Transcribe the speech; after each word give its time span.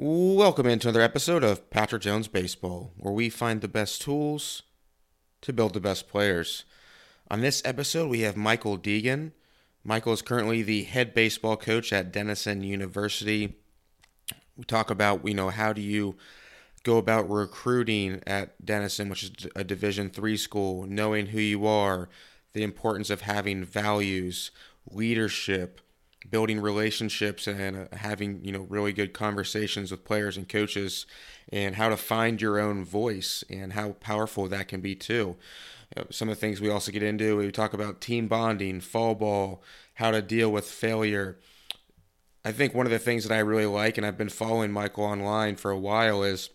Welcome 0.00 0.66
into 0.66 0.86
another 0.86 1.02
episode 1.02 1.42
of 1.42 1.70
Patrick 1.70 2.02
Jones 2.02 2.28
Baseball, 2.28 2.92
where 2.98 3.12
we 3.12 3.28
find 3.28 3.60
the 3.60 3.66
best 3.66 4.00
tools 4.00 4.62
to 5.40 5.52
build 5.52 5.74
the 5.74 5.80
best 5.80 6.06
players. 6.06 6.64
On 7.32 7.40
this 7.40 7.60
episode, 7.64 8.08
we 8.08 8.20
have 8.20 8.36
Michael 8.36 8.78
Deegan. 8.78 9.32
Michael 9.82 10.12
is 10.12 10.22
currently 10.22 10.62
the 10.62 10.84
head 10.84 11.14
baseball 11.14 11.56
coach 11.56 11.92
at 11.92 12.12
Denison 12.12 12.62
University. 12.62 13.56
We 14.56 14.62
talk 14.62 14.88
about, 14.88 15.26
you 15.26 15.34
know, 15.34 15.50
how 15.50 15.72
do 15.72 15.80
you 15.80 16.14
go 16.84 16.96
about 16.98 17.28
recruiting 17.28 18.22
at 18.24 18.64
Denison, 18.64 19.08
which 19.08 19.24
is 19.24 19.48
a 19.56 19.64
Division 19.64 20.10
three 20.10 20.36
school, 20.36 20.86
knowing 20.86 21.26
who 21.26 21.40
you 21.40 21.66
are, 21.66 22.08
the 22.52 22.62
importance 22.62 23.10
of 23.10 23.22
having 23.22 23.64
values, 23.64 24.52
leadership, 24.88 25.80
building 26.28 26.60
relationships 26.60 27.46
and 27.46 27.76
uh, 27.76 27.96
having 27.96 28.44
you 28.44 28.52
know 28.52 28.66
really 28.68 28.92
good 28.92 29.12
conversations 29.12 29.90
with 29.90 30.04
players 30.04 30.36
and 30.36 30.48
coaches 30.48 31.06
and 31.50 31.76
how 31.76 31.88
to 31.88 31.96
find 31.96 32.42
your 32.42 32.58
own 32.58 32.84
voice 32.84 33.44
and 33.48 33.72
how 33.72 33.92
powerful 33.92 34.48
that 34.48 34.68
can 34.68 34.80
be 34.80 34.94
too. 34.94 35.36
Uh, 35.96 36.04
some 36.10 36.28
of 36.28 36.36
the 36.36 36.40
things 36.40 36.60
we 36.60 36.70
also 36.70 36.92
get 36.92 37.02
into 37.02 37.36
we 37.36 37.50
talk 37.50 37.72
about 37.72 38.00
team 38.00 38.28
bonding 38.28 38.80
fall 38.80 39.14
ball 39.14 39.62
how 39.94 40.10
to 40.10 40.20
deal 40.20 40.50
with 40.50 40.66
failure. 40.66 41.38
I 42.44 42.52
think 42.52 42.74
one 42.74 42.86
of 42.86 42.92
the 42.92 42.98
things 42.98 43.26
that 43.26 43.34
i 43.34 43.38
really 43.40 43.66
like 43.66 43.96
and 43.96 44.06
i've 44.06 44.18
been 44.18 44.28
following 44.28 44.72
michael 44.72 45.04
online 45.04 45.56
for 45.56 45.70
a 45.70 45.78
while 45.78 46.22
is 46.22 46.50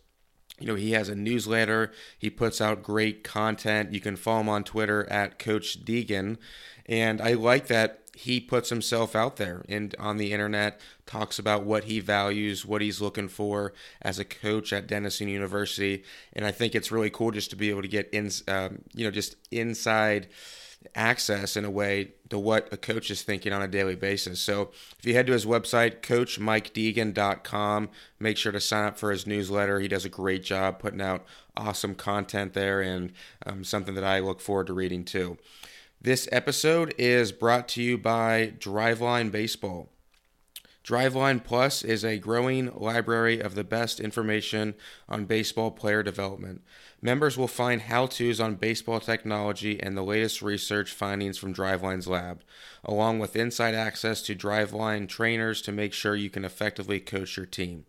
you 0.59 0.67
know 0.67 0.75
he 0.75 0.91
has 0.91 1.09
a 1.09 1.15
newsletter. 1.15 1.91
He 2.17 2.29
puts 2.29 2.61
out 2.61 2.83
great 2.83 3.23
content. 3.23 3.91
You 3.93 3.99
can 3.99 4.15
follow 4.15 4.41
him 4.41 4.49
on 4.49 4.63
twitter 4.63 5.09
at 5.09 5.39
coach 5.39 5.83
deegan. 5.83 6.37
And 6.85 7.21
i 7.21 7.33
like 7.33 7.67
that 7.67 8.02
he 8.15 8.39
puts 8.39 8.69
himself 8.69 9.15
out 9.15 9.37
there 9.37 9.65
and 9.67 9.95
on 9.99 10.17
the 10.17 10.31
internet 10.31 10.79
talks 11.05 11.39
about 11.39 11.63
what 11.63 11.85
he 11.85 11.99
values, 11.99 12.65
what 12.65 12.81
he's 12.81 13.01
looking 13.01 13.27
for 13.27 13.73
as 14.01 14.19
a 14.19 14.25
coach 14.25 14.71
at 14.71 14.87
Denison 14.87 15.27
University, 15.27 16.03
and 16.31 16.45
I 16.45 16.51
think 16.51 16.75
it's 16.75 16.91
really 16.91 17.09
cool 17.09 17.31
just 17.31 17.49
to 17.49 17.55
be 17.55 17.69
able 17.69 17.81
to 17.81 17.87
get 17.87 18.09
in, 18.11 18.29
um, 18.47 18.83
you 18.93 19.03
know, 19.03 19.11
just 19.11 19.35
inside 19.51 20.27
access 20.95 21.55
in 21.55 21.65
a 21.65 21.71
way 21.71 22.11
to 22.29 22.37
what 22.37 22.71
a 22.71 22.77
coach 22.77 23.09
is 23.09 23.21
thinking 23.21 23.53
on 23.53 23.61
a 23.61 23.67
daily 23.67 23.95
basis. 23.95 24.39
So 24.39 24.71
if 24.99 25.05
you 25.05 25.13
head 25.13 25.27
to 25.27 25.33
his 25.33 25.45
website, 25.45 26.01
coachmikedeegan.com, 26.01 27.89
make 28.19 28.37
sure 28.37 28.51
to 28.51 28.59
sign 28.59 28.87
up 28.87 28.97
for 28.97 29.11
his 29.11 29.25
newsletter. 29.25 29.79
He 29.79 29.87
does 29.87 30.05
a 30.05 30.09
great 30.09 30.43
job 30.43 30.79
putting 30.79 31.01
out 31.01 31.25
awesome 31.55 31.95
content 31.95 32.53
there 32.53 32.81
and 32.81 33.13
um, 33.45 33.63
something 33.63 33.95
that 33.95 34.03
I 34.03 34.19
look 34.19 34.41
forward 34.41 34.67
to 34.67 34.73
reading 34.73 35.05
too. 35.05 35.37
This 36.03 36.27
episode 36.33 36.93
is 36.97 37.31
brought 37.31 37.69
to 37.69 37.81
you 37.81 37.97
by 37.97 38.55
Driveline 38.59 39.31
Baseball. 39.31 39.87
Driveline 40.83 41.41
Plus 41.41 41.81
is 41.81 42.03
a 42.03 42.17
growing 42.17 42.73
library 42.75 43.39
of 43.39 43.55
the 43.55 43.63
best 43.63 44.01
information 44.01 44.75
on 45.07 45.23
baseball 45.23 45.71
player 45.71 46.03
development. 46.03 46.61
Members 47.01 47.37
will 47.37 47.47
find 47.47 47.83
how 47.83 48.07
to's 48.07 48.41
on 48.41 48.55
baseball 48.55 48.99
technology 48.99 49.81
and 49.81 49.95
the 49.95 50.03
latest 50.03 50.41
research 50.41 50.91
findings 50.91 51.37
from 51.37 51.53
Driveline's 51.53 52.07
lab, 52.07 52.43
along 52.83 53.19
with 53.19 53.37
inside 53.37 53.73
access 53.73 54.21
to 54.23 54.35
Driveline 54.35 55.07
trainers 55.07 55.61
to 55.61 55.71
make 55.71 55.93
sure 55.93 56.17
you 56.17 56.29
can 56.29 56.43
effectively 56.43 56.99
coach 56.99 57.37
your 57.37 57.45
team. 57.45 57.85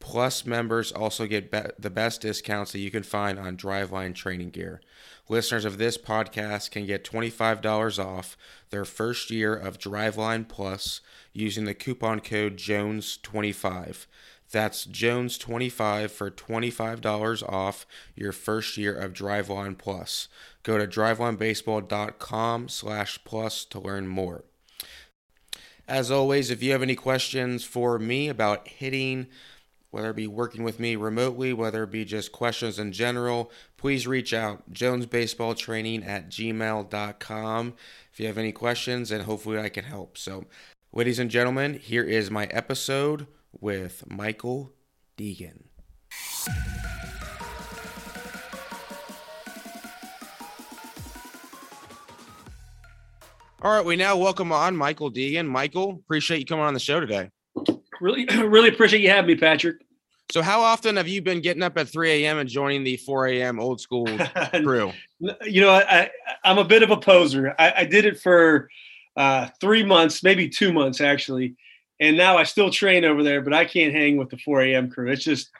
Plus, 0.00 0.46
members 0.46 0.90
also 0.90 1.26
get 1.26 1.50
be- 1.50 1.70
the 1.78 1.90
best 1.90 2.22
discounts 2.22 2.72
that 2.72 2.78
you 2.80 2.90
can 2.90 3.02
find 3.02 3.38
on 3.38 3.56
Driveline 3.56 4.14
training 4.14 4.50
gear. 4.50 4.80
Listeners 5.28 5.66
of 5.66 5.78
this 5.78 5.96
podcast 5.96 6.70
can 6.70 6.86
get 6.86 7.04
$25 7.04 8.04
off 8.04 8.36
their 8.70 8.86
first 8.86 9.30
year 9.30 9.54
of 9.54 9.78
Driveline 9.78 10.48
Plus 10.48 11.02
using 11.32 11.66
the 11.66 11.74
coupon 11.74 12.20
code 12.20 12.56
Jones25. 12.56 14.06
That's 14.50 14.86
Jones25 14.86 16.10
for 16.10 16.30
$25 16.30 17.42
off 17.48 17.86
your 18.16 18.32
first 18.32 18.76
year 18.76 18.94
of 18.94 19.12
Driveline 19.12 19.78
Plus. 19.78 20.26
Go 20.64 20.78
to 20.78 20.86
drivelinebaseball.com 20.86 22.68
slash 22.68 23.22
plus 23.24 23.64
to 23.66 23.78
learn 23.78 24.08
more. 24.08 24.44
As 25.86 26.10
always, 26.10 26.50
if 26.50 26.62
you 26.62 26.72
have 26.72 26.82
any 26.82 26.96
questions 26.96 27.64
for 27.64 27.98
me 27.98 28.30
about 28.30 28.66
hitting– 28.66 29.26
whether 29.90 30.10
it 30.10 30.16
be 30.16 30.26
working 30.26 30.62
with 30.62 30.78
me 30.78 30.96
remotely, 30.96 31.52
whether 31.52 31.82
it 31.84 31.90
be 31.90 32.04
just 32.04 32.32
questions 32.32 32.78
in 32.78 32.92
general, 32.92 33.50
please 33.76 34.06
reach 34.06 34.32
out. 34.32 34.72
JonesBaseballTraining 34.72 36.06
at 36.06 36.28
gmail.com 36.30 37.74
if 38.12 38.20
you 38.20 38.26
have 38.26 38.38
any 38.38 38.52
questions, 38.52 39.10
and 39.10 39.24
hopefully 39.24 39.58
I 39.58 39.68
can 39.68 39.84
help. 39.84 40.16
So, 40.16 40.46
ladies 40.92 41.18
and 41.18 41.30
gentlemen, 41.30 41.74
here 41.74 42.04
is 42.04 42.30
my 42.30 42.46
episode 42.46 43.26
with 43.52 44.04
Michael 44.08 44.72
Deegan. 45.16 45.64
All 53.62 53.76
right, 53.76 53.84
we 53.84 53.96
now 53.96 54.16
welcome 54.16 54.52
on 54.52 54.74
Michael 54.74 55.12
Deegan. 55.12 55.46
Michael, 55.46 56.00
appreciate 56.02 56.38
you 56.38 56.46
coming 56.46 56.64
on 56.64 56.72
the 56.72 56.80
show 56.80 56.98
today. 56.98 57.28
Really, 58.00 58.24
really 58.46 58.68
appreciate 58.68 59.02
you 59.02 59.10
having 59.10 59.28
me, 59.28 59.36
Patrick. 59.36 59.76
So, 60.30 60.42
how 60.42 60.60
often 60.60 60.96
have 60.96 61.08
you 61.08 61.22
been 61.22 61.40
getting 61.40 61.62
up 61.62 61.76
at 61.76 61.88
3 61.88 62.24
a.m. 62.24 62.38
and 62.38 62.48
joining 62.48 62.84
the 62.84 62.96
4 62.98 63.26
a.m. 63.28 63.58
old 63.58 63.80
school 63.80 64.06
crew? 64.62 64.92
you 65.44 65.60
know, 65.60 65.70
I, 65.70 66.10
I'm 66.44 66.58
a 66.58 66.64
bit 66.64 66.82
of 66.82 66.90
a 66.90 66.96
poser. 66.96 67.54
I, 67.58 67.72
I 67.78 67.84
did 67.84 68.04
it 68.04 68.20
for 68.20 68.70
uh, 69.16 69.48
three 69.60 69.82
months, 69.82 70.22
maybe 70.22 70.48
two 70.48 70.72
months 70.72 71.00
actually, 71.00 71.56
and 71.98 72.16
now 72.16 72.38
I 72.38 72.44
still 72.44 72.70
train 72.70 73.04
over 73.04 73.22
there, 73.24 73.42
but 73.42 73.52
I 73.52 73.64
can't 73.64 73.92
hang 73.92 74.16
with 74.16 74.30
the 74.30 74.38
4 74.38 74.62
a.m. 74.62 74.88
crew. 74.88 75.10
It's 75.10 75.24
just, 75.24 75.50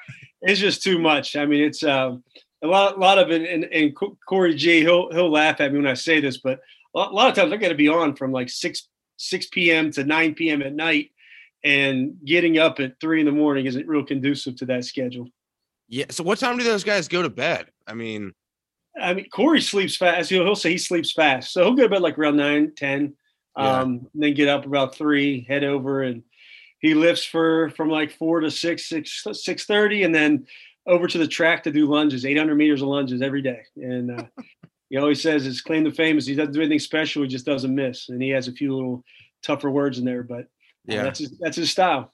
it's 0.41 0.61
just 0.61 0.83
too 0.83 0.99
much. 0.99 1.37
I 1.37 1.47
mean, 1.47 1.65
it's 1.65 1.83
uh, 1.83 2.17
a 2.63 2.67
lot, 2.67 2.97
a 2.97 3.01
lot 3.01 3.19
of 3.19 3.31
it. 3.31 3.43
And, 3.43 3.65
and 3.65 3.95
Corey 4.27 4.55
G, 4.55 4.81
he'll 4.81 5.11
he'll 5.11 5.31
laugh 5.31 5.61
at 5.61 5.73
me 5.73 5.79
when 5.79 5.87
I 5.89 5.95
say 5.95 6.21
this, 6.21 6.39
but 6.39 6.61
a 6.95 6.99
lot 6.99 7.29
of 7.29 7.35
times 7.35 7.53
I 7.53 7.57
got 7.57 7.69
to 7.69 7.75
be 7.75 7.89
on 7.89 8.15
from 8.15 8.31
like 8.33 8.49
six 8.49 8.89
6 9.17 9.47
p.m. 9.49 9.91
to 9.93 10.05
9 10.05 10.35
p.m. 10.35 10.63
at 10.63 10.73
night 10.73 11.11
and 11.65 12.17
getting 12.25 12.59
up 12.59 12.81
at 12.81 13.01
three 13.01 13.21
in 13.21 13.27
the 13.27 13.33
morning 13.33 13.67
isn't 13.67 13.87
real 13.87 14.05
conducive 14.05 14.57
to 14.57 14.67
that 14.67 14.85
schedule. 14.85 15.29
Yeah. 15.89 16.07
So 16.11 16.23
what 16.23 16.39
time 16.39 16.57
do 16.57 16.65
those 16.65 16.85
guys 16.85 17.09
go 17.09 17.23
to 17.23 17.29
bed? 17.29 17.67
I 17.87 17.95
mean, 17.95 18.33
I 19.01 19.15
mean, 19.15 19.29
Corey 19.31 19.61
sleeps 19.61 19.97
fast. 19.97 20.31
He'll, 20.31 20.45
he'll 20.45 20.57
say 20.57 20.71
he 20.71 20.79
sleeps 20.79 21.13
fast. 21.13 21.53
So 21.53 21.65
he'll 21.65 21.75
go 21.75 21.85
to 21.85 21.89
bed 21.89 22.03
like 22.03 22.19
around 22.19 22.37
nine, 22.37 22.73
10, 22.77 23.15
yeah. 23.57 23.81
um, 23.81 24.07
then 24.15 24.35
get 24.35 24.49
up 24.49 24.67
about 24.67 24.95
three, 24.95 25.45
head 25.49 25.65
over 25.65 26.03
and 26.03 26.23
he 26.81 26.95
lifts 26.95 27.25
for 27.25 27.71
from 27.71 27.91
like 27.91 28.13
four 28.13 28.41
to 28.41 28.51
six, 28.51 28.89
six, 28.89 29.23
six 29.33 29.67
thirty, 29.67 30.03
and 30.03 30.15
then 30.15 30.47
over 30.87 31.07
to 31.07 31.19
the 31.19 31.29
track 31.29 31.63
to 31.65 31.71
do 31.71 31.87
lunges, 31.87 32.25
800 32.25 32.55
meters 32.55 32.83
of 32.83 32.89
lunges 32.89 33.23
every 33.23 33.43
day. 33.43 33.61
And 33.77 34.19
uh, 34.19 34.25
he 34.89 34.97
always 34.97 35.21
says 35.21 35.45
his 35.45 35.61
claim 35.61 35.85
to 35.85 35.93
fame 35.93 36.19
is 36.19 36.27
he 36.27 36.35
doesn't 36.35 36.55
do 36.55 36.61
anything 36.61 36.79
special. 36.79 37.23
He 37.23 37.29
just 37.29 37.47
doesn't 37.47 37.75
miss. 37.75 38.09
And 38.09 38.21
he 38.21 38.31
has 38.31 38.49
a 38.49 38.53
few 38.53 38.75
little 38.75 39.05
tougher 39.43 39.71
words 39.71 39.99
in 39.99 40.05
there, 40.05 40.23
but 40.23 40.47
yeah, 40.87 41.03
that's 41.03 41.19
his, 41.19 41.39
that's 41.39 41.57
his 41.57 41.71
style. 41.71 42.13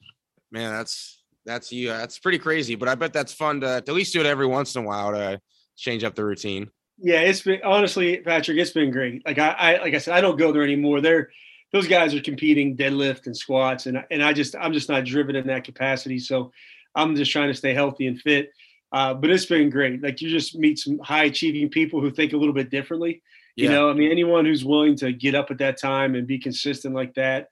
Man, 0.51 0.73
that's 0.73 1.23
that's 1.45 1.73
you. 1.73 1.89
That's 1.89 2.19
pretty 2.19 2.39
crazy, 2.39 2.75
but 2.75 2.89
I 2.89 2.95
bet 2.95 3.13
that's 3.13 3.33
fun 3.33 3.61
to, 3.61 3.81
to 3.81 3.91
at 3.91 3.95
least 3.95 4.13
do 4.13 4.21
it 4.21 4.27
every 4.27 4.47
once 4.47 4.75
in 4.75 4.85
a 4.85 4.87
while 4.87 5.13
to 5.13 5.41
change 5.77 6.05
up 6.05 6.15
the 6.15 6.25
routine. 6.25 6.71
Yeah, 6.99 7.21
it's 7.21 7.43
been 7.43 7.61
honestly, 7.63 8.19
Patrick, 8.19 8.59
it's 8.59 8.71
been 8.71 8.91
great. 8.91 9.25
Like 9.27 9.39
I, 9.39 9.51
I 9.51 9.83
like 9.83 9.95
I 9.95 9.99
said, 9.99 10.15
I 10.15 10.21
don't 10.21 10.39
go 10.39 10.53
there 10.53 10.63
anymore. 10.63 11.01
They're 11.01 11.31
those 11.73 11.87
guys 11.89 12.15
are 12.15 12.21
competing 12.21 12.77
deadlift 12.77 13.27
and 13.27 13.37
squats, 13.37 13.87
and 13.87 14.05
and 14.11 14.23
I 14.23 14.33
just 14.33 14.57
I'm 14.57 14.73
just 14.73 14.89
not 14.89 15.05
driven 15.05 15.37
in 15.37 15.47
that 15.49 15.65
capacity. 15.65 16.19
So 16.19 16.53
I'm 16.95 17.15
just 17.15 17.31
trying 17.31 17.49
to 17.49 17.55
stay 17.55 17.75
healthy 17.75 18.07
and 18.07 18.21
fit. 18.21 18.51
Uh, 18.93 19.15
but 19.15 19.31
it's 19.31 19.47
been 19.47 19.69
great. 19.69 20.03
Like 20.03 20.21
you 20.23 20.31
just 20.31 20.57
meet 20.57 20.79
some 20.79 20.99
high 21.01 21.25
achieving 21.25 21.69
people 21.69 22.01
who 22.01 22.11
think 22.11 22.33
a 22.33 22.37
little 22.37 22.55
bit 22.55 22.71
differently. 22.71 23.23
You 23.57 23.67
yeah. 23.67 23.73
know, 23.73 23.91
I 23.91 23.95
mean, 23.95 24.11
anyone 24.11 24.45
who's 24.45 24.65
willing 24.65 24.97
to 24.97 25.13
get 25.13 25.35
up 25.35 25.51
at 25.51 25.59
that 25.59 25.79
time 25.79 26.15
and 26.15 26.27
be 26.27 26.39
consistent 26.39 26.95
like 26.95 27.15
that, 27.15 27.49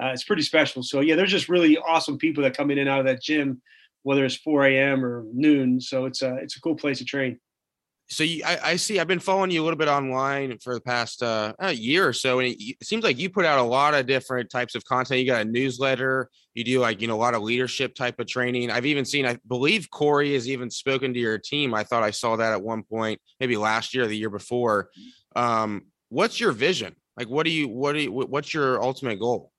uh, 0.00 0.08
it's 0.08 0.24
pretty 0.24 0.42
special. 0.42 0.82
So 0.82 1.00
yeah, 1.00 1.16
there's 1.16 1.30
just 1.30 1.48
really 1.48 1.78
awesome 1.78 2.18
people 2.18 2.42
that 2.42 2.56
come 2.56 2.70
in 2.70 2.78
and 2.78 2.88
out 2.88 3.00
of 3.00 3.06
that 3.06 3.22
gym, 3.22 3.62
whether 4.02 4.24
it's 4.24 4.36
4 4.36 4.66
a.m. 4.66 5.04
or 5.04 5.24
noon. 5.32 5.80
So 5.80 6.06
it's 6.06 6.22
a 6.22 6.36
it's 6.36 6.56
a 6.56 6.60
cool 6.60 6.74
place 6.74 6.98
to 6.98 7.04
train. 7.04 7.38
So 8.08 8.22
you, 8.22 8.42
I, 8.44 8.58
I, 8.62 8.76
see. 8.76 9.00
I've 9.00 9.06
been 9.06 9.18
following 9.18 9.50
you 9.50 9.62
a 9.62 9.64
little 9.64 9.78
bit 9.78 9.88
online 9.88 10.58
for 10.58 10.74
the 10.74 10.80
past 10.80 11.22
uh, 11.22 11.54
year 11.72 12.06
or 12.06 12.12
so, 12.12 12.38
and 12.38 12.48
it, 12.48 12.62
it, 12.62 12.86
seems 12.86 13.02
like 13.02 13.18
you 13.18 13.30
put 13.30 13.46
out 13.46 13.58
a 13.58 13.62
lot 13.62 13.94
of 13.94 14.06
different 14.06 14.50
types 14.50 14.74
of 14.74 14.84
content. 14.84 15.20
You 15.20 15.26
got 15.26 15.40
a 15.40 15.44
newsletter. 15.46 16.28
You 16.52 16.64
do 16.64 16.80
like 16.80 17.00
you 17.00 17.08
know 17.08 17.14
a 17.14 17.16
lot 17.16 17.34
of 17.34 17.42
leadership 17.42 17.94
type 17.94 18.20
of 18.20 18.26
training. 18.26 18.70
I've 18.70 18.84
even 18.84 19.06
seen. 19.06 19.24
I 19.24 19.38
believe 19.48 19.90
Corey 19.90 20.34
has 20.34 20.48
even 20.50 20.70
spoken 20.70 21.14
to 21.14 21.18
your 21.18 21.38
team. 21.38 21.72
I 21.72 21.82
thought 21.82 22.02
I 22.02 22.10
saw 22.10 22.36
that 22.36 22.52
at 22.52 22.62
one 22.62 22.82
point, 22.82 23.20
maybe 23.40 23.56
last 23.56 23.94
year, 23.94 24.04
or 24.04 24.06
the 24.06 24.16
year 24.16 24.30
before. 24.30 24.90
Um, 25.34 25.86
what's 26.10 26.38
your 26.38 26.52
vision? 26.52 26.94
Like, 27.16 27.30
what 27.30 27.44
do 27.46 27.50
you? 27.50 27.68
What 27.68 27.94
do 27.94 28.00
you? 28.00 28.12
What's 28.12 28.52
your 28.52 28.82
ultimate 28.82 29.18
goal? 29.18 29.50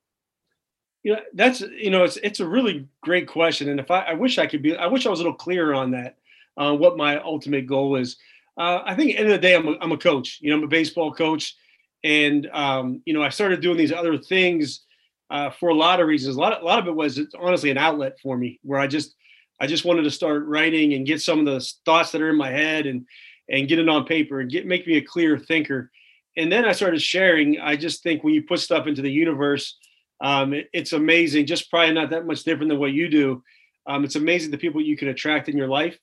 You 1.06 1.14
know 1.14 1.22
that's 1.36 1.62
you 1.62 1.92
know 1.92 2.04
it's 2.04 2.18
it's 2.18 2.40
a 2.40 2.48
really 2.48 2.88
great 3.02 3.28
question 3.28 3.70
and 3.70 3.80
if 3.80 3.92
i, 3.92 4.00
I 4.02 4.14
wish 4.14 4.40
i 4.40 4.48
could 4.48 4.64
be 4.64 4.76
i 4.76 4.88
wish 4.88 5.06
i 5.06 5.10
was 5.10 5.20
a 5.20 5.24
little 5.24 5.38
clearer 5.38 5.76
on 5.76 5.92
that 5.92 6.18
uh, 6.58 6.74
what 6.74 6.98
my 6.98 7.22
ultimate 7.22 7.68
goal 7.68 7.96
is 7.96 8.18
uh, 8.58 8.82
i 8.86 8.96
think 8.96 9.12
at 9.12 9.14
the 9.14 9.18
end 9.20 9.28
of 9.28 9.34
the 9.34 9.48
day 9.48 9.56
I'm 9.56 9.68
a, 9.68 9.78
I'm 9.80 9.92
a 9.92 9.98
coach 9.98 10.40
you 10.42 10.50
know 10.50 10.58
i'm 10.58 10.64
a 10.64 10.68
baseball 10.68 11.14
coach 11.14 11.56
and 12.04 12.50
um, 12.52 13.02
you 13.06 13.14
know 13.14 13.22
i 13.22 13.30
started 13.30 13.62
doing 13.62 13.78
these 13.78 13.94
other 13.94 14.18
things 14.18 14.82
uh, 15.30 15.52
for 15.52 15.70
a 15.70 15.76
lot 15.76 16.00
of 16.00 16.08
reasons 16.08 16.36
a 16.36 16.40
lot, 16.40 16.54
of, 16.54 16.64
a 16.64 16.66
lot 16.66 16.80
of 16.80 16.88
it 16.88 16.96
was 16.96 17.20
honestly 17.40 17.70
an 17.70 17.78
outlet 17.78 18.18
for 18.22 18.36
me 18.36 18.60
where 18.64 18.80
i 18.80 18.88
just 18.88 19.16
I 19.60 19.68
just 19.68 19.86
wanted 19.86 20.04
to 20.04 20.12
start 20.12 20.46
writing 20.46 20.94
and 20.94 21.06
get 21.06 21.22
some 21.22 21.40
of 21.40 21.46
the 21.46 21.66
thoughts 21.86 22.12
that 22.12 22.22
are 22.22 22.30
in 22.30 22.38
my 22.38 22.52
head 22.52 22.86
and 22.86 23.06
and 23.48 23.68
get 23.68 23.80
it 23.80 23.88
on 23.88 24.06
paper 24.06 24.40
and 24.40 24.52
get 24.52 24.66
make 24.66 24.86
me 24.88 24.98
a 24.98 25.02
clear 25.02 25.38
thinker. 25.38 25.92
And 26.38 26.52
then 26.52 26.66
I 26.66 26.74
started 26.74 27.02
sharing. 27.02 27.60
I 27.60 27.76
just 27.76 28.04
think 28.04 28.24
when 28.24 28.34
you 28.34 28.44
put 28.44 28.60
stuff 28.60 28.88
into 28.88 29.02
the 29.02 29.12
universe, 29.12 29.78
um, 30.26 30.54
it, 30.54 30.70
it's 30.74 30.94
amazing. 30.94 31.46
Just 31.46 31.70
probably 31.70 31.94
not 31.94 32.10
that 32.10 32.26
much 32.26 32.44
different 32.44 32.70
than 32.70 32.80
what 32.80 32.94
you 32.94 33.10
do. 33.10 33.44
Um, 33.86 34.04
it's 34.04 34.16
amazing 34.16 34.50
the 34.50 34.58
people 34.58 34.82
you 34.82 34.98
can 34.98 35.10
attract 35.10 35.50
in 35.50 35.56
your 35.56 35.68
life. 35.68 36.00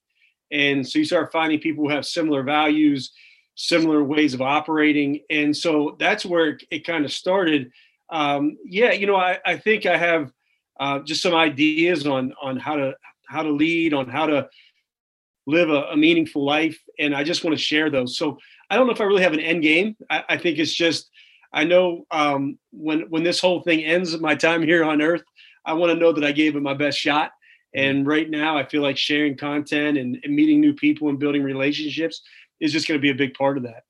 And 0.52 0.88
so 0.88 1.00
you 1.00 1.04
start 1.04 1.32
finding 1.32 1.58
people 1.58 1.82
who 1.82 1.90
have 1.90 2.06
similar 2.06 2.44
values, 2.44 3.10
similar 3.56 4.04
ways 4.04 4.32
of 4.32 4.40
operating. 4.40 5.22
And 5.28 5.56
so 5.56 5.96
that's 5.98 6.24
where 6.24 6.50
it, 6.50 6.62
it 6.70 6.86
kind 6.86 7.04
of 7.04 7.10
started. 7.10 7.72
Um, 8.10 8.58
yeah, 8.64 8.92
you 8.92 9.08
know, 9.08 9.16
I, 9.16 9.40
I 9.44 9.56
think 9.56 9.86
I 9.86 9.96
have 9.96 10.30
uh, 10.78 11.00
just 11.00 11.20
some 11.20 11.34
ideas 11.34 12.06
on 12.06 12.32
on 12.40 12.58
how 12.58 12.76
to 12.76 12.94
how 13.26 13.42
to 13.42 13.50
lead, 13.50 13.92
on 13.92 14.08
how 14.08 14.26
to 14.26 14.48
live 15.46 15.68
a, 15.70 15.82
a, 15.90 15.96
meaningful 15.96 16.44
life, 16.44 16.78
and 16.98 17.12
I 17.14 17.24
just 17.24 17.42
want 17.42 17.56
to 17.56 17.62
share 17.62 17.90
those. 17.90 18.16
So 18.16 18.38
I 18.70 18.76
don't 18.76 18.86
know 18.86 18.92
if 18.92 19.00
I 19.00 19.04
really 19.04 19.22
have 19.22 19.32
an 19.32 19.40
end 19.40 19.62
game. 19.62 19.96
I, 20.08 20.22
I 20.28 20.36
think 20.36 20.58
it's 20.58 20.72
just 20.72 21.10
I 21.52 21.64
know 21.64 22.06
um, 22.10 22.58
when 22.70 23.02
when 23.10 23.22
this 23.22 23.40
whole 23.40 23.62
thing 23.62 23.84
ends, 23.84 24.18
my 24.18 24.34
time 24.34 24.62
here 24.62 24.84
on 24.84 25.02
Earth, 25.02 25.22
I 25.64 25.74
want 25.74 25.92
to 25.92 25.98
know 25.98 26.12
that 26.12 26.24
I 26.24 26.32
gave 26.32 26.56
it 26.56 26.62
my 26.62 26.74
best 26.74 26.98
shot. 26.98 27.30
Mm-hmm. 27.76 27.88
And 27.88 28.06
right 28.06 28.28
now, 28.28 28.56
I 28.56 28.64
feel 28.64 28.82
like 28.82 28.96
sharing 28.96 29.36
content 29.36 29.98
and, 29.98 30.18
and 30.22 30.34
meeting 30.34 30.60
new 30.60 30.74
people 30.74 31.08
and 31.08 31.18
building 31.18 31.42
relationships 31.42 32.22
is 32.60 32.72
just 32.72 32.88
going 32.88 32.98
to 32.98 33.02
be 33.02 33.10
a 33.10 33.14
big 33.14 33.34
part 33.34 33.56
of 33.56 33.64
that. 33.64 33.82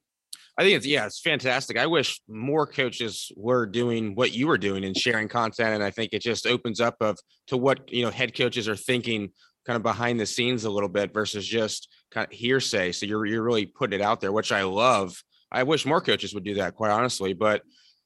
I 0.58 0.64
think 0.64 0.76
it's 0.76 0.86
yeah, 0.86 1.06
it's 1.06 1.20
fantastic. 1.20 1.78
I 1.78 1.86
wish 1.86 2.20
more 2.28 2.66
coaches 2.66 3.32
were 3.36 3.64
doing 3.64 4.14
what 4.14 4.34
you 4.34 4.46
were 4.46 4.58
doing 4.58 4.84
and 4.84 4.96
sharing 4.96 5.28
content. 5.28 5.74
And 5.74 5.82
I 5.82 5.90
think 5.90 6.10
it 6.12 6.20
just 6.20 6.46
opens 6.46 6.80
up 6.80 6.96
of 7.00 7.18
to 7.46 7.56
what 7.56 7.90
you 7.90 8.04
know 8.04 8.10
head 8.10 8.36
coaches 8.36 8.68
are 8.68 8.76
thinking 8.76 9.30
kind 9.66 9.76
of 9.76 9.82
behind 9.82 10.20
the 10.20 10.26
scenes 10.26 10.64
a 10.64 10.70
little 10.70 10.88
bit 10.88 11.14
versus 11.14 11.46
just 11.46 11.88
kind 12.10 12.26
of 12.26 12.32
hearsay. 12.32 12.92
So 12.92 13.06
you're 13.06 13.24
you're 13.24 13.42
really 13.42 13.66
putting 13.66 14.00
it 14.00 14.02
out 14.02 14.20
there, 14.20 14.32
which 14.32 14.52
I 14.52 14.64
love. 14.64 15.22
I 15.52 15.62
wish 15.62 15.86
more 15.86 16.00
coaches 16.00 16.34
would 16.34 16.44
do 16.44 16.54
that, 16.54 16.74
quite 16.74 16.90
honestly. 16.90 17.34
But 17.34 17.62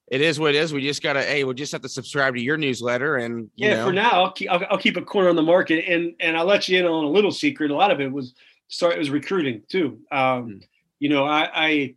it 0.08 0.20
is 0.20 0.38
what 0.38 0.54
it 0.54 0.58
is. 0.58 0.72
We 0.72 0.82
just 0.82 1.02
gotta, 1.02 1.22
hey, 1.22 1.44
we 1.44 1.54
just 1.54 1.72
have 1.72 1.82
to 1.82 1.88
subscribe 1.88 2.34
to 2.34 2.40
your 2.40 2.56
newsletter, 2.56 3.16
and 3.16 3.50
yeah. 3.56 3.76
Know. 3.76 3.86
For 3.86 3.92
now, 3.92 4.10
I'll 4.10 4.32
keep, 4.32 4.50
I'll, 4.50 4.64
I'll 4.70 4.78
keep 4.78 4.96
a 4.96 5.02
corner 5.02 5.28
on 5.28 5.36
the 5.36 5.42
market, 5.42 5.84
and 5.88 6.14
and 6.20 6.36
I'll 6.36 6.44
let 6.44 6.68
you 6.68 6.78
in 6.78 6.84
on 6.84 7.04
a 7.04 7.08
little 7.08 7.32
secret. 7.32 7.70
A 7.70 7.74
lot 7.74 7.90
of 7.90 8.00
it 8.00 8.12
was 8.12 8.34
start. 8.68 8.94
It 8.94 8.98
was 8.98 9.10
recruiting 9.10 9.62
too. 9.68 10.00
Um, 10.12 10.18
mm. 10.20 10.62
You 10.98 11.08
know, 11.08 11.24
I, 11.24 11.50
I 11.54 11.94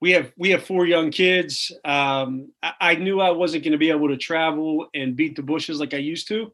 we 0.00 0.12
have 0.12 0.32
we 0.36 0.50
have 0.50 0.64
four 0.64 0.86
young 0.86 1.10
kids. 1.10 1.72
Um, 1.84 2.52
I, 2.62 2.72
I, 2.80 2.94
knew 2.96 3.20
I 3.20 3.30
wasn't 3.30 3.64
going 3.64 3.72
to 3.72 3.78
be 3.78 3.90
able 3.90 4.08
to 4.08 4.16
travel 4.16 4.88
and 4.94 5.16
beat 5.16 5.36
the 5.36 5.42
bushes 5.42 5.80
like 5.80 5.94
I 5.94 5.98
used 5.98 6.28
to, 6.28 6.52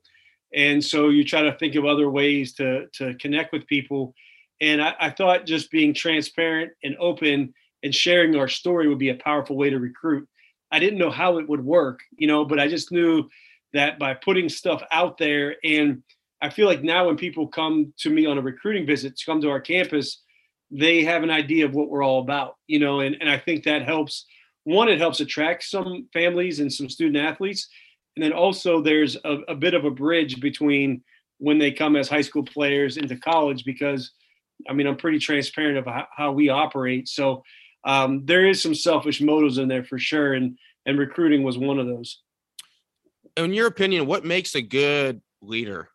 and 0.55 0.83
so 0.83 1.09
you 1.09 1.25
try 1.25 1.43
to 1.43 1.57
think 1.59 1.75
of 1.75 1.85
other 1.85 2.09
ways 2.09 2.55
to 2.55 2.87
to 2.95 3.15
connect 3.15 3.53
with 3.53 3.67
people. 3.67 4.15
And 4.61 4.81
I, 4.81 4.95
I 5.01 5.11
thought 5.11 5.47
just 5.47 5.73
being 5.73 5.93
transparent 5.93 6.73
and 6.85 6.97
open 6.99 7.53
and 7.83 7.95
sharing 7.95 8.37
our 8.37 8.49
story 8.49 8.89
would 8.89 8.99
be 8.99 9.11
a 9.11 9.15
powerful 9.15 9.57
way 9.57 9.71
to 9.71 9.79
recruit. 9.79 10.29
I 10.71 10.79
didn't 10.79 10.99
know 10.99 11.11
how 11.11 11.39
it 11.39 11.49
would 11.49 11.65
work, 11.65 12.01
you 12.17 12.27
know, 12.27 12.45
but 12.45 12.59
I 12.59 12.69
just 12.69 12.93
knew 12.93 13.29
that 13.73 13.99
by 13.99 14.15
putting 14.15 14.49
stuff 14.49 14.83
out 14.91 15.19
there 15.19 15.57
and 15.65 16.03
I 16.41 16.51
feel 16.51 16.67
like 16.67 16.83
now 16.83 17.07
when 17.07 17.17
people 17.17 17.47
come 17.47 17.95
to 17.99 18.11
me 18.11 18.27
on 18.27 18.37
a 18.37 18.43
recruiting 18.43 18.85
visit 18.85 19.17
to 19.17 19.25
come 19.25 19.41
to 19.43 19.51
our 19.51 19.61
campus, 19.61 20.23
they 20.73 21.05
have 21.05 21.23
an 21.23 21.31
idea 21.31 21.65
of 21.65 21.75
what 21.75 21.89
we're 21.89 22.03
all 22.03 22.21
about, 22.21 22.57
you 22.67 22.81
know, 22.81 23.01
and, 23.01 23.17
and 23.21 23.31
I 23.31 23.39
think 23.39 23.65
that 23.65 23.83
helps. 23.83 24.27
One, 24.65 24.89
it 24.89 24.99
helps 24.99 25.21
attract 25.21 25.65
some 25.65 26.09
families 26.13 26.59
and 26.59 26.73
some 26.73 26.89
student 26.89 27.17
athletes. 27.17 27.69
And 28.17 28.25
then 28.25 28.33
also 28.33 28.81
there's 28.81 29.17
a, 29.25 29.39
a 29.49 29.55
bit 29.55 29.75
of 29.75 29.85
a 29.85 29.91
bridge 29.91 30.41
between 30.41 31.03
when 31.39 31.59
they 31.59 31.71
come 31.71 31.95
as 31.95 32.09
high 32.09 32.21
school 32.23 32.45
players 32.45 32.97
into 32.97 33.17
college 33.17 33.65
because 33.65 34.13
I 34.69 34.73
mean, 34.73 34.87
I'm 34.87 34.97
pretty 34.97 35.19
transparent 35.19 35.79
of 35.79 35.87
how, 35.87 36.07
how 36.15 36.33
we 36.33 36.49
operate. 36.49 37.09
So 37.09 37.43
um, 37.85 38.25
there 38.25 38.47
is 38.47 38.63
some 38.63 38.75
selfish 38.75 39.21
motives 39.21 39.59
in 39.59 39.69
there 39.69 39.85
for 39.85 39.99
sure. 39.99 40.35
And, 40.35 40.59
and 40.87 40.99
recruiting 40.99 41.43
was 41.43 41.59
one 41.59 41.79
of 41.79 41.87
those. 41.87 42.21
In 43.37 43.53
your 43.53 43.67
opinion, 43.67 44.07
what 44.07 44.25
makes 44.25 44.55
a 44.55 44.63
good 44.63 45.23
leader? 45.41 45.89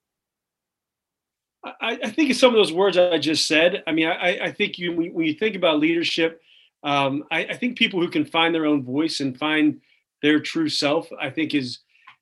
I, 1.63 1.99
I, 2.03 2.09
think 2.09 2.29
it's 2.29 2.39
some 2.39 2.49
of 2.49 2.55
those 2.55 2.73
words 2.73 2.97
I 2.97 3.17
just 3.17 3.47
said. 3.47 3.83
I 3.87 3.91
mean, 3.91 4.07
I, 4.07 4.45
I 4.45 4.51
think 4.51 4.79
you 4.79 4.93
when 4.93 5.25
you 5.25 5.33
think 5.33 5.55
about 5.55 5.79
leadership, 5.79 6.41
um, 6.83 7.25
I, 7.31 7.45
I, 7.45 7.53
think 7.57 7.77
people 7.77 7.99
who 7.99 8.09
can 8.09 8.25
find 8.25 8.55
their 8.55 8.65
own 8.65 8.83
voice 8.83 9.19
and 9.19 9.37
find 9.37 9.81
their 10.21 10.39
true 10.39 10.69
self, 10.69 11.09
I 11.19 11.29
think 11.29 11.53
is 11.53 11.79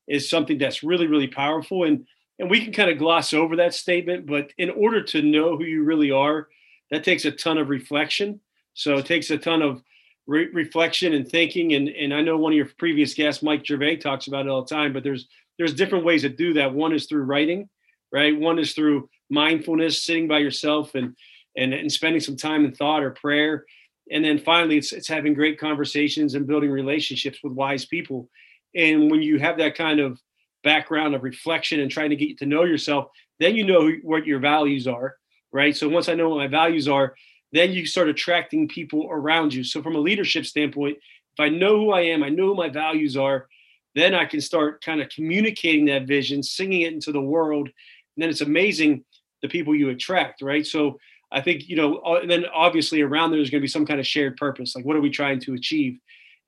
is 0.08 0.28
something 0.28 0.58
that's 0.58 0.82
really 0.82 1.06
really 1.06 1.28
powerful. 1.28 1.84
And 1.84 2.06
and 2.38 2.50
we 2.50 2.62
can 2.62 2.72
kind 2.72 2.90
of 2.90 2.98
gloss 2.98 3.32
over 3.32 3.56
that 3.56 3.74
statement, 3.74 4.26
but 4.26 4.52
in 4.58 4.70
order 4.70 5.02
to 5.02 5.22
know 5.22 5.56
who 5.56 5.64
you 5.64 5.84
really 5.84 6.10
are, 6.10 6.48
that 6.90 7.04
takes 7.04 7.24
a 7.24 7.30
ton 7.30 7.58
of 7.58 7.68
reflection. 7.68 8.40
So 8.76 8.98
it 8.98 9.06
takes 9.06 9.30
a 9.30 9.38
ton 9.38 9.62
of 9.62 9.82
re- 10.26 10.50
reflection 10.52 11.14
and 11.14 11.26
thinking. 11.26 11.72
And 11.72 11.88
and 11.88 12.14
I 12.14 12.20
know 12.20 12.36
one 12.36 12.52
of 12.52 12.56
your 12.56 12.68
previous 12.78 13.14
guests, 13.14 13.42
Mike 13.42 13.66
Gervais, 13.66 13.96
talks 13.96 14.28
about 14.28 14.46
it 14.46 14.50
all 14.50 14.62
the 14.62 14.74
time. 14.74 14.92
But 14.92 15.02
there's 15.02 15.26
there's 15.58 15.74
different 15.74 16.04
ways 16.04 16.22
to 16.22 16.28
do 16.28 16.52
that. 16.54 16.72
One 16.72 16.94
is 16.94 17.06
through 17.06 17.22
writing, 17.22 17.68
right? 18.12 18.38
One 18.38 18.58
is 18.58 18.74
through 18.74 19.08
mindfulness, 19.30 20.02
sitting 20.02 20.28
by 20.28 20.38
yourself 20.38 20.94
and 20.94 21.16
and, 21.56 21.72
and 21.72 21.90
spending 21.90 22.20
some 22.20 22.36
time 22.36 22.64
in 22.64 22.72
thought 22.74 23.02
or 23.02 23.10
prayer. 23.10 23.64
And 24.10 24.24
then 24.24 24.38
finally, 24.38 24.76
it's, 24.76 24.92
it's 24.92 25.08
having 25.08 25.34
great 25.34 25.58
conversations 25.58 26.34
and 26.34 26.46
building 26.46 26.70
relationships 26.70 27.38
with 27.42 27.54
wise 27.54 27.86
people. 27.86 28.28
And 28.74 29.10
when 29.10 29.22
you 29.22 29.38
have 29.38 29.56
that 29.58 29.74
kind 29.74 30.00
of 30.00 30.20
background 30.62 31.14
of 31.14 31.22
reflection 31.22 31.80
and 31.80 31.90
trying 31.90 32.10
to 32.10 32.16
get 32.16 32.38
to 32.38 32.46
know 32.46 32.64
yourself, 32.64 33.06
then 33.40 33.56
you 33.56 33.64
know 33.64 33.90
what 34.02 34.26
your 34.26 34.38
values 34.38 34.86
are, 34.86 35.16
right? 35.50 35.74
So 35.74 35.88
once 35.88 36.08
I 36.08 36.14
know 36.14 36.28
what 36.28 36.38
my 36.38 36.46
values 36.46 36.88
are, 36.88 37.14
then 37.56 37.72
you 37.72 37.86
start 37.86 38.08
attracting 38.08 38.68
people 38.68 39.08
around 39.10 39.54
you. 39.54 39.64
So 39.64 39.82
from 39.82 39.96
a 39.96 40.00
leadership 40.00 40.46
standpoint, 40.46 40.98
if 41.34 41.40
I 41.40 41.48
know 41.48 41.78
who 41.78 41.92
I 41.92 42.02
am, 42.02 42.22
I 42.22 42.28
know 42.28 42.46
who 42.46 42.54
my 42.54 42.68
values 42.68 43.16
are, 43.16 43.48
then 43.94 44.14
I 44.14 44.24
can 44.24 44.40
start 44.40 44.84
kind 44.84 45.00
of 45.00 45.08
communicating 45.08 45.86
that 45.86 46.06
vision, 46.06 46.42
singing 46.42 46.82
it 46.82 46.92
into 46.92 47.12
the 47.12 47.20
world. 47.20 47.68
And 47.68 48.22
then 48.22 48.30
it's 48.30 48.40
amazing 48.40 49.04
the 49.42 49.48
people 49.48 49.74
you 49.74 49.90
attract, 49.90 50.42
right? 50.42 50.66
So 50.66 50.98
I 51.30 51.40
think, 51.40 51.68
you 51.68 51.76
know, 51.76 51.98
uh, 51.98 52.20
and 52.20 52.30
then 52.30 52.44
obviously 52.54 53.02
around 53.02 53.30
there, 53.30 53.38
there's 53.38 53.50
going 53.50 53.60
to 53.60 53.64
be 53.64 53.68
some 53.68 53.86
kind 53.86 54.00
of 54.00 54.06
shared 54.06 54.36
purpose. 54.36 54.74
Like, 54.74 54.84
what 54.84 54.96
are 54.96 55.00
we 55.00 55.10
trying 55.10 55.40
to 55.40 55.54
achieve? 55.54 55.98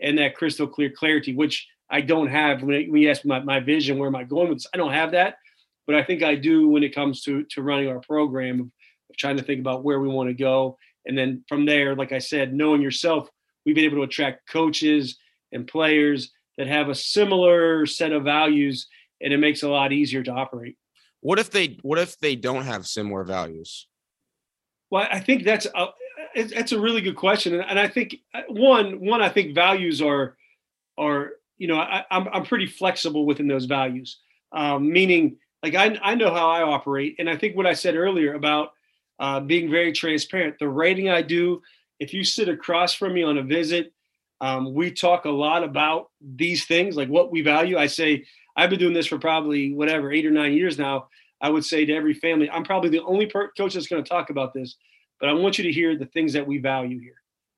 And 0.00 0.18
that 0.18 0.36
crystal 0.36 0.66
clear 0.66 0.90
clarity, 0.90 1.34
which 1.34 1.66
I 1.90 2.00
don't 2.00 2.28
have 2.28 2.62
when, 2.62 2.94
you 2.94 3.10
ask 3.10 3.24
my, 3.24 3.40
my 3.40 3.60
vision, 3.60 3.98
where 3.98 4.08
am 4.08 4.16
I 4.16 4.24
going 4.24 4.48
with 4.48 4.58
this? 4.58 4.66
I 4.72 4.76
don't 4.76 4.92
have 4.92 5.12
that, 5.12 5.36
but 5.86 5.96
I 5.96 6.04
think 6.04 6.22
I 6.22 6.34
do 6.34 6.68
when 6.68 6.82
it 6.82 6.94
comes 6.94 7.22
to, 7.22 7.44
to 7.44 7.62
running 7.62 7.88
our 7.88 8.00
program 8.00 8.72
of 9.10 9.16
trying 9.16 9.38
to 9.38 9.42
think 9.42 9.60
about 9.60 9.84
where 9.84 10.00
we 10.00 10.08
want 10.08 10.28
to 10.28 10.34
go. 10.34 10.78
And 11.06 11.16
then 11.16 11.44
from 11.48 11.66
there, 11.66 11.94
like 11.94 12.12
I 12.12 12.18
said, 12.18 12.52
knowing 12.52 12.82
yourself, 12.82 13.28
we've 13.64 13.74
been 13.74 13.84
able 13.84 13.98
to 13.98 14.02
attract 14.02 14.48
coaches 14.48 15.16
and 15.52 15.66
players 15.66 16.32
that 16.58 16.66
have 16.66 16.88
a 16.88 16.94
similar 16.94 17.86
set 17.86 18.12
of 18.12 18.24
values, 18.24 18.88
and 19.20 19.32
it 19.32 19.38
makes 19.38 19.62
it 19.62 19.66
a 19.66 19.72
lot 19.72 19.92
easier 19.92 20.22
to 20.22 20.32
operate. 20.32 20.76
What 21.20 21.38
if 21.38 21.50
they 21.50 21.78
what 21.82 21.98
if 21.98 22.18
they 22.18 22.36
don't 22.36 22.64
have 22.64 22.86
similar 22.86 23.24
values? 23.24 23.86
Well, 24.90 25.06
I 25.10 25.20
think 25.20 25.44
that's 25.44 25.66
a, 25.66 25.86
that's 26.34 26.72
a 26.72 26.80
really 26.80 27.00
good 27.00 27.16
question, 27.16 27.60
and 27.60 27.78
I 27.78 27.88
think 27.88 28.16
uh, 28.34 28.42
one 28.48 29.00
one 29.00 29.22
I 29.22 29.28
think 29.28 29.54
values 29.54 30.02
are 30.02 30.36
are 30.96 31.32
you 31.56 31.68
know 31.68 31.78
I, 31.78 32.04
am 32.10 32.26
I'm, 32.26 32.28
I'm 32.34 32.44
pretty 32.44 32.66
flexible 32.66 33.26
within 33.26 33.48
those 33.48 33.64
values, 33.64 34.18
um, 34.52 34.90
meaning 34.90 35.38
like 35.62 35.74
I 35.74 35.98
I 36.02 36.14
know 36.14 36.32
how 36.32 36.48
I 36.50 36.62
operate, 36.62 37.16
and 37.18 37.28
I 37.28 37.36
think 37.36 37.56
what 37.56 37.66
I 37.66 37.74
said 37.74 37.96
earlier 37.96 38.34
about 38.34 38.70
uh, 39.18 39.40
being 39.40 39.70
very 39.70 39.92
transparent. 39.92 40.58
The 40.58 40.68
writing 40.68 41.08
I 41.08 41.22
do, 41.22 41.62
if 41.98 42.14
you 42.14 42.24
sit 42.24 42.48
across 42.48 42.94
from 42.94 43.14
me 43.14 43.22
on 43.22 43.38
a 43.38 43.42
visit, 43.42 43.92
um, 44.40 44.72
we 44.72 44.90
talk 44.90 45.24
a 45.24 45.30
lot 45.30 45.64
about 45.64 46.10
these 46.20 46.64
things, 46.66 46.96
like 46.96 47.08
what 47.08 47.32
we 47.32 47.40
value. 47.42 47.76
I 47.76 47.86
say 47.86 48.24
I've 48.56 48.70
been 48.70 48.78
doing 48.78 48.94
this 48.94 49.06
for 49.06 49.18
probably 49.18 49.72
whatever 49.72 50.12
eight 50.12 50.26
or 50.26 50.30
nine 50.30 50.52
years 50.52 50.78
now. 50.78 51.08
I 51.40 51.48
would 51.48 51.64
say 51.64 51.84
to 51.84 51.94
every 51.94 52.14
family, 52.14 52.50
I'm 52.50 52.64
probably 52.64 52.90
the 52.90 53.02
only 53.04 53.26
per- 53.26 53.52
coach 53.56 53.74
that's 53.74 53.86
going 53.86 54.02
to 54.02 54.08
talk 54.08 54.30
about 54.30 54.52
this, 54.52 54.76
but 55.20 55.28
I 55.28 55.32
want 55.32 55.58
you 55.58 55.64
to 55.64 55.72
hear 55.72 55.96
the 55.96 56.06
things 56.06 56.32
that 56.32 56.46
we 56.46 56.58
value 56.58 56.98
here. 57.00 57.14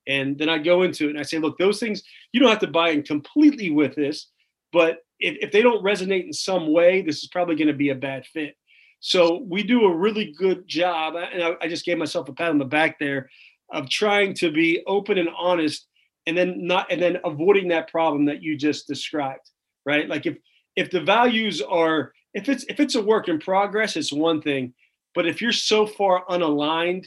And 0.07 0.38
then 0.38 0.49
I 0.49 0.59
go 0.59 0.83
into 0.83 1.07
it 1.07 1.11
and 1.11 1.19
I 1.19 1.23
say, 1.23 1.38
look, 1.38 1.59
those 1.59 1.79
things 1.79 2.02
you 2.33 2.40
don't 2.40 2.50
have 2.50 2.59
to 2.61 2.67
buy 2.67 2.90
in 2.90 3.02
completely 3.02 3.71
with 3.71 3.95
this, 3.95 4.29
but 4.73 4.99
if, 5.19 5.37
if 5.40 5.52
they 5.52 5.62
don't 5.62 5.85
resonate 5.85 6.26
in 6.26 6.33
some 6.33 6.73
way, 6.73 7.02
this 7.02 7.23
is 7.23 7.29
probably 7.29 7.57
going 7.57 7.69
to 7.69 7.75
be 7.75 7.90
a 7.90 7.95
bad 7.95 8.26
fit. 8.26 8.57
So 9.00 9.45
we 9.49 9.62
do 9.62 9.85
a 9.85 9.97
really 9.97 10.33
good 10.37 10.69
job, 10.69 11.14
and 11.16 11.42
I, 11.42 11.54
I 11.62 11.69
just 11.69 11.87
gave 11.87 11.99
myself 11.99 12.28
a 12.28 12.33
pat 12.33 12.50
on 12.50 12.59
the 12.59 12.64
back 12.66 12.99
there 12.99 13.30
of 13.73 13.88
trying 13.88 14.35
to 14.35 14.50
be 14.50 14.83
open 14.87 15.16
and 15.16 15.30
honest, 15.37 15.87
and 16.26 16.37
then 16.37 16.66
not 16.66 16.90
and 16.92 17.00
then 17.00 17.19
avoiding 17.25 17.69
that 17.69 17.90
problem 17.90 18.26
that 18.26 18.42
you 18.42 18.57
just 18.57 18.87
described, 18.87 19.50
right? 19.87 20.09
Like 20.09 20.26
if 20.26 20.37
if 20.76 20.90
the 20.90 21.00
values 21.00 21.62
are 21.62 22.12
if 22.35 22.49
it's 22.49 22.64
if 22.64 22.78
it's 22.78 22.95
a 22.95 23.02
work 23.02 23.28
in 23.28 23.38
progress, 23.38 23.97
it's 23.97 24.12
one 24.12 24.42
thing. 24.42 24.75
But 25.14 25.26
if 25.26 25.40
you're 25.40 25.52
so 25.52 25.87
far 25.87 26.25
unaligned, 26.26 27.07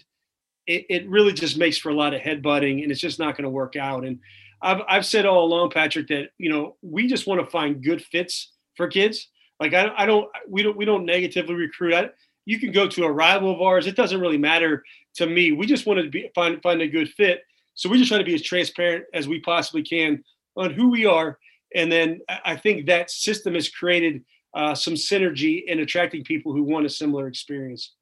it, 0.68 0.86
it 0.90 1.10
really 1.10 1.32
just 1.32 1.58
makes 1.58 1.78
for 1.78 1.90
a 1.90 1.96
lot 1.96 2.14
of 2.14 2.22
headbutting 2.22 2.84
and 2.84 2.92
it's 2.92 3.00
just 3.00 3.20
not 3.20 3.38
going 3.38 3.44
to 3.44 3.50
work 3.50 3.76
out. 3.76 4.04
And 4.04 4.20
I've 4.62 4.82
I've 4.88 5.06
said 5.06 5.26
all 5.26 5.46
along, 5.46 5.70
Patrick, 5.70 6.08
that 6.08 6.30
you 6.38 6.50
know, 6.50 6.76
we 6.82 7.08
just 7.08 7.28
want 7.28 7.40
to 7.42 7.50
find 7.50 7.84
good 7.84 8.04
fits 8.04 8.52
for 8.76 8.88
kids. 8.88 9.30
Like 9.60 9.74
I, 9.74 9.94
I 9.96 10.06
don't 10.06 10.28
we 10.48 10.64
don't 10.64 10.78
we 10.78 10.86
don't 10.86 11.06
negatively 11.06 11.56
recruit. 11.56 11.94
I, 11.94 12.10
you 12.46 12.60
can 12.60 12.72
go 12.72 12.88
to 12.88 13.06
a 13.06 13.12
rival 13.12 13.54
of 13.54 13.62
ours. 13.62 13.88
It 13.88 13.96
doesn't 13.96 14.20
really 14.20 14.38
matter 14.38 14.84
to 15.16 15.26
me. 15.26 15.52
We 15.52 15.66
just 15.66 15.86
want 15.86 16.02
to 16.02 16.10
be, 16.10 16.30
find 16.36 16.62
find 16.62 16.82
a 16.82 16.88
good 16.88 17.10
fit. 17.10 17.44
So 17.76 17.90
we 17.90 17.98
just 17.98 18.10
try 18.10 18.18
to 18.18 18.24
be 18.24 18.36
as 18.36 18.42
transparent 18.42 19.06
as 19.14 19.28
we 19.28 19.40
possibly 19.40 19.84
can 19.84 20.24
on 20.56 20.74
who 20.74 20.90
we 20.90 21.06
are. 21.06 21.40
And 21.76 21.92
then 21.92 22.22
I 22.46 22.56
think 22.56 22.86
that 22.86 23.10
system 23.10 23.56
has 23.56 23.70
created 23.70 24.24
uh, 24.54 24.76
some 24.76 24.94
synergy 24.94 25.64
in 25.66 25.80
attracting 25.80 26.24
people 26.24 26.54
who 26.54 26.64
want 26.64 26.86
a 26.86 26.90
similar 26.90 27.28
experience. 27.28 27.96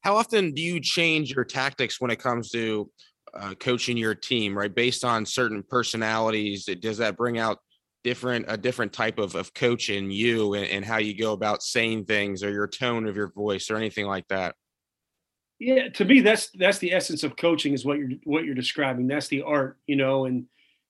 How 0.00 0.16
often 0.16 0.52
do 0.52 0.62
you 0.62 0.80
change 0.80 1.34
your 1.34 1.44
tactics 1.44 2.00
when 2.00 2.10
it 2.10 2.18
comes 2.18 2.50
to 2.50 2.90
uh, 3.38 3.54
coaching 3.54 3.96
your 3.96 4.14
team, 4.14 4.56
right? 4.56 4.74
Based 4.74 5.04
on 5.04 5.26
certain 5.26 5.62
personalities, 5.62 6.64
does 6.80 6.98
that 6.98 7.16
bring 7.16 7.38
out 7.38 7.58
different 8.04 8.46
a 8.48 8.56
different 8.56 8.92
type 8.92 9.18
of, 9.18 9.34
of 9.34 9.54
coach 9.54 9.90
in 9.90 10.10
you 10.10 10.54
and, 10.54 10.66
and 10.66 10.84
how 10.84 10.98
you 10.98 11.16
go 11.16 11.32
about 11.32 11.62
saying 11.62 12.04
things 12.04 12.42
or 12.42 12.50
your 12.50 12.68
tone 12.68 13.06
of 13.06 13.16
your 13.16 13.28
voice 13.32 13.70
or 13.70 13.76
anything 13.76 14.06
like 14.06 14.26
that? 14.28 14.54
Yeah, 15.58 15.88
to 15.90 16.04
me, 16.04 16.20
that's 16.20 16.50
that's 16.50 16.78
the 16.78 16.92
essence 16.92 17.22
of 17.22 17.36
coaching 17.36 17.72
is 17.72 17.84
what 17.84 17.98
you're 17.98 18.10
what 18.24 18.44
you're 18.44 18.54
describing. 18.54 19.06
That's 19.06 19.28
the 19.28 19.42
art, 19.42 19.78
you 19.86 19.94
know. 19.94 20.24
And 20.24 20.46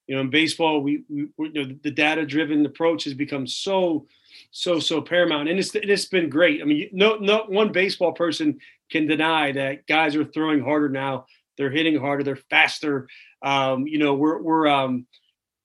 you 0.06 0.14
know, 0.14 0.22
in 0.22 0.30
baseball, 0.30 0.80
we, 0.80 1.04
we 1.10 1.28
you 1.38 1.52
know 1.52 1.76
the 1.82 1.90
data 1.90 2.24
driven 2.24 2.64
approach 2.64 3.04
has 3.04 3.14
become 3.14 3.46
so 3.46 4.06
so 4.50 4.80
so 4.80 5.02
paramount, 5.02 5.50
and 5.50 5.58
it's 5.58 5.74
it's 5.74 6.06
been 6.06 6.30
great. 6.30 6.62
I 6.62 6.64
mean, 6.64 6.88
no 6.92 7.16
no 7.16 7.44
one 7.48 7.70
baseball 7.70 8.12
person 8.12 8.60
can 8.90 9.06
deny 9.06 9.52
that 9.52 9.86
guys 9.86 10.16
are 10.16 10.24
throwing 10.24 10.62
harder 10.62 10.88
now. 10.88 11.26
They're 11.58 11.70
hitting 11.70 11.98
harder. 11.98 12.24
They're 12.24 12.36
faster. 12.36 13.08
Um, 13.42 13.86
you 13.86 13.98
know, 13.98 14.14
we're 14.14 14.40
we're 14.40 14.68
um, 14.68 15.06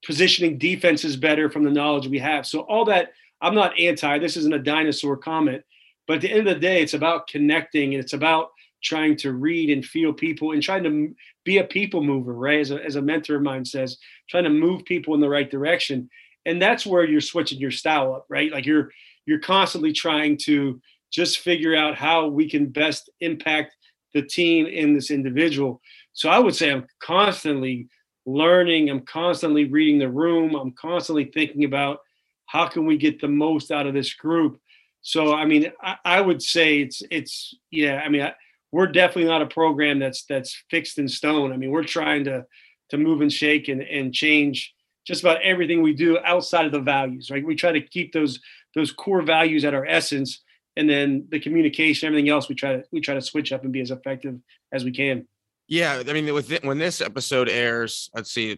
positioning 0.08 0.58
defenses 0.58 1.18
better 1.18 1.50
from 1.50 1.66
the 1.66 1.70
knowledge 1.70 2.08
we 2.08 2.18
have. 2.18 2.48
So 2.48 2.62
all 2.62 2.86
that, 2.86 3.12
I'm 3.42 3.54
not 3.54 3.78
anti. 3.78 4.18
This 4.18 4.38
isn't 4.38 4.54
a 4.54 4.58
dinosaur 4.58 5.18
comment, 5.18 5.62
but 6.08 6.16
at 6.16 6.22
the 6.22 6.32
end 6.32 6.48
of 6.48 6.56
the 6.56 6.62
day, 6.62 6.82
it's 6.82 6.94
about 6.94 7.28
connecting 7.28 7.94
and 7.94 8.02
it's 8.02 8.14
about 8.14 8.52
trying 8.82 9.18
to 9.18 9.34
read 9.34 9.70
and 9.70 9.84
feel 9.84 10.14
people 10.14 10.54
and 10.54 10.64
trying 10.64 10.84
to 10.84 11.14
be 11.44 11.58
a 11.58 11.64
people 11.66 12.02
mover, 12.02 12.34
right? 12.34 12.62
As 12.62 12.72
a, 12.72 12.82
as 12.82 12.96
a 12.96 13.02
mentor 13.02 13.36
of 13.36 13.42
mine 13.42 13.66
says, 13.66 13.98
trying 14.30 14.46
to 14.46 14.50
move 14.50 14.86
people 14.86 15.14
in 15.14 15.20
the 15.20 15.28
right 15.28 15.52
direction. 15.52 16.10
And 16.46 16.62
that's 16.62 16.86
where 16.86 17.04
you're 17.04 17.20
switching 17.20 17.60
your 17.60 17.72
style 17.72 18.14
up, 18.14 18.26
right? 18.30 18.50
Like 18.50 18.66
you're 18.66 18.90
you're 19.26 19.40
constantly 19.40 19.92
trying 19.92 20.38
to 20.46 20.82
just 21.12 21.40
figure 21.40 21.76
out 21.76 21.98
how 21.98 22.28
we 22.28 22.50
can 22.50 22.68
best 22.68 23.10
impact 23.20 23.76
the 24.14 24.22
team 24.22 24.68
in 24.68 24.94
this 24.94 25.12
individual. 25.12 25.82
So 26.14 26.30
I 26.30 26.40
would 26.40 26.56
say 26.56 26.72
I'm 26.72 26.88
constantly 27.02 27.90
learning, 28.28 28.90
I'm 28.90 29.02
constantly 29.02 29.66
reading 29.66 29.98
the 29.98 30.10
room, 30.10 30.54
I'm 30.54 30.74
constantly 30.74 31.26
thinking 31.26 31.64
about 31.64 32.02
how 32.46 32.68
can 32.68 32.86
we 32.86 32.98
get 32.98 33.20
the 33.20 33.28
most 33.28 33.72
out 33.72 33.88
of 33.88 33.94
this 33.94 34.14
group. 34.14 34.60
So 35.02 35.34
I 35.34 35.46
mean, 35.46 35.72
I, 35.82 35.96
I 36.04 36.22
would 36.22 36.42
say 36.44 36.80
it's 36.82 37.02
it's 37.10 37.56
yeah. 37.72 38.02
I 38.06 38.10
mean, 38.10 38.22
I, 38.22 38.34
we're 38.72 38.88
definitely 38.88 39.30
not 39.30 39.42
a 39.42 39.48
program 39.48 40.00
that's 40.00 40.26
that's 40.26 40.64
fixed 40.70 41.00
in 41.00 41.08
stone. 41.08 41.54
I 41.54 41.58
mean, 41.58 41.72
we're 41.72 41.84
trying 41.84 42.26
to 42.26 42.46
to 42.90 42.98
move 42.98 43.22
and 43.22 43.32
shake 43.32 43.70
and, 43.70 43.82
and 43.82 44.14
change 44.14 44.74
just 45.06 45.22
about 45.22 45.42
everything 45.42 45.82
we 45.82 45.94
do 45.94 46.20
outside 46.20 46.66
of 46.66 46.74
the 46.74 46.82
values, 46.82 47.30
right? 47.32 47.46
We 47.46 47.56
try 47.56 47.72
to 47.72 47.82
keep 47.82 48.12
those 48.12 48.40
those 48.76 48.92
core 48.92 49.22
values 49.22 49.64
at 49.64 49.74
our 49.74 49.86
essence, 49.86 50.42
and 50.76 50.90
then 50.90 51.28
the 51.30 51.40
communication, 51.40 52.08
everything 52.08 52.30
else, 52.30 52.50
we 52.50 52.56
try 52.56 52.76
to 52.76 52.84
we 52.92 53.00
try 53.00 53.16
to 53.16 53.22
switch 53.22 53.54
up 53.54 53.64
and 53.64 53.72
be 53.72 53.82
as 53.82 53.92
effective 53.92 54.38
as 54.74 54.84
we 54.84 54.92
can. 54.92 55.26
Yeah, 55.68 56.02
I 56.08 56.14
mean, 56.14 56.34
with 56.34 56.64
when 56.64 56.78
this 56.78 57.02
episode 57.02 57.50
airs, 57.50 58.10
let's 58.16 58.32
see, 58.32 58.58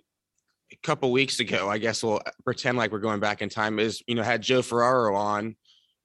a 0.72 0.76
couple 0.84 1.12
weeks 1.12 1.40
ago, 1.40 1.70
I 1.70 1.80
guess 1.80 2.04
we'll 2.04 2.22
uh, 2.26 2.32
pretend 2.44 2.78
like 2.78 2.92
we're 2.92 3.00
going 3.00 3.20
back 3.20 3.42
in 3.42 3.50
time. 3.50 3.80
Is 3.80 4.04
you 4.06 4.16
know 4.16 4.24
had 4.24 4.42
Joe 4.42 4.62
Ferraro 4.62 5.16
on, 5.16 5.56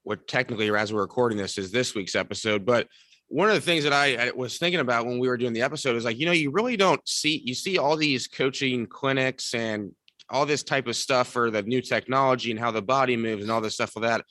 what 0.02 0.26
technically, 0.26 0.74
as 0.74 0.92
we're 0.92 1.02
recording 1.02 1.36
this, 1.36 1.58
is 1.58 1.70
this 1.70 1.94
week's 1.94 2.14
episode, 2.14 2.64
but 2.64 2.88
one 3.28 3.48
of 3.48 3.54
the 3.54 3.60
things 3.60 3.84
that 3.84 3.92
I, 3.92 4.28
I, 4.28 4.30
was 4.30 4.58
thinking 4.58 4.80
about 4.80 5.06
when 5.06 5.18
we 5.18 5.28
were 5.28 5.36
doing 5.36 5.52
the 5.54 5.62
episode 5.62 5.96
is 5.96 6.04
like, 6.04 6.18
you 6.18 6.26
know, 6.26 6.32
you 6.32 6.50
really 6.50 6.76
don't 6.76 7.00
see, 7.08 7.42
you 7.44 7.54
see 7.54 7.78
all 7.78 7.96
these 7.96 8.28
coaching 8.28 8.86
clinics 8.86 9.54
and 9.54 9.92
all 10.28 10.46
this 10.46 10.62
type 10.62 10.86
of 10.86 10.96
stuff 10.96 11.28
for 11.28 11.50
the 11.50 11.62
new 11.62 11.80
technology 11.80 12.50
and 12.50 12.60
how 12.60 12.70
the 12.70 12.82
body 12.82 13.16
moves 13.16 13.42
and 13.42 13.50
all 13.50 13.60
this 13.60 13.74
stuff 13.74 13.92
for 13.92 14.00
that. 14.00 14.24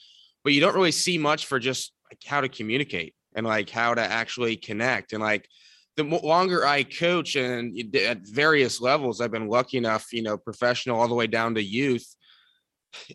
But 0.44 0.54
you 0.54 0.62
don't 0.62 0.76
really 0.76 0.92
see 0.92 1.18
much 1.18 1.48
for 1.48 1.60
just 1.60 1.92
like 2.10 2.20
how 2.26 2.42
to 2.42 2.50
communicate 2.50 3.16
and 3.36 3.46
like 3.46 3.70
how 3.70 3.94
to 3.94 4.02
actually 4.02 4.56
connect. 4.56 5.14
And 5.14 5.22
like 5.22 5.48
the 5.96 6.04
longer 6.04 6.66
I 6.66 6.84
coach 6.84 7.36
and 7.36 7.78
at 7.96 8.20
various 8.28 8.82
levels, 8.82 9.22
I've 9.22 9.32
been 9.32 9.48
lucky 9.48 9.78
enough, 9.78 10.08
you 10.12 10.24
know, 10.24 10.38
professional 10.38 11.00
all 11.00 11.08
the 11.08 11.16
way 11.16 11.28
down 11.28 11.56
to 11.56 11.64
youth 11.64 12.06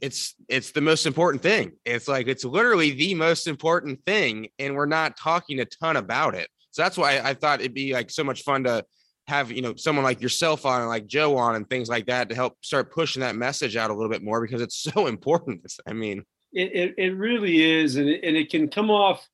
it's 0.01 0.35
it's 0.49 0.73
the 0.73 0.81
most 0.81 1.07
important 1.07 1.43
thing. 1.43 1.73
It's 1.85 2.09
like 2.09 2.29
it's 2.29 2.45
literally 2.45 2.93
the 2.93 3.15
most 3.15 3.47
important 3.47 4.01
thing, 4.07 4.49
and 4.59 4.75
we're 4.75 4.87
not 4.87 5.17
talking 5.17 5.61
a 5.61 5.65
ton 5.65 5.97
about 5.97 6.35
it. 6.35 6.49
So 6.71 6.83
that's 6.83 6.99
why 6.99 7.21
I 7.21 7.35
thought 7.35 7.61
it'd 7.61 7.75
be 7.75 7.93
like 7.93 8.11
so 8.11 8.25
much 8.25 8.43
fun 8.43 8.65
to 8.65 8.85
have 9.27 9.53
you 9.53 9.63
know 9.63 9.75
someone 9.77 10.05
like 10.05 10.21
yourself 10.21 10.67
on 10.67 10.81
and 10.81 10.89
like 10.89 11.07
Joe 11.07 11.37
on 11.37 11.55
and 11.57 11.69
things 11.69 11.89
like 11.89 12.07
that 12.07 12.29
to 12.29 12.35
help 12.35 12.55
start 12.63 12.93
pushing 12.93 13.21
that 13.21 13.37
message 13.37 13.77
out 13.77 13.91
a 13.91 13.95
little 13.95 14.11
bit 14.11 14.23
more 14.23 14.41
because 14.41 14.63
it's 14.63 14.77
so 14.95 15.07
important. 15.07 15.73
I 15.87 15.93
mean, 15.93 16.25
it 16.53 16.73
it, 16.75 16.95
it 16.99 17.17
really 17.17 17.63
is, 17.63 17.97
and 17.97 18.09
it, 18.09 18.25
and 18.25 18.37
it 18.37 18.51
can 18.51 18.69
come 18.69 18.91
off. 18.91 19.27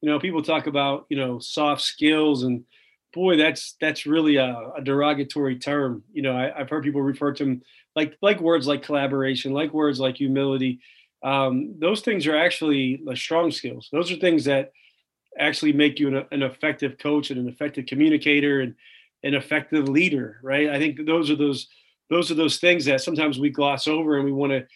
You 0.00 0.10
know, 0.10 0.18
people 0.18 0.42
talk 0.42 0.66
about 0.66 1.06
you 1.08 1.16
know 1.16 1.38
soft 1.38 1.82
skills 1.82 2.42
and 2.42 2.64
boy, 3.12 3.36
that's 3.36 3.76
that's 3.80 4.06
really 4.06 4.36
a, 4.36 4.72
a 4.76 4.82
derogatory 4.82 5.56
term. 5.58 6.02
You 6.12 6.22
know, 6.22 6.36
I, 6.36 6.58
have 6.58 6.70
heard 6.70 6.84
people 6.84 7.02
refer 7.02 7.32
to 7.32 7.44
them 7.44 7.62
like 7.94 8.16
like 8.22 8.40
words 8.40 8.66
like 8.66 8.82
collaboration, 8.82 9.52
like 9.52 9.72
words 9.72 10.00
like 10.00 10.16
humility. 10.16 10.80
Um, 11.22 11.76
those 11.78 12.00
things 12.00 12.26
are 12.26 12.36
actually 12.36 13.00
the 13.04 13.16
strong 13.16 13.50
skills. 13.50 13.88
Those 13.92 14.10
are 14.10 14.16
things 14.16 14.44
that 14.46 14.72
actually 15.38 15.72
make 15.72 16.00
you 16.00 16.08
an, 16.08 16.26
an, 16.32 16.42
effective 16.42 16.98
coach 16.98 17.30
and 17.30 17.38
an 17.38 17.48
effective 17.48 17.86
communicator 17.86 18.60
and 18.60 18.74
an 19.22 19.34
effective 19.34 19.88
leader, 19.88 20.40
right? 20.42 20.68
I 20.68 20.78
think 20.78 21.06
those 21.06 21.30
are 21.30 21.36
those 21.36 21.68
those 22.10 22.30
are 22.30 22.34
those 22.34 22.58
things 22.58 22.84
that 22.86 23.00
sometimes 23.00 23.38
we 23.38 23.50
gloss 23.50 23.86
over 23.86 24.16
and 24.16 24.24
we 24.24 24.32
want 24.32 24.52
to. 24.52 24.66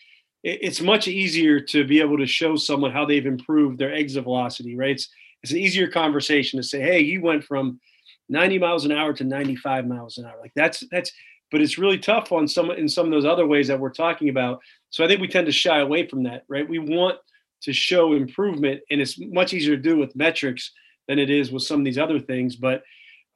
It's 0.45 0.81
much 0.81 1.09
easier 1.09 1.59
to 1.59 1.85
be 1.85 2.01
able 2.01 2.19
to 2.19 2.27
show 2.27 2.55
someone 2.55 2.93
how 2.93 3.05
they've 3.05 3.27
improved 3.27 3.79
their 3.79 3.93
exit 3.93 4.23
velocity, 4.23 4.77
right? 4.77 4.91
It's 4.91 5.09
it's 5.43 5.53
an 5.53 5.59
easier 5.59 5.89
conversation 5.89 6.59
to 6.59 6.63
say, 6.63 6.81
hey, 6.81 7.01
you 7.01 7.21
went 7.21 7.45
from 7.45 7.81
90 8.29 8.59
miles 8.59 8.85
an 8.85 8.93
hour 8.93 9.13
to 9.13 9.25
95 9.25 9.87
miles 9.87 10.19
an 10.19 10.25
hour. 10.25 10.37
Like 10.41 10.53
that's 10.55 10.83
that's 10.91 11.13
but 11.51 11.61
it's 11.61 11.79
really 11.79 11.99
tough 11.99 12.33
on 12.33 12.49
some 12.49 12.71
in 12.71 12.89
some 12.89 13.07
of 13.07 13.13
those 13.13 13.25
other 13.25 13.47
ways 13.47 13.69
that 13.69 13.79
we're 13.79 13.91
talking 13.91 14.29
about. 14.29 14.61
So 14.91 15.05
I 15.05 15.09
think 15.09 15.21
we 15.21 15.29
tend 15.29 15.47
to 15.47 15.53
shy 15.53 15.79
away 15.79 16.07
from 16.07 16.25
that, 16.25 16.45
right? 16.49 16.69
We 16.69 16.79
want 16.79 17.19
to 17.63 17.73
show 17.73 18.15
improvement, 18.15 18.81
and 18.91 19.01
it's 19.01 19.19
much 19.19 19.53
easier 19.53 19.77
to 19.77 19.83
do 19.83 19.97
with 19.97 20.17
metrics 20.17 20.73
than 21.09 21.19
it 21.19 21.31
is 21.31 21.53
with 21.53 21.63
some 21.63 21.81
of 21.81 21.85
these 21.85 21.99
other 21.99 22.19
things. 22.19 22.57
But 22.57 22.83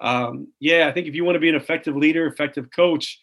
um, 0.00 0.48
yeah, 0.58 0.88
I 0.88 0.92
think 0.92 1.06
if 1.06 1.14
you 1.14 1.24
want 1.24 1.36
to 1.36 1.40
be 1.40 1.48
an 1.48 1.54
effective 1.54 1.96
leader, 1.96 2.26
effective 2.26 2.68
coach, 2.74 3.20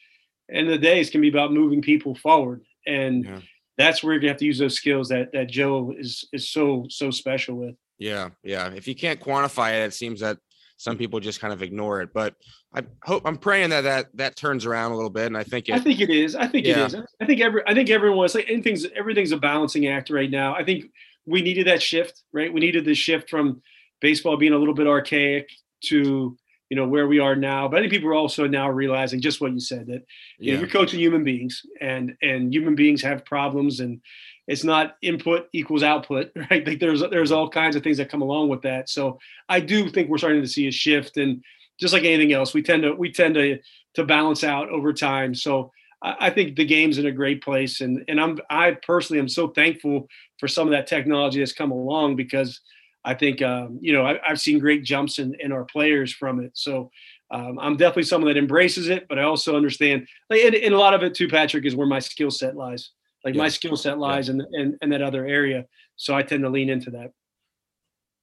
end 0.52 0.68
of 0.68 0.74
the 0.74 0.78
day, 0.78 1.00
it's 1.00 1.10
going 1.10 1.22
to 1.22 1.30
be 1.30 1.36
about 1.36 1.52
moving 1.52 1.82
people 1.82 2.16
forward, 2.16 2.64
and 2.86 3.26
yeah. 3.26 3.40
that's 3.78 4.04
where 4.04 4.14
you're 4.14 4.22
going 4.22 4.30
to 4.30 4.34
have 4.34 4.40
to 4.40 4.46
use 4.46 4.60
those 4.60 4.76
skills 4.76 5.10
that 5.10 5.32
that 5.34 5.50
Joe 5.50 5.94
is 5.98 6.28
is 6.32 6.50
so 6.50 6.86
so 6.90 7.12
special 7.12 7.56
with. 7.56 7.76
Yeah, 8.00 8.30
yeah. 8.44 8.70
If 8.70 8.88
you 8.88 8.96
can't 8.96 9.20
quantify 9.20 9.74
it, 9.74 9.88
it 9.88 9.94
seems 9.94 10.22
that 10.22 10.38
some 10.78 10.98
people 10.98 11.20
just 11.20 11.42
kind 11.42 11.52
of 11.52 11.62
ignore 11.62 12.02
it. 12.02 12.14
But 12.14 12.36
I 12.74 12.84
hope 13.04 13.24
I'm 13.26 13.38
praying 13.38 13.72
that 13.72 13.82
that 13.82 14.08
that 14.14 14.36
turns 14.36 14.66
around 14.66 14.92
a 14.92 14.96
little 14.96 15.10
bit, 15.10 15.26
and 15.26 15.38
I 15.38 15.44
think 15.44 15.68
it, 15.68 15.74
I 15.74 15.80
think 15.80 16.00
it 16.00 16.10
is. 16.10 16.36
I 16.36 16.48
think 16.48 16.66
yeah. 16.66 16.86
it 16.86 16.94
is. 16.94 16.96
I 17.20 17.26
think 17.26 17.42
every 17.42 17.64
I 17.68 17.74
think 17.74 17.90
everyone's 17.90 18.36
like 18.36 18.50
anything's 18.50 18.86
everything's 18.96 19.32
a 19.32 19.38
balancing 19.38 19.88
act 19.88 20.10
right 20.10 20.30
now. 20.30 20.56
I 20.56 20.64
think 20.64 20.86
we 21.26 21.42
needed 21.42 21.68
that 21.68 21.82
shift, 21.82 22.24
right? 22.32 22.54
We 22.54 22.62
needed 22.62 22.86
the 22.86 22.96
shift 22.96 23.30
from 23.30 23.62
baseball 24.00 24.38
being 24.38 24.54
a 24.54 24.58
little 24.58 24.76
bit 24.76 24.88
archaic 24.88 25.50
to 25.86 26.38
you 26.70 26.76
know 26.76 26.88
where 26.88 27.08
we 27.08 27.20
are 27.20 27.36
now. 27.36 27.68
But 27.68 27.78
I 27.78 27.82
think 27.82 27.94
people 27.94 28.10
are 28.10 28.16
also 28.16 28.48
now 28.48 28.70
realizing 28.70 29.20
just 29.20 29.42
what 29.42 29.54
you 29.54 29.60
said 29.60 29.88
that 29.88 30.04
you 30.38 30.52
yeah. 30.52 30.54
know, 30.54 30.60
you're 30.62 30.70
coaching 30.70 31.00
human 31.00 31.24
beings, 31.24 31.64
and 31.82 32.16
and 32.22 32.54
human 32.54 32.76
beings 32.76 33.02
have 33.02 33.26
problems, 33.26 33.80
and 33.80 34.00
it's 34.48 34.64
not 34.64 34.96
input 35.02 35.50
equals 35.54 35.84
output, 35.84 36.32
right? 36.50 36.66
Like 36.66 36.80
there's 36.80 37.02
there's 37.12 37.32
all 37.32 37.50
kinds 37.50 37.76
of 37.76 37.84
things 37.84 37.98
that 37.98 38.10
come 38.10 38.22
along 38.22 38.50
with 38.50 38.62
that. 38.64 38.90
So 38.90 39.20
I 39.50 39.60
do 39.60 39.90
think 39.90 40.10
we're 40.10 40.18
starting 40.18 40.42
to 40.42 40.48
see 40.48 40.68
a 40.68 40.72
shift, 40.72 41.18
and 41.18 41.44
just 41.80 41.94
like 41.94 42.04
anything 42.04 42.34
else, 42.34 42.54
we 42.54 42.64
tend 42.64 42.84
to 42.84 42.94
we 42.94 43.12
tend 43.12 43.36
to 43.36 43.60
to 43.96 44.04
balance 44.04 44.44
out 44.44 44.70
over 44.70 44.94
time. 44.94 45.36
So 45.36 45.72
I, 46.02 46.30
think 46.30 46.56
the 46.56 46.66
game's 46.66 47.00
in 47.00 47.08
a 47.08 47.12
great 47.12 47.44
place, 47.44 47.82
and 47.82 48.04
and 48.08 48.22
I'm 48.22 48.40
I 48.50 48.78
personally 48.84 49.20
am 49.20 49.28
so 49.28 49.50
thankful 49.50 50.08
for 50.40 50.48
some 50.48 50.68
of 50.68 50.72
that 50.72 50.88
technology 50.88 51.40
that's 51.40 51.54
come 51.54 51.72
along 51.72 52.16
because 52.16 52.62
I 53.04 53.16
think 53.16 53.42
um, 53.42 53.80
you 53.82 53.94
know 53.94 54.06
I, 54.06 54.20
have 54.24 54.40
seen 54.40 54.60
great 54.60 54.84
jumps 54.84 55.20
in 55.20 55.36
in 55.40 55.52
our 55.52 55.66
players 55.66 56.14
from 56.14 56.40
it. 56.40 56.52
So. 56.56 56.92
Um, 57.30 57.60
I'm 57.60 57.76
definitely 57.76 58.04
someone 58.04 58.34
that 58.34 58.40
embraces 58.40 58.88
it, 58.88 59.06
but 59.10 59.20
I 59.20 59.24
also 59.24 59.58
understand, 59.58 60.08
like, 60.30 60.46
and, 60.46 60.56
and 60.56 60.74
a 60.74 60.80
lot 60.80 60.94
of 60.94 61.04
it 61.04 61.14
too, 61.14 61.28
Patrick, 61.28 61.66
is 61.66 61.76
where 61.76 61.86
my 61.86 62.00
skill 62.00 62.32
set 62.32 62.56
lies. 62.56 62.92
Like 63.28 63.36
yeah. 63.36 63.42
my 63.42 63.50
skill 63.50 63.76
set 63.76 64.00
lies 64.00 64.30
yeah. 64.30 64.36
in, 64.36 64.46
in, 64.54 64.78
in 64.82 64.90
that 64.92 65.02
other 65.02 65.28
area, 65.28 65.66
so 65.98 66.16
I 66.16 66.24
tend 66.24 66.44
to 66.44 66.50
lean 66.50 66.70
into 66.70 66.92
that. 66.92 67.12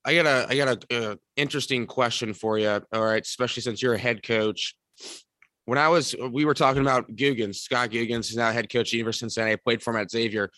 I 0.03 0.15
got 0.15 0.25
a 0.25 0.47
I 0.49 0.57
got 0.57 0.87
a, 0.91 1.13
a 1.13 1.19
interesting 1.37 1.87
question 1.87 2.33
for 2.33 2.59
you. 2.59 2.81
All 2.91 3.05
right, 3.05 3.21
especially 3.21 3.61
since 3.61 3.83
you're 3.83 3.93
a 3.93 3.99
head 3.99 4.23
coach. 4.23 4.75
When 5.67 5.77
I 5.77 5.89
was, 5.89 6.15
we 6.33 6.47
were 6.47 6.55
talking 6.55 6.81
about 6.81 7.15
Googins. 7.15 7.57
Scott 7.57 7.91
Googins 7.91 8.31
is 8.31 8.37
now 8.37 8.51
head 8.51 8.73
coach 8.73 8.89
at 8.89 8.93
University 8.95 9.27
of 9.27 9.31
Cincinnati. 9.33 9.53
I 9.53 9.57
played 9.57 9.83
for 9.83 9.91
him 9.91 10.01
at 10.01 10.11
Xavier. 10.11 10.49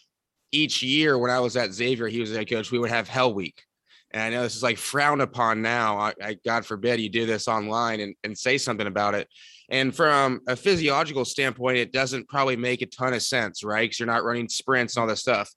Each 0.52 0.80
year 0.80 1.18
when 1.18 1.32
I 1.32 1.40
was 1.40 1.56
at 1.56 1.72
Xavier, 1.72 2.06
he 2.06 2.20
was 2.20 2.30
a 2.30 2.36
head 2.36 2.48
coach. 2.48 2.70
We 2.70 2.78
would 2.78 2.90
have 2.90 3.08
Hell 3.08 3.34
Week, 3.34 3.64
And 4.12 4.22
I 4.22 4.30
know 4.30 4.42
this 4.42 4.56
is 4.56 4.62
like 4.62 4.78
frowned 4.78 5.20
upon 5.20 5.62
now. 5.62 5.98
I, 5.98 6.14
I 6.22 6.36
God 6.44 6.64
forbid 6.64 7.00
you 7.00 7.08
do 7.08 7.26
this 7.26 7.48
online 7.48 8.00
and, 8.00 8.14
and 8.24 8.36
say 8.36 8.58
something 8.58 8.86
about 8.86 9.14
it. 9.14 9.28
And 9.68 9.94
from 9.94 10.40
a 10.46 10.54
physiological 10.54 11.24
standpoint, 11.24 11.78
it 11.78 11.92
doesn't 11.92 12.28
probably 12.28 12.56
make 12.56 12.82
a 12.82 12.86
ton 12.86 13.14
of 13.14 13.22
sense, 13.22 13.64
right? 13.64 13.82
Because 13.82 13.98
you're 13.98 14.06
not 14.06 14.24
running 14.24 14.48
sprints 14.48 14.96
and 14.96 15.02
all 15.02 15.08
this 15.08 15.20
stuff. 15.20 15.50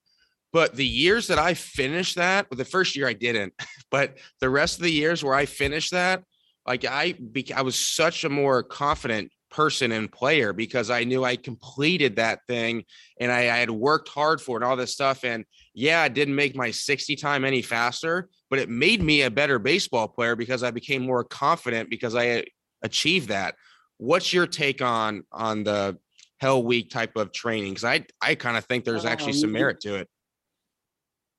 But 0.51 0.75
the 0.75 0.85
years 0.85 1.27
that 1.27 1.37
I 1.37 1.53
finished 1.53 2.15
that, 2.15 2.47
well, 2.49 2.57
the 2.57 2.65
first 2.65 2.95
year 2.95 3.07
I 3.07 3.13
didn't, 3.13 3.53
but 3.91 4.17
the 4.41 4.49
rest 4.49 4.77
of 4.77 4.83
the 4.83 4.91
years 4.91 5.23
where 5.23 5.35
I 5.35 5.45
finished 5.45 5.91
that, 5.91 6.23
like 6.65 6.85
I, 6.85 7.15
I 7.55 7.61
was 7.61 7.75
such 7.75 8.23
a 8.23 8.29
more 8.29 8.63
confident 8.63 9.31
person 9.49 9.91
and 9.91 10.11
player 10.11 10.53
because 10.53 10.89
I 10.89 11.03
knew 11.03 11.23
I 11.23 11.35
completed 11.35 12.15
that 12.17 12.45
thing 12.47 12.83
and 13.19 13.31
I, 13.31 13.39
I, 13.39 13.57
had 13.57 13.71
worked 13.71 14.09
hard 14.09 14.41
for 14.41 14.57
it 14.57 14.63
and 14.63 14.69
all 14.69 14.75
this 14.75 14.93
stuff. 14.93 15.23
And 15.23 15.45
yeah, 15.73 16.01
I 16.01 16.07
didn't 16.07 16.35
make 16.35 16.55
my 16.55 16.71
60 16.71 17.15
time 17.15 17.43
any 17.43 17.61
faster, 17.61 18.29
but 18.49 18.59
it 18.59 18.69
made 18.69 19.01
me 19.01 19.23
a 19.23 19.31
better 19.31 19.59
baseball 19.59 20.07
player 20.07 20.35
because 20.35 20.63
I 20.63 20.71
became 20.71 21.03
more 21.03 21.23
confident 21.23 21.89
because 21.89 22.15
I 22.15 22.45
achieved 22.83 23.29
that. 23.29 23.55
What's 23.97 24.31
your 24.31 24.47
take 24.47 24.81
on 24.81 25.23
on 25.31 25.63
the 25.63 25.97
hell 26.37 26.63
week 26.63 26.89
type 26.89 27.15
of 27.15 27.33
training? 27.33 27.73
Because 27.73 27.83
I 27.83 28.05
I 28.21 28.35
kind 28.35 28.57
of 28.57 28.65
think 28.65 28.85
there's 28.85 29.05
actually 29.05 29.33
some 29.33 29.51
merit 29.51 29.81
to 29.81 29.95
it. 29.95 30.07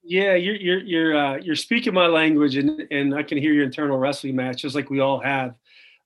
Yeah, 0.02 0.34
you're 0.34 0.56
you're 0.56 0.80
you're 0.80 1.16
uh, 1.16 1.36
you're 1.36 1.56
speaking 1.56 1.94
my 1.94 2.06
language, 2.06 2.56
and 2.56 2.86
and 2.90 3.14
I 3.14 3.22
can 3.22 3.38
hear 3.38 3.52
your 3.52 3.64
internal 3.64 3.98
wrestling 3.98 4.36
match, 4.36 4.62
just 4.62 4.74
like 4.74 4.90
we 4.90 5.00
all 5.00 5.20
have 5.20 5.54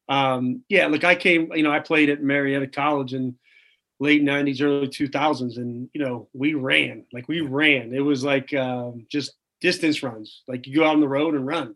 um, 0.09 0.63
yeah, 0.69 0.87
look, 0.87 1.05
I 1.05 1.15
came, 1.15 1.53
you 1.55 1.63
know, 1.63 1.71
I 1.73 1.81
played 1.81 2.11
at 2.11 2.23
Marietta 2.23 2.69
College 2.69 3.15
in 3.15 3.37
late 4.01 4.23
90s, 4.23 4.63
early 4.63 4.89
2000s, 4.89 5.57
and, 5.57 5.89
you 5.95 6.05
know, 6.05 6.29
we 6.33 6.55
ran, 6.55 7.05
like 7.13 7.29
we 7.29 7.41
ran. 7.41 7.95
It 7.95 8.01
was 8.01 8.25
like 8.25 8.53
um, 8.55 9.07
just 9.11 9.33
distance 9.61 10.03
runs, 10.03 10.43
like 10.47 10.67
you 10.67 10.77
go 10.77 10.85
out 10.85 10.95
on 10.95 11.01
the 11.01 11.09
road 11.09 11.35
and 11.35 11.47
run. 11.47 11.75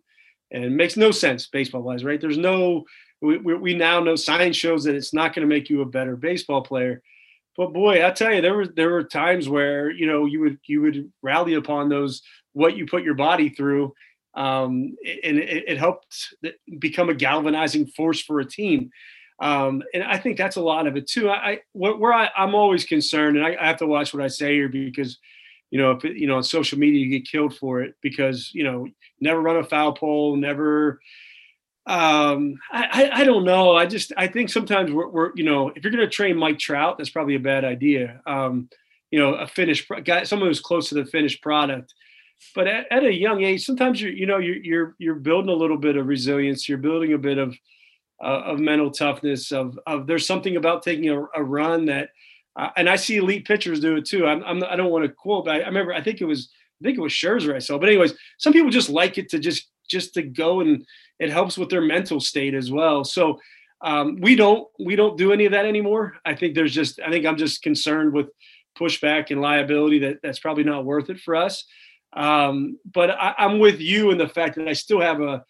And 0.50 0.64
it 0.64 0.70
makes 0.70 0.96
no 0.96 1.10
sense 1.10 1.46
baseball 1.46 1.82
wise, 1.82 2.04
right? 2.04 2.20
There's 2.20 2.38
no, 2.38 2.84
we, 3.20 3.38
we 3.38 3.74
now 3.74 4.00
know 4.00 4.16
science 4.16 4.56
shows 4.56 4.84
that 4.84 4.94
it's 4.94 5.14
not 5.14 5.34
going 5.34 5.46
to 5.46 5.54
make 5.54 5.68
you 5.68 5.82
a 5.82 5.86
better 5.86 6.16
baseball 6.16 6.62
player. 6.62 7.02
But 7.56 7.72
boy, 7.72 8.06
I 8.06 8.12
tell 8.12 8.32
you, 8.32 8.40
there 8.40 8.54
were 8.54 8.68
there 8.68 8.90
were 8.90 9.02
times 9.02 9.48
where 9.48 9.90
you 9.90 10.06
know 10.06 10.26
you 10.26 10.38
would 10.40 10.58
you 10.66 10.80
would 10.80 11.12
rally 11.22 11.54
upon 11.54 11.88
those 11.88 12.22
what 12.52 12.76
you 12.76 12.86
put 12.86 13.02
your 13.02 13.14
body 13.14 13.48
through, 13.48 13.92
um, 14.34 14.96
and 15.24 15.38
it, 15.38 15.64
it, 15.68 15.78
helped 15.78 16.34
become 16.78 17.08
a 17.08 17.14
galvanizing 17.14 17.86
force 17.86 18.20
for 18.20 18.40
a 18.40 18.44
team. 18.44 18.90
Um, 19.40 19.82
and 19.94 20.02
I 20.02 20.18
think 20.18 20.36
that's 20.36 20.56
a 20.56 20.60
lot 20.60 20.86
of 20.86 20.96
it 20.96 21.06
too. 21.06 21.28
I, 21.28 21.34
I 21.34 21.60
where 21.72 22.12
I, 22.12 22.30
am 22.36 22.54
always 22.54 22.84
concerned, 22.84 23.36
and 23.36 23.46
I, 23.46 23.56
I, 23.60 23.66
have 23.66 23.78
to 23.78 23.86
watch 23.86 24.12
what 24.12 24.22
I 24.22 24.28
say 24.28 24.54
here 24.54 24.68
because, 24.68 25.18
you 25.70 25.78
know, 25.78 25.92
if 25.92 26.04
it, 26.04 26.16
you 26.16 26.26
know 26.26 26.36
on 26.36 26.42
social 26.42 26.78
media 26.78 27.04
you 27.04 27.10
get 27.10 27.28
killed 27.28 27.56
for 27.56 27.80
it 27.80 27.94
because 28.02 28.50
you 28.52 28.64
know 28.64 28.88
never 29.20 29.40
run 29.40 29.56
a 29.56 29.64
foul 29.64 29.92
pole, 29.92 30.36
never. 30.36 31.00
Um, 31.86 32.56
I, 32.70 33.10
I 33.12 33.24
don't 33.24 33.44
know. 33.44 33.74
I 33.74 33.86
just 33.86 34.12
I 34.16 34.26
think 34.26 34.50
sometimes 34.50 34.92
we're, 34.92 35.08
we're 35.08 35.32
you 35.36 35.44
know 35.44 35.68
if 35.68 35.84
you're 35.84 35.92
going 35.92 36.04
to 36.04 36.10
train 36.10 36.36
Mike 36.36 36.58
Trout, 36.58 36.98
that's 36.98 37.10
probably 37.10 37.36
a 37.36 37.40
bad 37.40 37.64
idea. 37.64 38.20
Um, 38.26 38.68
you 39.10 39.18
know, 39.18 39.34
a 39.34 39.46
finished 39.46 39.90
guy, 40.04 40.24
someone 40.24 40.48
who's 40.48 40.60
close 40.60 40.88
to 40.90 40.96
the 40.96 41.06
finished 41.06 41.42
product 41.42 41.94
but 42.54 42.66
at, 42.66 42.86
at, 42.90 43.04
a 43.04 43.12
young 43.12 43.42
age, 43.42 43.64
sometimes 43.64 44.00
you 44.00 44.10
you 44.10 44.26
know 44.26 44.38
you're 44.38 44.56
you're 44.56 44.96
you're 44.98 45.14
building 45.14 45.50
a 45.50 45.54
little 45.54 45.76
bit 45.76 45.96
of 45.96 46.06
resilience. 46.06 46.68
You're 46.68 46.78
building 46.78 47.12
a 47.12 47.18
bit 47.18 47.38
of 47.38 47.56
uh, 48.22 48.42
of 48.46 48.58
mental 48.60 48.90
toughness. 48.90 49.52
Of 49.52 49.78
of 49.86 50.06
there's 50.06 50.26
something 50.26 50.56
about 50.56 50.82
taking 50.82 51.08
a, 51.10 51.22
a 51.34 51.42
run 51.42 51.86
that, 51.86 52.10
uh, 52.56 52.70
and 52.76 52.88
I 52.88 52.96
see 52.96 53.16
elite 53.16 53.46
pitchers 53.46 53.80
do 53.80 53.96
it 53.96 54.06
too. 54.06 54.26
I'm, 54.26 54.42
I'm 54.44 54.62
I 54.64 54.76
don't 54.76 54.90
want 54.90 55.04
to 55.04 55.12
quote, 55.12 55.46
but 55.46 55.56
I, 55.56 55.60
I, 55.60 55.66
remember 55.66 55.92
I 55.92 56.02
think 56.02 56.20
it 56.20 56.26
was 56.26 56.50
I 56.80 56.84
think 56.84 56.98
it 56.98 57.02
was 57.02 57.12
Scherzer 57.12 57.54
I 57.54 57.58
saw. 57.58 57.78
But 57.78 57.88
anyways, 57.88 58.14
some 58.38 58.52
people 58.52 58.70
just 58.70 58.88
like 58.88 59.18
it 59.18 59.28
to 59.30 59.38
just 59.38 59.68
just 59.88 60.14
to 60.14 60.22
go 60.22 60.60
and 60.60 60.84
it 61.18 61.30
helps 61.30 61.58
with 61.58 61.70
their 61.70 61.80
mental 61.80 62.20
state 62.20 62.54
as 62.54 62.70
well. 62.70 63.04
So. 63.04 63.40
Um, 63.80 64.16
we 64.20 64.34
don't 64.34 64.66
we 64.80 64.96
don't 64.96 65.16
do 65.16 65.32
any 65.32 65.46
of 65.46 65.52
that 65.52 65.64
anymore. 65.64 66.16
I 66.24 66.34
think 66.34 66.56
there's 66.56 66.74
just 66.74 66.98
I 66.98 67.12
think 67.12 67.24
I'm 67.24 67.36
just 67.36 67.62
concerned 67.62 68.12
with 68.12 68.26
pushback 68.76 69.30
and 69.30 69.40
liability 69.40 70.00
that 70.00 70.18
that's 70.20 70.40
probably 70.40 70.64
not 70.64 70.84
worth 70.84 71.10
it 71.10 71.20
for 71.20 71.36
us. 71.36 71.64
Um, 72.14 72.78
but 72.92 73.10
I, 73.10 73.34
I'm 73.38 73.58
with 73.58 73.80
you 73.80 74.10
in 74.10 74.18
the 74.18 74.28
fact 74.28 74.56
that 74.56 74.68
I 74.68 74.72
still 74.72 75.00
have 75.00 75.20
a 75.20 75.44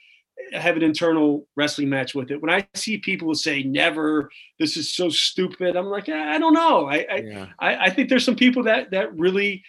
have 0.52 0.76
an 0.76 0.82
internal 0.82 1.46
wrestling 1.56 1.88
match 1.88 2.14
with 2.14 2.30
it. 2.30 2.40
When 2.40 2.50
I 2.50 2.66
see 2.74 2.98
people 2.98 3.34
say 3.34 3.62
never, 3.62 4.30
this 4.58 4.76
is 4.76 4.94
so 4.94 5.08
stupid. 5.08 5.76
I'm 5.76 5.86
like, 5.86 6.08
I 6.08 6.38
don't 6.38 6.54
know. 6.54 6.86
I 6.86 7.06
I, 7.10 7.16
yeah. 7.16 7.46
I, 7.58 7.76
I 7.76 7.90
think 7.90 8.08
there's 8.08 8.24
some 8.24 8.36
people 8.36 8.62
that 8.64 8.90
that 8.90 9.16
really 9.16 9.62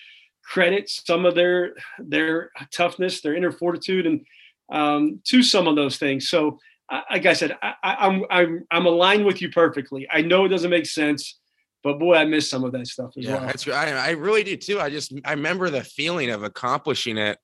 credit 0.43 0.89
some 0.89 1.25
of 1.25 1.35
their 1.35 1.73
their 1.99 2.51
toughness, 2.73 3.21
their 3.21 3.35
inner 3.35 3.51
fortitude, 3.51 4.05
and 4.05 4.25
um, 4.71 5.21
to 5.25 5.43
some 5.43 5.67
of 5.67 5.75
those 5.75 5.97
things. 5.97 6.29
So, 6.29 6.59
like 7.11 7.25
I 7.25 7.33
said, 7.33 7.57
I, 7.61 7.73
I'm 7.83 8.23
I'm 8.29 8.67
I'm 8.71 8.85
aligned 8.85 9.25
with 9.25 9.41
you 9.41 9.49
perfectly. 9.49 10.07
I 10.11 10.21
know 10.21 10.45
it 10.45 10.49
doesn't 10.49 10.69
make 10.69 10.85
sense 10.85 11.38
but 11.83 11.99
boy, 11.99 12.15
I 12.15 12.25
miss 12.25 12.49
some 12.49 12.63
of 12.63 12.71
that 12.73 12.87
stuff 12.87 13.13
as 13.17 13.25
yeah, 13.25 13.37
well. 13.37 13.45
That's 13.45 13.67
I, 13.67 13.91
I 13.91 14.09
really 14.11 14.43
do 14.43 14.57
too. 14.57 14.79
I 14.79 14.89
just 14.89 15.13
I 15.25 15.31
remember 15.31 15.69
the 15.69 15.83
feeling 15.83 16.29
of 16.29 16.43
accomplishing 16.43 17.17
it, 17.17 17.37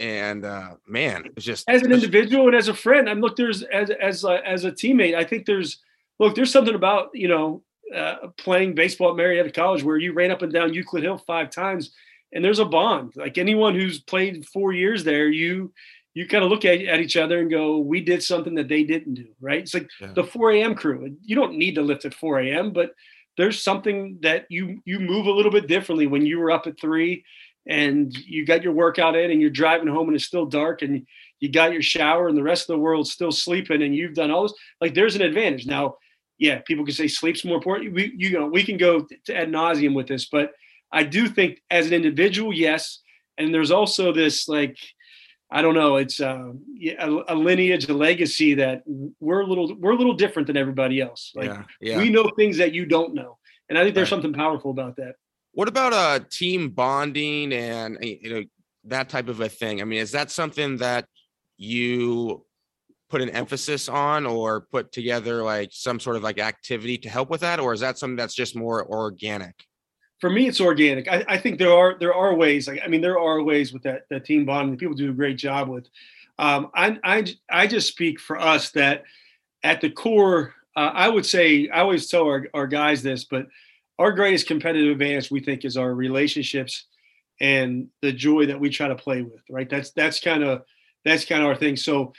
and 0.00 0.44
uh, 0.44 0.74
man, 0.86 1.24
it's 1.36 1.44
just 1.44 1.68
as 1.68 1.82
an 1.82 1.92
individual 1.92 2.46
and 2.46 2.56
as 2.56 2.68
a 2.68 2.74
friend. 2.74 3.08
I'm 3.08 3.20
look 3.20 3.36
there's 3.36 3.62
as 3.62 3.90
as 3.90 4.24
a, 4.24 4.46
as 4.46 4.64
a 4.64 4.72
teammate. 4.72 5.14
I 5.14 5.24
think 5.24 5.46
there's 5.46 5.80
look 6.18 6.34
there's 6.34 6.52
something 6.52 6.74
about 6.74 7.10
you 7.14 7.28
know 7.28 7.62
uh, 7.94 8.28
playing 8.36 8.74
baseball 8.74 9.10
at 9.10 9.16
Marietta 9.16 9.50
College 9.50 9.82
where 9.82 9.96
you 9.96 10.12
ran 10.12 10.30
up 10.30 10.42
and 10.42 10.52
down 10.52 10.74
Euclid 10.74 11.02
Hill 11.02 11.18
five 11.18 11.50
times, 11.50 11.92
and 12.32 12.44
there's 12.44 12.58
a 12.58 12.64
bond. 12.64 13.14
Like 13.16 13.38
anyone 13.38 13.74
who's 13.74 14.00
played 14.00 14.46
four 14.46 14.72
years 14.72 15.04
there, 15.04 15.28
you 15.28 15.72
you 16.14 16.28
kind 16.28 16.44
of 16.44 16.50
look 16.50 16.64
at, 16.64 16.80
at 16.80 17.00
each 17.00 17.16
other 17.16 17.40
and 17.40 17.50
go, 17.50 17.78
we 17.78 18.00
did 18.00 18.22
something 18.22 18.54
that 18.54 18.68
they 18.68 18.84
didn't 18.84 19.14
do, 19.14 19.26
right? 19.40 19.60
It's 19.60 19.74
like 19.74 19.90
yeah. 20.00 20.12
the 20.14 20.22
4 20.22 20.52
a.m. 20.52 20.74
crew. 20.76 21.16
You 21.22 21.34
don't 21.34 21.58
need 21.58 21.74
to 21.74 21.82
lift 21.82 22.04
at 22.04 22.14
4 22.14 22.38
a.m., 22.40 22.72
but 22.72 22.94
there's 23.36 23.62
something 23.62 24.18
that 24.22 24.46
you 24.48 24.80
you 24.84 25.00
move 25.00 25.26
a 25.26 25.30
little 25.30 25.50
bit 25.50 25.66
differently 25.66 26.06
when 26.06 26.24
you 26.24 26.38
were 26.38 26.50
up 26.50 26.66
at 26.66 26.80
three 26.80 27.24
and 27.66 28.16
you 28.18 28.44
got 28.44 28.62
your 28.62 28.72
workout 28.72 29.16
in 29.16 29.30
and 29.30 29.40
you're 29.40 29.50
driving 29.50 29.88
home 29.88 30.08
and 30.08 30.16
it's 30.16 30.24
still 30.24 30.46
dark 30.46 30.82
and 30.82 31.06
you 31.40 31.50
got 31.50 31.72
your 31.72 31.82
shower 31.82 32.28
and 32.28 32.36
the 32.36 32.42
rest 32.42 32.68
of 32.68 32.74
the 32.74 32.78
world's 32.78 33.12
still 33.12 33.32
sleeping 33.32 33.82
and 33.82 33.94
you've 33.94 34.14
done 34.14 34.30
all 34.30 34.42
this 34.42 34.54
like 34.80 34.94
there's 34.94 35.16
an 35.16 35.22
advantage. 35.22 35.66
Now 35.66 35.96
yeah 36.38 36.60
people 36.66 36.84
can 36.84 36.94
say 36.94 37.08
sleep's 37.08 37.44
more 37.44 37.56
important. 37.56 37.94
We 37.94 38.12
you 38.16 38.30
know 38.30 38.46
we 38.46 38.64
can 38.64 38.76
go 38.76 39.06
to 39.26 39.36
ad 39.36 39.50
nauseum 39.50 39.94
with 39.94 40.06
this 40.06 40.26
but 40.26 40.52
i 40.92 41.02
do 41.02 41.28
think 41.28 41.60
as 41.70 41.86
an 41.86 41.92
individual 41.92 42.52
yes. 42.52 43.00
And 43.36 43.52
there's 43.52 43.72
also 43.72 44.12
this 44.12 44.46
like 44.48 44.76
I 45.50 45.62
don't 45.62 45.74
know. 45.74 45.96
It's 45.96 46.20
uh, 46.20 46.52
a, 46.98 47.22
a, 47.28 47.34
lineage, 47.34 47.88
a 47.88 47.94
legacy 47.94 48.54
that 48.54 48.82
we're 49.20 49.42
a 49.42 49.46
little 49.46 49.74
we're 49.76 49.92
a 49.92 49.96
little 49.96 50.14
different 50.14 50.46
than 50.46 50.56
everybody 50.56 51.00
else. 51.00 51.32
Like 51.34 51.48
yeah, 51.48 51.62
yeah. 51.80 51.98
we 51.98 52.10
know 52.10 52.30
things 52.36 52.58
that 52.58 52.72
you 52.72 52.86
don't 52.86 53.14
know, 53.14 53.38
and 53.68 53.78
I 53.78 53.82
think 53.82 53.94
there's 53.94 54.06
right. 54.06 54.16
something 54.16 54.32
powerful 54.32 54.70
about 54.70 54.96
that. 54.96 55.14
What 55.52 55.68
about 55.68 55.92
uh 55.92 56.20
team 56.30 56.70
bonding 56.70 57.52
and 57.52 57.98
you 58.02 58.30
know 58.30 58.42
that 58.84 59.08
type 59.08 59.28
of 59.28 59.40
a 59.40 59.48
thing? 59.48 59.80
I 59.80 59.84
mean, 59.84 60.00
is 60.00 60.12
that 60.12 60.30
something 60.30 60.78
that 60.78 61.06
you 61.56 62.44
put 63.08 63.22
an 63.22 63.30
emphasis 63.30 63.88
on 63.88 64.26
or 64.26 64.62
put 64.62 64.90
together 64.90 65.42
like 65.42 65.68
some 65.72 66.00
sort 66.00 66.16
of 66.16 66.22
like 66.22 66.40
activity 66.40 66.98
to 66.98 67.08
help 67.08 67.30
with 67.30 67.42
that, 67.42 67.60
or 67.60 67.72
is 67.72 67.80
that 67.80 67.98
something 67.98 68.16
that's 68.16 68.34
just 68.34 68.56
more 68.56 68.84
organic? 68.84 69.54
For 70.20 70.30
me, 70.30 70.46
it's 70.46 70.60
organic. 70.60 71.08
I, 71.08 71.24
I, 71.28 71.38
think 71.38 71.58
there 71.58 71.72
are 71.72 71.98
there 71.98 72.14
are 72.14 72.34
ways. 72.34 72.68
Like 72.68 72.80
I 72.84 72.88
mean, 72.88 73.00
there 73.00 73.18
are 73.18 73.42
ways 73.42 73.72
with 73.72 73.82
that 73.82 74.06
that 74.10 74.24
team 74.24 74.44
bonding. 74.44 74.78
People 74.78 74.94
do 74.94 75.10
a 75.10 75.14
great 75.14 75.36
job 75.36 75.68
with. 75.68 75.88
Um, 76.38 76.70
I, 76.74 76.98
I 77.04 77.24
I 77.50 77.66
just 77.66 77.88
speak 77.88 78.20
for 78.20 78.40
us 78.40 78.70
that 78.72 79.04
at 79.62 79.80
the 79.80 79.90
core, 79.90 80.54
uh, 80.76 80.90
I 80.92 81.08
would 81.08 81.26
say 81.26 81.68
I 81.68 81.80
always 81.80 82.08
tell 82.08 82.24
our, 82.24 82.46
our 82.54 82.66
guys 82.66 83.02
this, 83.02 83.24
but 83.24 83.46
our 83.98 84.12
greatest 84.12 84.46
competitive 84.46 84.92
advantage 84.92 85.30
we 85.30 85.40
think 85.40 85.64
is 85.64 85.76
our 85.76 85.94
relationships 85.94 86.86
and 87.40 87.88
the 88.02 88.12
joy 88.12 88.46
that 88.46 88.58
we 88.58 88.70
try 88.70 88.88
to 88.88 88.94
play 88.94 89.22
with. 89.22 89.42
Right. 89.50 89.68
That's 89.68 89.90
that's 89.90 90.20
kind 90.20 90.42
of 90.42 90.62
that's 91.04 91.24
kind 91.24 91.42
of 91.42 91.48
our 91.48 91.56
thing. 91.56 91.76
So 91.76 92.12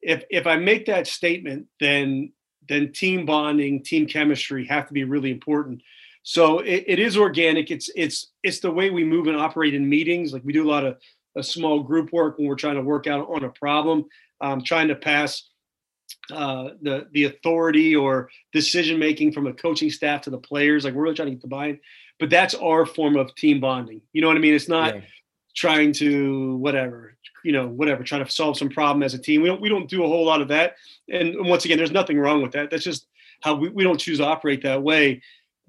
if 0.00 0.24
if 0.30 0.46
I 0.46 0.56
make 0.56 0.86
that 0.86 1.06
statement, 1.06 1.66
then 1.80 2.32
then 2.68 2.92
team 2.92 3.26
bonding, 3.26 3.82
team 3.82 4.06
chemistry 4.06 4.66
have 4.66 4.86
to 4.86 4.92
be 4.92 5.04
really 5.04 5.30
important 5.30 5.82
so 6.22 6.60
it, 6.60 6.84
it 6.86 6.98
is 6.98 7.16
organic. 7.16 7.70
It's 7.70 7.90
it's 7.96 8.28
it's 8.42 8.60
the 8.60 8.70
way 8.70 8.90
we 8.90 9.04
move 9.04 9.26
and 9.26 9.36
operate 9.36 9.74
in 9.74 9.88
meetings. 9.88 10.32
Like 10.32 10.44
we 10.44 10.52
do 10.52 10.66
a 10.66 10.70
lot 10.70 10.84
of 10.84 10.98
a 11.36 11.42
small 11.42 11.82
group 11.82 12.12
work 12.12 12.38
when 12.38 12.46
we're 12.46 12.54
trying 12.54 12.76
to 12.76 12.82
work 12.82 13.06
out 13.06 13.28
on 13.28 13.44
a 13.44 13.48
problem, 13.50 14.04
um, 14.40 14.62
trying 14.62 14.88
to 14.88 14.94
pass 14.94 15.48
uh, 16.30 16.70
the 16.82 17.08
the 17.12 17.24
authority 17.24 17.96
or 17.96 18.30
decision 18.52 18.98
making 18.98 19.32
from 19.32 19.44
the 19.44 19.52
coaching 19.52 19.90
staff 19.90 20.22
to 20.22 20.30
the 20.30 20.38
players. 20.38 20.84
Like 20.84 20.94
we're 20.94 21.02
really 21.02 21.16
trying 21.16 21.28
to 21.28 21.34
get 21.34 21.42
the 21.42 21.48
buy-in. 21.48 21.80
But 22.20 22.30
that's 22.30 22.54
our 22.54 22.86
form 22.86 23.16
of 23.16 23.34
team 23.34 23.58
bonding. 23.58 24.00
You 24.12 24.22
know 24.22 24.28
what 24.28 24.36
I 24.36 24.40
mean? 24.40 24.54
It's 24.54 24.68
not 24.68 24.94
yeah. 24.94 25.00
trying 25.56 25.92
to 25.94 26.56
whatever 26.58 27.16
you 27.44 27.50
know 27.50 27.66
whatever 27.66 28.04
trying 28.04 28.24
to 28.24 28.30
solve 28.30 28.56
some 28.56 28.68
problem 28.68 29.02
as 29.02 29.14
a 29.14 29.18
team. 29.18 29.42
We 29.42 29.48
don't 29.48 29.60
we 29.60 29.68
don't 29.68 29.88
do 29.88 30.04
a 30.04 30.08
whole 30.08 30.24
lot 30.24 30.40
of 30.40 30.48
that. 30.48 30.76
And 31.08 31.48
once 31.48 31.64
again, 31.64 31.78
there's 31.78 31.90
nothing 31.90 32.16
wrong 32.16 32.42
with 32.42 32.52
that. 32.52 32.70
That's 32.70 32.84
just 32.84 33.08
how 33.42 33.56
we, 33.56 33.70
we 33.70 33.82
don't 33.82 33.98
choose 33.98 34.18
to 34.18 34.24
operate 34.24 34.62
that 34.62 34.80
way 34.80 35.20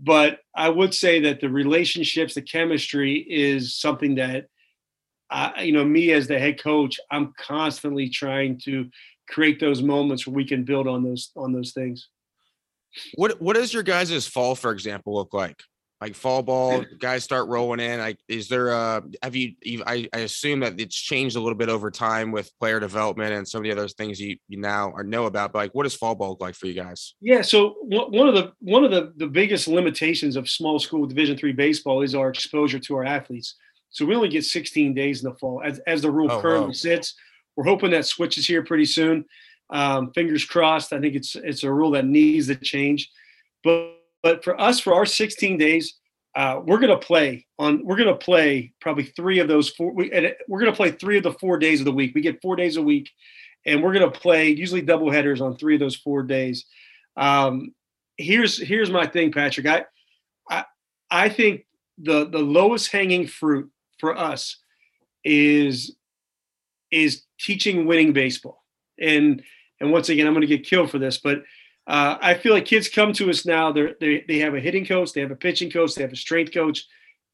but 0.03 0.39
I 0.53 0.67
would 0.67 0.93
say 0.93 1.21
that 1.21 1.39
the 1.39 1.49
relationships, 1.49 2.33
the 2.33 2.41
chemistry 2.41 3.19
is 3.19 3.73
something 3.73 4.15
that 4.15 4.47
I, 5.29 5.63
you 5.63 5.71
know, 5.71 5.85
me 5.85 6.11
as 6.11 6.27
the 6.27 6.37
head 6.37 6.61
coach, 6.61 6.99
I'm 7.09 7.33
constantly 7.39 8.09
trying 8.09 8.59
to 8.65 8.89
create 9.29 9.59
those 9.59 9.81
moments 9.81 10.27
where 10.27 10.35
we 10.35 10.45
can 10.45 10.65
build 10.65 10.87
on 10.87 11.03
those 11.03 11.31
on 11.37 11.53
those 11.53 11.71
things. 11.71 12.09
What 13.15 13.41
what 13.41 13.55
does 13.55 13.73
your 13.73 13.83
guys' 13.83 14.27
fall, 14.27 14.55
for 14.55 14.71
example, 14.71 15.15
look 15.15 15.33
like? 15.33 15.63
Like 16.03 16.15
fall 16.15 16.43
ball, 16.43 16.83
guys 16.99 17.23
start 17.23 17.47
rolling 17.47 17.79
in. 17.79 18.01
Like, 18.01 18.19
is 18.27 18.49
there 18.49 18.71
a 18.71 19.01
have 19.21 19.37
you? 19.37 19.53
I, 19.87 20.05
I 20.11 20.19
assume 20.19 20.59
that 20.59 20.77
it's 20.77 20.97
changed 20.97 21.37
a 21.37 21.39
little 21.39 21.57
bit 21.57 21.69
over 21.69 21.89
time 21.89 22.33
with 22.33 22.51
player 22.59 22.81
development 22.81 23.31
and 23.31 23.47
some 23.47 23.59
of 23.59 23.63
the 23.63 23.71
other 23.71 23.87
things 23.87 24.19
you 24.19 24.35
you 24.49 24.59
now 24.59 24.91
are 24.91 25.05
know 25.05 25.27
about. 25.27 25.53
But 25.53 25.59
like, 25.59 25.71
what 25.71 25.83
does 25.83 25.95
fall 25.95 26.13
ball 26.13 26.31
look 26.31 26.41
like 26.41 26.55
for 26.55 26.67
you 26.67 26.73
guys? 26.73 27.15
Yeah, 27.21 27.41
so 27.41 27.77
one 27.83 28.27
of 28.27 28.35
the 28.35 28.51
one 28.59 28.83
of 28.83 28.91
the 28.91 29.13
the 29.15 29.27
biggest 29.27 29.69
limitations 29.69 30.35
of 30.35 30.49
small 30.49 30.77
school 30.77 31.05
Division 31.05 31.37
three 31.37 31.53
baseball 31.53 32.01
is 32.01 32.15
our 32.15 32.27
exposure 32.27 32.79
to 32.79 32.95
our 32.97 33.05
athletes. 33.05 33.55
So 33.89 34.03
we 34.05 34.13
only 34.13 34.27
get 34.27 34.43
16 34.43 34.93
days 34.93 35.23
in 35.23 35.29
the 35.31 35.37
fall, 35.37 35.61
as 35.63 35.79
as 35.87 36.01
the 36.01 36.11
rule 36.11 36.29
oh, 36.29 36.41
currently 36.41 36.67
wow. 36.67 36.73
sits. 36.73 37.15
We're 37.55 37.63
hoping 37.63 37.91
that 37.91 38.05
switches 38.05 38.45
here 38.45 38.65
pretty 38.65 38.87
soon. 38.87 39.23
Um, 39.69 40.11
fingers 40.11 40.43
crossed. 40.43 40.91
I 40.91 40.99
think 40.99 41.15
it's 41.15 41.37
it's 41.37 41.63
a 41.63 41.71
rule 41.71 41.91
that 41.91 42.03
needs 42.03 42.47
to 42.47 42.57
change. 42.57 43.09
But 43.63 44.02
but 44.23 44.43
for 44.43 44.59
us, 44.59 44.79
for 44.79 44.93
our 44.93 45.05
16 45.05 45.57
days, 45.57 45.99
uh, 46.35 46.61
we're 46.65 46.79
gonna 46.79 46.97
play 46.97 47.45
on. 47.59 47.85
We're 47.85 47.97
gonna 47.97 48.15
play 48.15 48.73
probably 48.81 49.03
three 49.03 49.37
of 49.37 49.47
those 49.47 49.69
four. 49.69 49.93
We, 49.93 50.11
and 50.11 50.33
we're 50.47 50.59
gonna 50.59 50.73
play 50.73 50.89
three 50.89 51.17
of 51.17 51.23
the 51.23 51.33
four 51.33 51.59
days 51.59 51.79
of 51.79 51.85
the 51.85 51.91
week. 51.91 52.15
We 52.15 52.21
get 52.21 52.41
four 52.41 52.55
days 52.55 52.77
a 52.77 52.81
week, 52.81 53.11
and 53.67 53.83
we're 53.83 53.93
gonna 53.93 54.09
play 54.09 54.49
usually 54.49 54.81
double 54.81 55.11
headers 55.11 55.41
on 55.41 55.57
three 55.57 55.75
of 55.75 55.79
those 55.79 55.95
four 55.95 56.23
days. 56.23 56.65
Um, 57.17 57.75
here's 58.17 58.59
here's 58.59 58.89
my 58.89 59.05
thing, 59.05 59.31
Patrick. 59.31 59.67
I 59.67 59.85
I 60.49 60.65
I 61.11 61.29
think 61.29 61.67
the 61.99 62.27
the 62.27 62.39
lowest 62.39 62.91
hanging 62.91 63.27
fruit 63.27 63.69
for 63.99 64.17
us 64.17 64.57
is 65.23 65.95
is 66.91 67.23
teaching 67.39 67.85
winning 67.85 68.13
baseball. 68.13 68.63
And 68.99 69.43
and 69.79 69.91
once 69.91 70.09
again, 70.09 70.27
I'm 70.27 70.33
going 70.33 70.41
to 70.41 70.47
get 70.47 70.65
killed 70.65 70.91
for 70.91 70.99
this, 70.99 71.17
but 71.17 71.43
uh, 71.85 72.17
I 72.21 72.35
feel 72.35 72.53
like 72.53 72.65
kids 72.65 72.87
come 72.87 73.11
to 73.13 73.29
us 73.29 73.45
now. 73.45 73.71
They 73.71 74.23
they 74.27 74.39
have 74.39 74.55
a 74.55 74.59
hitting 74.59 74.85
coach, 74.85 75.11
they 75.13 75.21
have 75.21 75.31
a 75.31 75.35
pitching 75.35 75.69
coach, 75.69 75.95
they 75.95 76.01
have 76.01 76.13
a 76.13 76.17
strength 76.17 76.53
coach, 76.53 76.85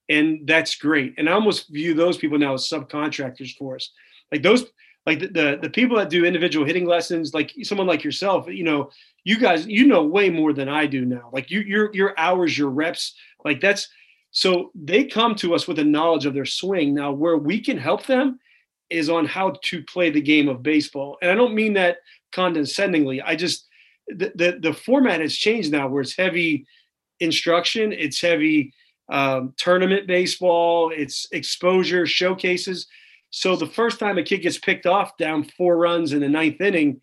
and 0.10 0.48
that's 0.48 0.76
great. 0.76 1.14
And 1.18 1.30
I 1.30 1.34
almost 1.34 1.70
view 1.70 1.94
those 1.94 2.18
people 2.18 2.40
now 2.40 2.56
as 2.56 2.68
subcontractors 2.68 3.56
for 3.58 3.76
us. 3.76 3.92
Like 4.32 4.42
those, 4.42 4.66
like 5.06 5.20
the, 5.20 5.28
the 5.28 5.60
the, 5.64 5.70
people 5.70 5.98
that 5.98 6.10
do 6.10 6.26
individual 6.26 6.66
hitting 6.66 6.88
lessons, 6.88 7.34
like 7.34 7.54
someone 7.62 7.86
like 7.86 8.04
yourself. 8.04 8.48
You 8.48 8.64
know, 8.64 8.90
you 9.24 9.38
guys, 9.38 9.68
you 9.68 9.86
know 9.86 10.04
way 10.04 10.32
more 10.32 10.52
than 10.52 10.68
I 10.68 10.88
do 10.88 11.06
now. 11.06 11.30
Like 11.32 11.52
you, 11.52 11.62
your 11.62 11.94
your 11.94 12.20
hours, 12.20 12.58
your 12.58 12.70
reps, 12.70 13.16
like 13.46 13.62
that's. 13.62 13.88
So 14.32 14.72
they 14.76 15.06
come 15.06 15.34
to 15.36 15.56
us 15.56 15.68
with 15.68 15.80
a 15.80 15.84
knowledge 15.84 16.28
of 16.28 16.36
their 16.36 16.46
swing. 16.46 16.94
Now, 16.94 17.12
where 17.12 17.38
we 17.38 17.60
can 17.60 17.80
help 17.80 18.06
them 18.06 18.40
is 18.90 19.10
on 19.10 19.26
how 19.26 19.56
to 19.64 19.84
play 19.84 20.12
the 20.12 20.22
game 20.22 20.48
of 20.48 20.62
baseball. 20.62 21.18
And 21.22 21.32
I 21.32 21.36
don't 21.36 21.56
mean 21.56 21.74
that 21.74 21.98
condescendingly. 22.32 23.24
I 23.24 23.36
just 23.36 23.69
the 24.10 24.32
the, 24.36 24.60
the 24.62 24.74
format 24.74 25.22
has 25.22 25.36
changed 25.36 25.72
now 25.72 25.88
where 25.88 26.02
it's 26.02 26.16
heavy 26.16 26.66
instruction, 27.20 27.92
it's 27.92 28.22
heavy 28.22 28.74
um, 29.10 29.54
tournament 29.58 30.08
baseball, 30.08 30.92
it's 30.96 31.28
exposure, 31.32 32.06
showcases. 32.06 32.88
So 33.32 33.56
the 33.56 33.68
first 33.68 34.00
time 34.00 34.18
a 34.18 34.24
kid 34.24 34.40
gets 34.40 34.58
picked 34.58 34.86
off 34.86 35.18
down 35.18 35.44
four 35.44 35.78
runs 35.78 36.14
in 36.14 36.22
the 36.22 36.30
ninth 36.30 36.62
inning, 36.62 37.02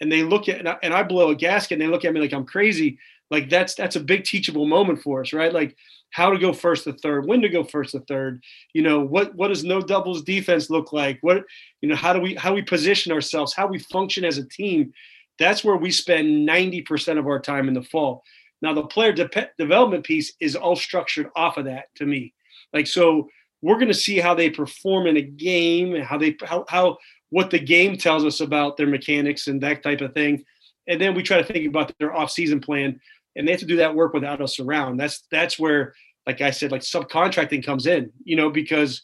and 0.00 0.10
they 0.10 0.22
look 0.22 0.48
at 0.48 0.58
and 0.58 0.68
I, 0.68 0.76
and 0.82 0.94
I 0.94 1.02
blow 1.02 1.30
a 1.30 1.34
gasket, 1.34 1.72
and 1.72 1.82
they 1.82 1.92
look 1.92 2.04
at 2.04 2.12
me 2.12 2.20
like 2.20 2.32
I'm 2.32 2.46
crazy. 2.46 2.98
Like 3.30 3.50
that's 3.50 3.74
that's 3.74 3.96
a 3.96 4.00
big 4.00 4.24
teachable 4.24 4.66
moment 4.66 5.02
for 5.02 5.20
us, 5.20 5.32
right? 5.32 5.52
Like 5.52 5.76
how 6.10 6.30
to 6.30 6.38
go 6.38 6.52
first 6.52 6.84
to 6.84 6.92
third, 6.94 7.26
when 7.26 7.42
to 7.42 7.48
go 7.48 7.62
first 7.62 7.92
to 7.92 8.00
third. 8.00 8.42
You 8.72 8.82
know, 8.82 9.00
what 9.00 9.34
what 9.34 9.48
does 9.48 9.64
no 9.64 9.80
doubles 9.80 10.22
defense 10.22 10.70
look 10.70 10.92
like? 10.92 11.18
What 11.20 11.44
you 11.80 11.88
know, 11.88 11.96
how 11.96 12.12
do 12.12 12.20
we 12.20 12.34
how 12.34 12.54
we 12.54 12.62
position 12.62 13.12
ourselves, 13.12 13.54
how 13.54 13.66
we 13.66 13.78
function 13.78 14.24
as 14.24 14.38
a 14.38 14.48
team. 14.48 14.92
That's 15.38 15.64
where 15.64 15.76
we 15.76 15.90
spend 15.90 16.48
90% 16.48 17.18
of 17.18 17.26
our 17.26 17.40
time 17.40 17.68
in 17.68 17.74
the 17.74 17.82
fall. 17.82 18.22
Now 18.60 18.74
the 18.74 18.86
player 18.86 19.12
de- 19.12 19.50
development 19.56 20.04
piece 20.04 20.32
is 20.40 20.56
all 20.56 20.76
structured 20.76 21.28
off 21.36 21.56
of 21.56 21.66
that 21.66 21.86
to 21.96 22.06
me. 22.06 22.34
Like 22.72 22.86
so 22.86 23.28
we're 23.62 23.76
going 23.76 23.88
to 23.88 23.94
see 23.94 24.18
how 24.18 24.34
they 24.34 24.50
perform 24.50 25.06
in 25.06 25.16
a 25.16 25.22
game, 25.22 25.94
and 25.94 26.04
how 26.04 26.18
they 26.18 26.36
how, 26.44 26.64
how 26.68 26.98
what 27.30 27.50
the 27.50 27.58
game 27.58 27.96
tells 27.96 28.24
us 28.24 28.40
about 28.40 28.76
their 28.76 28.86
mechanics 28.86 29.48
and 29.48 29.60
that 29.62 29.82
type 29.82 30.00
of 30.00 30.14
thing. 30.14 30.44
And 30.86 31.00
then 31.00 31.14
we 31.14 31.22
try 31.22 31.38
to 31.38 31.44
think 31.44 31.66
about 31.66 31.92
their 31.98 32.14
off-season 32.14 32.60
plan 32.60 32.98
and 33.38 33.46
they 33.46 33.52
have 33.52 33.60
to 33.60 33.66
do 33.66 33.76
that 33.76 33.94
work 33.94 34.12
without 34.12 34.40
us 34.40 34.58
around. 34.58 34.98
That's 34.98 35.22
that's 35.30 35.58
where, 35.58 35.94
like 36.26 36.40
I 36.40 36.50
said, 36.50 36.72
like 36.72 36.82
subcontracting 36.82 37.64
comes 37.64 37.86
in. 37.86 38.10
You 38.24 38.36
know, 38.36 38.50
because 38.50 39.02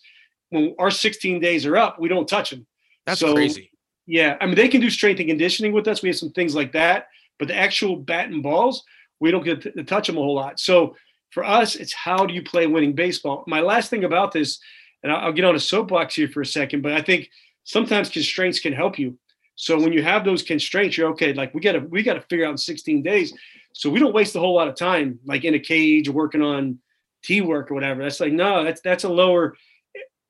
when 0.50 0.74
our 0.78 0.90
16 0.90 1.40
days 1.40 1.64
are 1.64 1.76
up, 1.76 2.00
we 2.00 2.08
don't 2.08 2.28
touch 2.28 2.50
them. 2.50 2.66
That's 3.06 3.20
so, 3.20 3.32
crazy. 3.32 3.70
Yeah, 4.06 4.36
I 4.40 4.46
mean 4.46 4.54
they 4.54 4.68
can 4.68 4.80
do 4.80 4.90
strength 4.90 5.18
and 5.20 5.28
conditioning 5.28 5.72
with 5.72 5.88
us. 5.88 6.02
We 6.02 6.08
have 6.08 6.16
some 6.16 6.32
things 6.32 6.54
like 6.54 6.72
that, 6.72 7.08
but 7.38 7.48
the 7.48 7.56
actual 7.56 7.96
bat 7.96 8.28
and 8.28 8.42
balls, 8.42 8.84
we 9.20 9.30
don't 9.30 9.44
get 9.44 9.62
to 9.62 9.84
touch 9.84 10.06
them 10.06 10.18
a 10.18 10.20
whole 10.20 10.34
lot. 10.34 10.60
So 10.60 10.96
for 11.30 11.44
us, 11.44 11.76
it's 11.76 11.92
how 11.92 12.26
do 12.26 12.34
you 12.34 12.42
play 12.42 12.66
winning 12.66 12.92
baseball? 12.92 13.44
My 13.46 13.60
last 13.60 13.90
thing 13.90 14.04
about 14.04 14.32
this, 14.32 14.58
and 15.02 15.10
I'll 15.10 15.32
get 15.32 15.44
on 15.44 15.56
a 15.56 15.60
soapbox 15.60 16.14
here 16.14 16.28
for 16.28 16.42
a 16.42 16.46
second, 16.46 16.82
but 16.82 16.92
I 16.92 17.00
think 17.00 17.30
sometimes 17.64 18.10
constraints 18.10 18.60
can 18.60 18.72
help 18.72 18.98
you. 18.98 19.18
So 19.56 19.78
when 19.78 19.92
you 19.92 20.02
have 20.02 20.24
those 20.24 20.42
constraints, 20.42 20.98
you're 20.98 21.10
okay. 21.10 21.32
Like 21.32 21.54
we 21.54 21.60
got 21.60 21.72
to 21.72 21.80
we 21.80 22.02
got 22.02 22.14
to 22.14 22.20
figure 22.22 22.46
out 22.46 22.52
in 22.52 22.58
16 22.58 23.02
days 23.02 23.32
so 23.74 23.90
we 23.90 23.98
don't 23.98 24.14
waste 24.14 24.36
a 24.36 24.40
whole 24.40 24.54
lot 24.54 24.68
of 24.68 24.76
time 24.76 25.18
like 25.24 25.44
in 25.44 25.54
a 25.54 25.58
cage 25.58 26.08
working 26.08 26.42
on 26.42 26.78
T 27.22 27.40
work 27.40 27.70
or 27.70 27.74
whatever. 27.74 28.02
That's 28.02 28.20
like 28.20 28.32
no, 28.32 28.64
that's 28.64 28.80
that's 28.80 29.04
a 29.04 29.08
lower. 29.08 29.56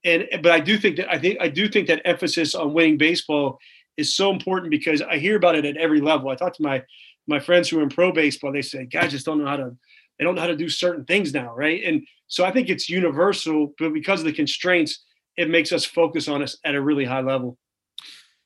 And 0.04 0.28
but 0.42 0.52
I 0.52 0.60
do 0.60 0.78
think 0.78 0.96
that 0.96 1.10
I 1.10 1.18
think 1.18 1.38
I 1.40 1.48
do 1.48 1.68
think 1.68 1.88
that 1.88 2.02
emphasis 2.04 2.54
on 2.54 2.74
winning 2.74 2.98
baseball 2.98 3.58
is 3.96 4.14
so 4.14 4.30
important 4.30 4.70
because 4.70 5.00
I 5.02 5.18
hear 5.18 5.36
about 5.36 5.54
it 5.54 5.64
at 5.64 5.76
every 5.76 6.00
level. 6.00 6.28
I 6.28 6.34
talk 6.34 6.54
to 6.54 6.62
my 6.62 6.82
my 7.26 7.40
friends 7.40 7.68
who 7.68 7.78
are 7.78 7.82
in 7.82 7.88
pro 7.88 8.12
baseball. 8.12 8.52
They 8.52 8.62
say 8.62 8.84
guys 8.84 9.12
just 9.12 9.24
don't 9.24 9.38
know 9.38 9.46
how 9.46 9.56
to 9.56 9.76
they 10.18 10.24
don't 10.24 10.34
know 10.34 10.42
how 10.42 10.48
to 10.48 10.56
do 10.56 10.68
certain 10.68 11.04
things 11.04 11.32
now, 11.32 11.54
right? 11.54 11.82
And 11.84 12.06
so 12.26 12.44
I 12.44 12.50
think 12.50 12.68
it's 12.68 12.88
universal, 12.88 13.74
but 13.78 13.92
because 13.92 14.20
of 14.20 14.26
the 14.26 14.32
constraints, 14.32 15.04
it 15.36 15.50
makes 15.50 15.72
us 15.72 15.84
focus 15.84 16.28
on 16.28 16.42
us 16.42 16.56
at 16.64 16.74
a 16.74 16.80
really 16.80 17.04
high 17.04 17.20
level. 17.20 17.58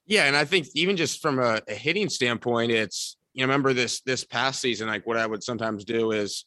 Yeah, 0.07 0.25
and 0.25 0.35
I 0.35 0.45
think 0.47 0.69
even 0.75 0.97
just 0.97 1.21
from 1.21 1.39
a, 1.39 1.61
a 1.69 1.75
hitting 1.75 2.09
standpoint, 2.09 2.73
it's 2.73 3.17
you 3.35 3.43
know, 3.43 3.49
remember 3.49 3.75
this 3.75 4.01
this 4.03 4.25
past 4.25 4.61
season, 4.61 4.89
like 4.89 5.07
what 5.07 5.17
I 5.17 5.27
would 5.27 5.43
sometimes 5.43 5.85
do 5.85 6.13
is 6.13 6.45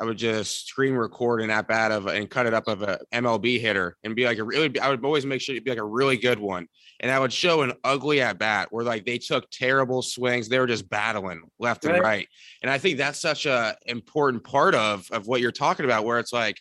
I 0.00 0.04
would 0.04 0.16
just 0.16 0.66
screen 0.66 0.94
record 0.94 1.42
an 1.42 1.50
at 1.50 1.68
bat 1.68 1.92
of 1.92 2.06
and 2.06 2.28
cut 2.30 2.46
it 2.46 2.54
up 2.54 2.68
of 2.68 2.80
a 2.80 2.98
MLB 3.12 3.60
hitter 3.60 3.98
and 4.02 4.16
be 4.16 4.24
like 4.24 4.38
a 4.38 4.44
really 4.44 4.80
I 4.80 4.88
would 4.88 5.04
always 5.04 5.26
make 5.26 5.42
sure 5.42 5.54
it'd 5.54 5.64
be 5.64 5.70
like 5.70 5.78
a 5.78 5.84
really 5.84 6.16
good 6.16 6.38
one. 6.38 6.66
And 7.00 7.10
I 7.10 7.18
would 7.18 7.32
show 7.32 7.60
an 7.62 7.74
ugly 7.84 8.22
at 8.22 8.38
bat 8.38 8.68
where 8.70 8.84
like 8.84 9.04
they 9.04 9.18
took 9.18 9.50
terrible 9.50 10.00
swings. 10.00 10.48
They 10.48 10.58
were 10.58 10.66
just 10.66 10.88
battling 10.88 11.42
left 11.58 11.84
right. 11.84 11.96
and 11.96 12.02
right. 12.02 12.28
And 12.62 12.70
I 12.70 12.78
think 12.78 12.96
that's 12.96 13.20
such 13.20 13.44
a 13.44 13.76
important 13.84 14.42
part 14.42 14.74
of 14.74 15.06
of 15.10 15.26
what 15.26 15.42
you're 15.42 15.52
talking 15.52 15.84
about, 15.84 16.06
where 16.06 16.18
it's 16.18 16.32
like, 16.32 16.56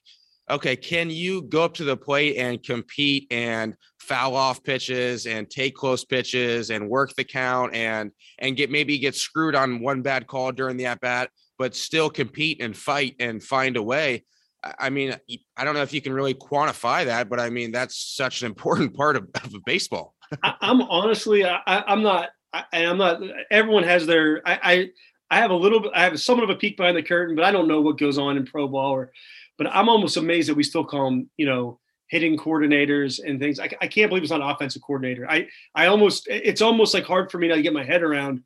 okay, 0.50 0.76
can 0.76 1.10
you 1.10 1.44
go 1.44 1.64
up 1.64 1.76
to 1.76 1.86
the 1.86 1.96
plate 1.96 2.36
and 2.36 2.62
compete 2.62 3.26
and 3.32 3.74
foul 4.00 4.36
off 4.36 4.62
pitches 4.64 5.28
and 5.28 5.50
take 5.50 5.76
close 5.76 6.04
pitches 6.04 6.72
and 6.72 6.90
work 6.90 7.16
the 7.16 7.24
count 7.24 7.74
and 7.74 8.12
and 8.40 8.58
get 8.58 8.70
maybe 8.70 8.98
get 8.98 9.16
screwed 9.16 9.56
on 9.56 9.80
one 9.80 10.02
bad 10.02 10.28
call 10.28 10.52
during 10.52 10.76
the 10.76 10.88
at 10.88 11.00
bat, 11.00 11.30
but 11.60 11.76
still 11.76 12.10
compete 12.10 12.62
and 12.62 12.76
fight 12.76 13.16
and 13.20 13.44
find 13.44 13.78
a 13.78 13.84
way. 13.84 14.24
I 14.64 14.90
mean, 14.90 15.16
I 15.56 15.64
don't 15.64 15.76
know 15.76 15.84
if 15.84 15.94
you 15.94 16.02
can 16.02 16.14
really 16.14 16.34
quantify 16.34 17.06
that, 17.06 17.30
but 17.30 17.40
I 17.40 17.50
mean 17.50 17.72
that's 17.72 17.96
such 17.96 18.42
an 18.42 18.48
important 18.48 18.94
part 18.96 19.16
of, 19.16 19.30
of 19.36 19.54
baseball. 19.66 20.16
I, 20.42 20.56
am 20.62 20.82
honestly, 20.82 21.46
I, 21.46 21.62
am 21.68 22.02
not, 22.02 22.30
I, 22.52 22.64
I'm 22.74 22.98
not. 22.98 23.22
Everyone 23.52 23.84
has 23.84 24.08
their. 24.08 24.42
I, 24.48 24.60
I 24.64 24.90
I 25.32 25.38
have 25.38 25.52
a 25.52 25.56
little 25.56 25.80
bit. 25.80 25.92
I 25.94 26.04
have 26.04 26.20
somewhat 26.20 26.44
of 26.44 26.50
a 26.50 26.56
peek 26.56 26.78
behind 26.78 26.98
the 26.98 27.04
curtain, 27.04 27.36
but 27.36 27.46
I 27.46 27.52
don't 27.52 27.68
know 27.68 27.82
what 27.82 28.00
goes 28.00 28.18
on 28.18 28.38
in 28.38 28.46
pro 28.46 28.68
ball 28.68 28.92
or 28.92 29.12
but 29.60 29.68
I'm 29.68 29.90
almost 29.90 30.18
amazed 30.18 30.50
that 30.50 30.56
we 30.56 30.64
still 30.64 30.86
call 30.86 31.06
them, 31.06 31.30
you 31.36 31.46
know, 31.46 31.80
hitting 32.08 32.38
coordinators 32.38 33.20
and 33.24 33.40
things. 33.40 33.60
I, 33.60 33.70
I 33.82 33.88
can't 33.88 34.10
believe 34.10 34.24
it's 34.24 34.32
not 34.32 34.42
offensive 34.42 34.82
coordinator. 34.82 35.30
I 35.30 35.48
I 35.76 35.88
almost 35.88 36.28
it's 36.28 36.62
almost 36.62 36.94
like 36.94 37.04
hard 37.04 37.30
for 37.30 37.38
me 37.38 37.50
to 37.50 37.62
get 37.62 37.74
my 37.74 37.84
head 37.84 38.02
around 38.02 38.42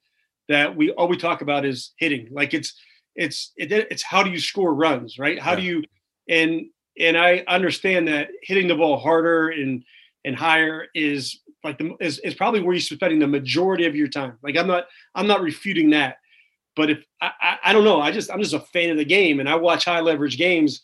that 0.50 0.76
we 0.76 0.92
all 0.92 1.08
we 1.08 1.16
talk 1.16 1.42
about 1.42 1.66
is 1.66 1.94
hitting. 1.98 2.28
Like 2.32 2.54
it's 2.54 2.74
it's 3.16 3.52
it, 3.58 3.72
it's 3.72 4.04
how 4.04 4.24
do 4.24 4.32
you 4.32 4.40
score 4.40 4.74
runs, 4.74 5.18
right? 5.20 5.40
How 5.40 5.52
yeah. 5.52 5.58
do 5.58 5.62
you 5.64 5.84
and 6.30 6.66
and 7.00 7.18
I 7.18 7.44
understand 7.48 8.08
that 8.08 8.30
hitting 8.42 8.68
the 8.68 8.76
ball 8.76 8.98
harder 8.98 9.50
and 9.50 9.84
and 10.26 10.36
higher 10.36 10.88
is 10.96 11.40
like 11.64 11.78
the 11.78 11.96
is, 12.00 12.20
is 12.20 12.36
probably 12.36 12.62
where 12.62 12.74
you're 12.74 12.82
spending 12.82 13.20
the 13.20 13.28
majority 13.28 13.86
of 13.86 13.96
your 13.96 14.08
time. 14.08 14.38
Like 14.44 14.58
I'm 14.58 14.68
not 14.68 14.86
I'm 15.16 15.28
not 15.28 15.42
refuting 15.42 15.92
that, 15.92 16.18
but 16.76 16.90
if 16.90 17.04
I, 17.22 17.32
I, 17.42 17.58
I 17.66 17.74
don't 17.74 17.84
know, 17.84 18.02
I 18.02 18.12
just 18.12 18.32
I'm 18.32 18.42
just 18.42 18.54
a 18.54 18.60
fan 18.60 18.90
of 18.90 18.98
the 18.98 19.06
game 19.06 19.40
and 19.40 19.50
I 19.50 19.56
watch 19.56 19.86
high 19.86 20.00
leverage 20.00 20.38
games 20.38 20.84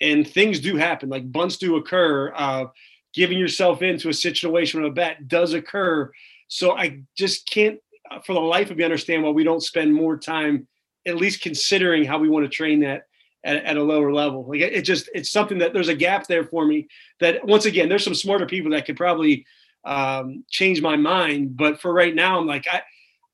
and 0.00 0.28
things 0.28 0.60
do 0.60 0.76
happen 0.76 1.08
like 1.08 1.30
bunts 1.30 1.56
do 1.56 1.76
occur 1.76 2.32
uh, 2.34 2.66
giving 3.14 3.38
yourself 3.38 3.82
into 3.82 4.08
a 4.08 4.14
situation 4.14 4.82
with 4.82 4.90
a 4.90 4.94
bat 4.94 5.28
does 5.28 5.54
occur 5.54 6.10
so 6.48 6.76
i 6.76 7.00
just 7.16 7.48
can't 7.48 7.78
uh, 8.10 8.20
for 8.20 8.34
the 8.34 8.40
life 8.40 8.70
of 8.70 8.76
me 8.76 8.84
understand 8.84 9.22
why 9.22 9.30
we 9.30 9.44
don't 9.44 9.62
spend 9.62 9.92
more 9.92 10.16
time 10.16 10.66
at 11.06 11.16
least 11.16 11.42
considering 11.42 12.04
how 12.04 12.18
we 12.18 12.28
want 12.28 12.44
to 12.44 12.50
train 12.50 12.80
that 12.80 13.06
at, 13.44 13.64
at 13.64 13.76
a 13.76 13.82
lower 13.82 14.12
level. 14.12 14.46
Like 14.48 14.60
it, 14.60 14.82
just 14.82 15.08
it's 15.14 15.30
something 15.30 15.58
that 15.58 15.72
there's 15.72 15.88
a 15.88 15.94
gap 15.94 16.26
there 16.26 16.44
for 16.44 16.66
me. 16.66 16.88
That 17.20 17.44
once 17.46 17.64
again, 17.66 17.88
there's 17.88 18.04
some 18.04 18.14
smarter 18.14 18.46
people 18.46 18.72
that 18.72 18.86
could 18.86 18.96
probably 18.96 19.46
um, 19.84 20.44
change 20.50 20.82
my 20.82 20.96
mind, 20.96 21.56
but 21.56 21.80
for 21.80 21.92
right 21.92 22.14
now, 22.14 22.38
I'm 22.38 22.46
like 22.46 22.66
I. 22.70 22.82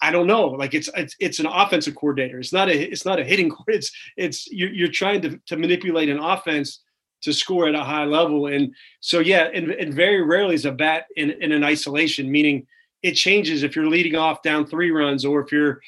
I 0.05 0.11
don't 0.11 0.27
know. 0.27 0.47
Like 0.47 0.75
it's 0.75 0.91
it's 0.97 1.15
it's 1.21 1.39
an 1.39 1.47
offensive 1.47 1.95
coordinator. 1.95 2.41
It's 2.41 2.53
not 2.53 2.69
a 2.69 2.77
it's 2.77 3.05
not 3.05 3.21
a 3.21 3.25
hitting. 3.25 3.53
It's 3.69 3.93
it's 4.17 4.51
you're, 4.51 4.73
you're 4.73 4.89
trying 4.89 5.23
to 5.23 5.39
to 5.47 5.57
manipulate 5.57 6.09
an 6.09 6.19
offense 6.19 6.81
to 7.23 7.33
score 7.33 7.69
at 7.69 7.75
a 7.75 7.85
high 7.85 8.05
level. 8.05 8.49
And 8.49 8.75
so, 9.01 9.21
yeah, 9.21 9.49
and, 9.55 9.71
and 9.71 9.95
very 9.95 10.23
rarely 10.23 10.55
is 10.55 10.65
a 10.65 10.73
bat 10.73 11.07
in, 11.17 11.31
in 11.31 11.53
an 11.53 11.65
isolation, 11.65 12.31
meaning 12.31 12.67
it 13.03 13.13
changes 13.13 13.63
if 13.63 13.75
you're 13.75 13.89
leading 13.89 14.17
off 14.17 14.43
down 14.43 14.67
three 14.67 14.91
runs 14.91 15.25
or 15.25 15.41
if 15.41 15.51
you're, 15.51 15.81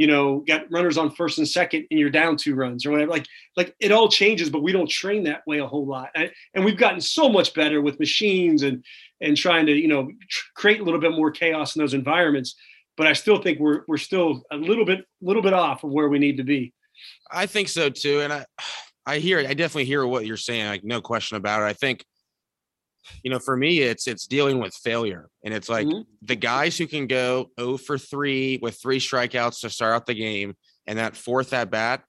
you 0.00 0.06
know, 0.06 0.38
got 0.48 0.62
runners 0.72 0.96
on 0.96 1.10
first 1.10 1.36
and 1.36 1.46
second 1.46 1.86
and 1.90 2.00
you're 2.00 2.08
down 2.08 2.34
two 2.34 2.54
runs 2.54 2.86
or 2.86 2.90
whatever. 2.90 3.10
Like, 3.10 3.26
like 3.54 3.74
it 3.80 3.92
all 3.92 4.08
changes, 4.08 4.48
but 4.48 4.62
we 4.62 4.72
don't 4.72 4.88
train 4.88 5.24
that 5.24 5.46
way 5.46 5.58
a 5.58 5.66
whole 5.66 5.84
lot. 5.84 6.08
And, 6.14 6.64
we've 6.64 6.78
gotten 6.78 7.02
so 7.02 7.28
much 7.28 7.52
better 7.52 7.82
with 7.82 8.00
machines 8.00 8.62
and 8.62 8.82
and 9.20 9.36
trying 9.36 9.66
to, 9.66 9.72
you 9.72 9.88
know, 9.88 10.10
tr- 10.30 10.46
create 10.54 10.80
a 10.80 10.84
little 10.84 11.00
bit 11.00 11.12
more 11.12 11.30
chaos 11.30 11.76
in 11.76 11.80
those 11.80 11.92
environments. 11.92 12.54
But 12.96 13.08
I 13.08 13.12
still 13.12 13.42
think 13.42 13.58
we're 13.58 13.82
we're 13.88 13.98
still 13.98 14.42
a 14.50 14.56
little 14.56 14.86
bit 14.86 15.04
little 15.20 15.42
bit 15.42 15.52
off 15.52 15.84
of 15.84 15.90
where 15.90 16.08
we 16.08 16.18
need 16.18 16.38
to 16.38 16.44
be. 16.44 16.72
I 17.30 17.44
think 17.44 17.68
so 17.68 17.90
too, 17.90 18.22
and 18.22 18.32
I 18.32 18.46
I 19.04 19.18
hear 19.18 19.38
it. 19.38 19.50
I 19.50 19.52
definitely 19.52 19.84
hear 19.84 20.06
what 20.06 20.24
you're 20.24 20.38
saying. 20.38 20.66
Like 20.66 20.82
no 20.82 21.02
question 21.02 21.36
about 21.36 21.60
it. 21.60 21.66
I 21.66 21.74
think 21.74 22.06
you 23.22 23.30
know, 23.30 23.38
for 23.38 23.56
me, 23.56 23.80
it's 23.80 24.06
it's 24.06 24.26
dealing 24.26 24.58
with 24.58 24.74
failure, 24.74 25.28
and 25.44 25.54
it's 25.54 25.68
like 25.68 25.86
mm-hmm. 25.86 26.02
the 26.22 26.36
guys 26.36 26.76
who 26.76 26.86
can 26.86 27.06
go 27.06 27.50
0 27.58 27.76
for 27.78 27.98
three 27.98 28.58
with 28.62 28.80
three 28.80 29.00
strikeouts 29.00 29.60
to 29.60 29.70
start 29.70 29.94
out 29.94 30.06
the 30.06 30.14
game, 30.14 30.54
and 30.86 30.98
that 30.98 31.16
fourth 31.16 31.52
at 31.52 31.70
bat, 31.70 32.02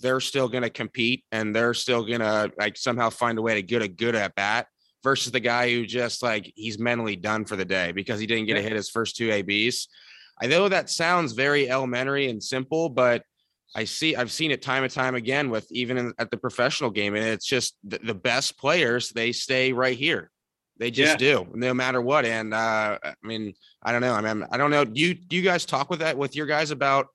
they're 0.00 0.20
still 0.20 0.48
going 0.48 0.62
to 0.62 0.70
compete, 0.70 1.24
and 1.32 1.54
they're 1.54 1.74
still 1.74 2.04
going 2.04 2.20
to 2.20 2.52
like 2.58 2.76
somehow 2.76 3.10
find 3.10 3.38
a 3.38 3.42
way 3.42 3.54
to 3.54 3.62
get 3.62 3.82
a 3.82 3.88
good 3.88 4.14
at 4.14 4.34
bat. 4.34 4.66
Versus 5.02 5.32
the 5.32 5.40
guy 5.40 5.72
who 5.72 5.86
just 5.86 6.22
like 6.22 6.52
he's 6.56 6.78
mentally 6.78 7.16
done 7.16 7.46
for 7.46 7.56
the 7.56 7.64
day 7.64 7.90
because 7.90 8.20
he 8.20 8.26
didn't 8.26 8.44
get 8.44 8.56
to 8.56 8.62
hit 8.62 8.72
his 8.72 8.90
first 8.90 9.16
two 9.16 9.30
ABs. 9.32 9.88
I 10.42 10.46
know 10.46 10.68
that 10.68 10.90
sounds 10.90 11.32
very 11.32 11.70
elementary 11.70 12.28
and 12.28 12.42
simple, 12.42 12.90
but 12.90 13.22
I 13.74 13.84
see 13.84 14.16
I've 14.16 14.32
seen 14.32 14.50
it 14.50 14.62
time 14.62 14.82
and 14.82 14.92
time 14.92 15.14
again 15.14 15.48
with 15.50 15.70
even 15.70 15.96
in, 15.96 16.12
at 16.18 16.30
the 16.30 16.36
professional 16.36 16.90
game, 16.90 17.14
and 17.14 17.24
it's 17.24 17.46
just 17.46 17.76
the, 17.84 17.98
the, 18.02 18.14
best 18.14 18.58
players 18.58 19.10
they 19.10 19.30
stay 19.32 19.72
right 19.72 19.96
here. 19.96 20.30
They 20.78 20.90
just 20.90 21.20
yeah. 21.20 21.34
do, 21.34 21.48
no 21.54 21.72
matter 21.72 22.00
what. 22.00 22.24
And 22.24 22.52
uh, 22.52 22.98
I 23.02 23.14
mean, 23.22 23.54
I 23.82 23.92
don't 23.92 24.00
know. 24.00 24.14
I 24.14 24.20
mean, 24.20 24.44
I 24.50 24.56
don't 24.56 24.70
know. 24.70 24.84
Do 24.84 25.00
you 25.00 25.14
do 25.14 25.36
you 25.36 25.42
guys 25.42 25.64
talk 25.64 25.88
with 25.88 26.00
that 26.00 26.18
with 26.18 26.34
your 26.34 26.46
guys 26.46 26.72
about 26.72 27.08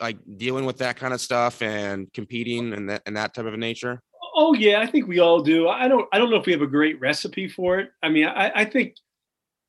like 0.00 0.16
dealing 0.36 0.64
with 0.64 0.78
that 0.78 0.96
kind 0.96 1.14
of 1.14 1.20
stuff 1.20 1.62
and 1.62 2.12
competing 2.12 2.72
and 2.72 2.90
that 2.90 3.02
and 3.06 3.16
that 3.16 3.34
type 3.34 3.46
of 3.46 3.56
nature? 3.56 4.02
Oh 4.34 4.54
yeah, 4.54 4.80
I 4.80 4.86
think 4.86 5.06
we 5.06 5.20
all 5.20 5.42
do. 5.42 5.68
I 5.68 5.86
don't 5.86 6.08
I 6.12 6.18
don't 6.18 6.30
know 6.30 6.36
if 6.36 6.46
we 6.46 6.52
have 6.52 6.62
a 6.62 6.66
great 6.66 6.98
recipe 7.00 7.48
for 7.48 7.78
it. 7.78 7.90
I 8.02 8.08
mean, 8.08 8.26
I, 8.26 8.50
I 8.54 8.64
think 8.64 8.96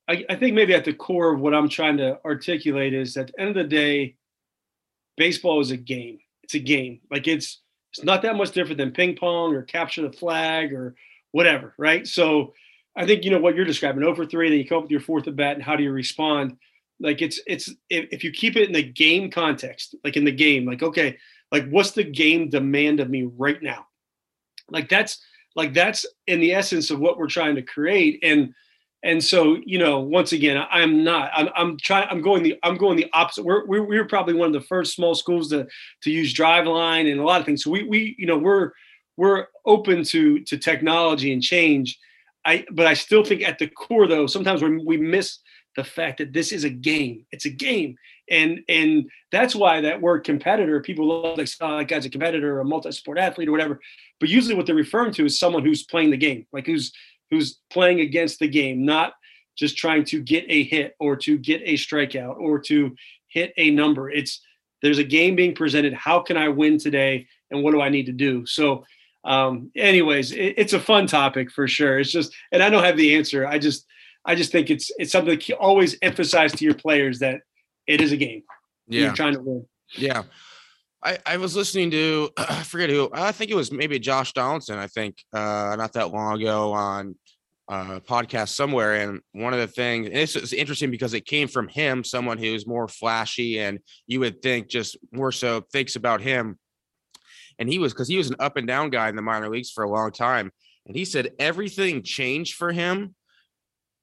I, 0.08 0.26
I 0.30 0.36
think 0.36 0.56
maybe 0.56 0.74
at 0.74 0.86
the 0.86 0.94
core 0.94 1.34
of 1.34 1.40
what 1.40 1.54
I'm 1.54 1.70
trying 1.70 1.98
to 1.98 2.20
articulate 2.26 2.94
is 2.94 3.16
at 3.18 3.28
the 3.28 3.40
end 3.40 3.50
of 3.50 3.56
the 3.56 3.64
day, 3.64 4.16
baseball 5.16 5.62
is 5.62 5.72
a 5.72 5.78
game 5.78 6.20
it's 6.44 6.56
a 6.56 6.60
game. 6.60 7.00
Like 7.10 7.28
it's 7.28 7.62
it's 7.92 8.04
not 8.04 8.22
that 8.24 8.36
much 8.36 8.52
different 8.52 8.78
than 8.78 8.92
ping 8.92 9.16
pong 9.16 9.54
or 9.54 9.62
capture 9.62 10.02
the 10.02 10.12
flag 10.12 10.74
or 10.74 10.96
whatever, 11.32 11.74
right? 11.78 12.08
So 12.08 12.54
I 12.96 13.06
think 13.06 13.24
you 13.24 13.32
know 13.32 13.40
what 13.40 13.56
you're 13.56 13.66
describing. 13.66 14.04
Oh 14.04 14.08
Over 14.08 14.26
three, 14.26 14.50
then 14.50 14.58
you 14.58 14.68
come 14.68 14.80
up 14.80 14.84
with 14.84 14.92
your 14.92 15.00
fourth 15.00 15.28
at 15.28 15.36
bat, 15.36 15.56
and 15.56 15.64
how 15.64 15.76
do 15.76 15.84
you 15.84 15.92
respond? 15.92 16.58
Like 17.00 17.22
it's 17.22 17.40
it's 17.48 17.70
if, 17.90 18.08
if 18.12 18.24
you 18.24 18.32
keep 18.32 18.56
it 18.56 18.68
in 18.68 18.74
the 18.74 18.84
game 18.84 19.32
context, 19.32 19.96
like 20.04 20.18
in 20.18 20.26
the 20.26 20.32
game, 20.32 20.66
like 20.66 20.84
okay, 20.84 21.18
like 21.52 21.68
what's 21.70 21.92
the 21.92 22.04
game 22.04 22.50
demand 22.50 23.00
of 23.00 23.10
me 23.10 23.24
right 23.24 23.62
now? 23.62 23.88
Like 24.70 24.90
that's 24.90 25.22
like 25.56 25.74
that's 25.74 26.06
in 26.28 26.40
the 26.40 26.54
essence 26.54 26.92
of 26.92 27.00
what 27.00 27.18
we're 27.18 27.28
trying 27.28 27.56
to 27.56 27.62
create. 27.62 28.20
And 28.24 28.54
and 29.04 29.24
so 29.24 29.58
you 29.66 29.78
know 29.78 30.00
once 30.00 30.32
again 30.32 30.66
i'm 30.72 31.04
not 31.04 31.30
i'm, 31.36 31.50
I'm 31.56 31.78
trying 31.78 32.08
i'm 32.10 32.22
going 32.22 32.44
the 32.44 32.58
i'm 32.64 32.78
going 32.78 32.98
the 32.98 33.10
opposite. 33.14 33.44
We're, 33.44 33.66
we're, 33.66 33.84
we're 33.84 34.06
probably 34.08 34.34
one 34.34 34.48
of 34.48 34.54
the 34.54 34.68
first 34.68 34.96
small 34.96 35.16
schools 35.16 35.50
to 35.50 35.68
to 36.02 36.12
use 36.12 36.34
driveline 36.34 37.12
and 37.12 37.20
a 37.20 37.24
lot 37.24 37.40
of 37.40 37.46
things. 37.46 37.64
So 37.64 37.72
we 37.72 37.84
we 37.84 38.16
you 38.18 38.26
know 38.26 38.38
we're 38.38 38.72
we're 39.18 39.48
open 39.66 40.04
to 40.06 40.40
to 40.40 40.58
technology 40.58 41.34
and 41.34 41.42
change. 41.42 42.00
I 42.46 42.66
but 42.72 42.88
i 42.88 42.94
still 42.94 43.24
think 43.24 43.42
at 43.42 43.60
the 43.60 43.68
core 43.68 44.08
though 44.08 44.28
sometimes 44.28 44.62
we, 44.62 44.78
we 44.78 44.98
miss 44.98 45.40
the 45.76 45.84
fact 45.84 46.20
that 46.20 46.34
this 46.34 46.52
is 46.52 46.64
a 46.64 46.70
game. 46.70 47.26
It's 47.32 47.46
a 47.46 47.50
game. 47.50 47.96
And 48.30 48.62
and 48.70 49.10
that's 49.32 49.56
why 49.56 49.82
that 49.82 50.02
word 50.02 50.24
competitor 50.24 50.80
people 50.82 51.08
love 51.08 51.38
like 51.38 51.50
oh, 51.62 51.78
that 51.78 51.88
guy's 51.88 52.06
a 52.06 52.10
competitor 52.10 52.56
or 52.56 52.62
a 52.62 52.66
multi-sport 52.66 53.18
athlete 53.18 53.50
or 53.50 53.52
whatever. 53.52 53.80
But 54.20 54.30
usually 54.30 54.56
what 54.56 54.66
they're 54.66 54.76
referring 54.76 55.14
to 55.14 55.26
is 55.26 55.38
someone 55.38 55.66
who's 55.66 55.84
playing 55.84 56.12
the 56.12 56.18
game 56.18 56.46
like 56.54 56.66
who's 56.66 56.94
who's 57.34 57.60
playing 57.72 58.00
against 58.00 58.40
the 58.40 58.48
game, 58.48 58.86
not 58.86 59.14
just 59.58 59.78
trying 59.78 60.04
to 60.06 60.22
get 60.22 60.46
a 60.48 60.64
hit 60.64 60.96
or 61.00 61.16
to 61.16 61.38
get 61.38 61.62
a 61.64 61.74
strikeout 61.74 62.38
or 62.38 62.60
to 62.60 62.96
hit 63.28 63.54
a 63.58 63.72
number. 63.72 64.10
It's 64.10 64.42
there's 64.82 65.00
a 65.00 65.04
game 65.04 65.36
being 65.36 65.56
presented. 65.56 65.94
How 65.94 66.20
can 66.20 66.38
I 66.38 66.50
win 66.50 66.78
today? 66.78 67.28
And 67.50 67.64
what 67.64 67.72
do 67.72 67.82
I 67.82 67.90
need 67.90 68.08
to 68.08 68.12
do? 68.12 68.46
So, 68.46 68.86
um, 69.24 69.72
anyways, 69.76 70.32
it, 70.32 70.56
it's 70.58 70.74
a 70.74 70.80
fun 70.80 71.08
topic 71.08 71.52
for 71.52 71.68
sure. 71.68 72.00
It's 72.00 72.12
just, 72.12 72.36
and 72.52 72.62
I 72.62 72.70
don't 72.70 72.84
have 72.84 72.98
the 72.98 73.16
answer. 73.16 73.48
I 73.48 73.60
just, 73.60 73.86
I 74.26 74.36
just 74.36 74.52
think 74.52 74.70
it's 74.70 74.92
it's 74.98 75.12
something 75.12 75.38
to 75.38 75.54
always 75.54 75.98
emphasize 76.02 76.52
to 76.54 76.66
your 76.66 76.74
players 76.74 77.20
that 77.20 77.42
it 77.88 78.02
is 78.02 78.12
a 78.12 78.18
game. 78.18 78.44
Yeah, 78.88 79.02
you're 79.02 79.14
trying 79.14 79.34
to 79.34 79.42
win. 79.42 79.66
Yeah. 79.98 80.24
I, 81.06 81.18
I 81.26 81.38
was 81.38 81.56
listening 81.56 81.92
to 81.92 82.30
I 82.38 82.64
forget 82.64 82.90
who 82.90 83.10
I 83.14 83.32
think 83.32 83.52
it 83.52 83.56
was 83.56 83.72
maybe 83.72 84.00
Josh 84.00 84.34
Donaldson 84.34 84.78
I 84.78 84.88
think 84.88 85.18
uh, 85.34 85.76
not 85.78 85.94
that 85.94 86.12
long 86.12 86.42
ago 86.42 86.72
on 86.72 87.16
a 87.70 88.02
podcast 88.02 88.50
somewhere 88.50 88.96
and 88.96 89.22
one 89.32 89.54
of 89.54 89.60
the 89.60 89.68
things 89.68 90.08
and 90.08 90.18
it's 90.18 90.52
interesting 90.52 90.92
because 90.92 91.14
it 91.14 91.26
came 91.26 91.48
from 91.48 91.70
him 91.70 92.04
someone 92.04 92.38
who's 92.38 92.68
more 92.68 92.90
flashy 92.90 93.60
and 93.60 93.80
you 94.06 94.20
would 94.20 94.42
think 94.42 94.68
just 94.68 94.98
more 95.14 95.32
so 95.32 95.62
thinks 95.72 95.96
about 95.96 96.22
him. 96.22 96.60
And 97.60 97.70
he 97.70 97.80
was 97.80 97.94
because 97.94 98.10
he 98.10 98.18
was 98.18 98.30
an 98.30 98.36
up 98.40 98.58
and 98.58 98.68
down 98.68 98.90
guy 98.90 99.08
in 99.08 99.16
the 99.16 99.22
minor 99.22 99.50
leagues 99.50 99.72
for 99.72 99.84
a 99.86 99.90
long 99.90 100.12
time 100.12 100.52
and 100.86 100.96
he 100.96 101.06
said 101.06 101.32
everything 101.40 102.04
changed 102.04 102.56
for 102.56 102.74
him 102.74 103.16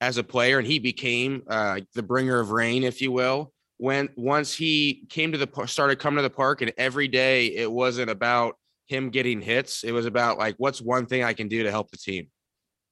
as 0.01 0.17
a 0.17 0.25
player 0.25 0.59
and 0.59 0.67
he 0.67 0.79
became 0.79 1.43
uh, 1.47 1.81
the 1.95 2.03
bringer 2.03 2.41
of 2.41 2.53
rain 2.53 2.83
if 2.83 3.03
you 3.03 3.13
will 3.13 3.53
when 3.77 4.09
once 4.17 4.55
he 4.55 5.05
came 5.11 5.33
to 5.33 5.39
the 5.39 5.67
started 5.67 5.99
coming 5.99 6.17
to 6.17 6.23
the 6.23 6.31
park 6.31 6.63
and 6.63 6.73
every 6.79 7.09
day 7.09 7.49
it 7.49 7.71
wasn't 7.71 8.09
about 8.09 8.55
him 8.87 9.11
getting 9.11 9.43
hits 9.43 9.85
it 9.85 9.93
was 9.93 10.07
about 10.07 10.39
like 10.39 10.55
what's 10.57 10.81
one 10.81 11.05
thing 11.05 11.23
i 11.23 11.35
can 11.35 11.47
do 11.47 11.63
to 11.63 11.71
help 11.71 11.91
the 11.91 11.99
team? 11.99 12.27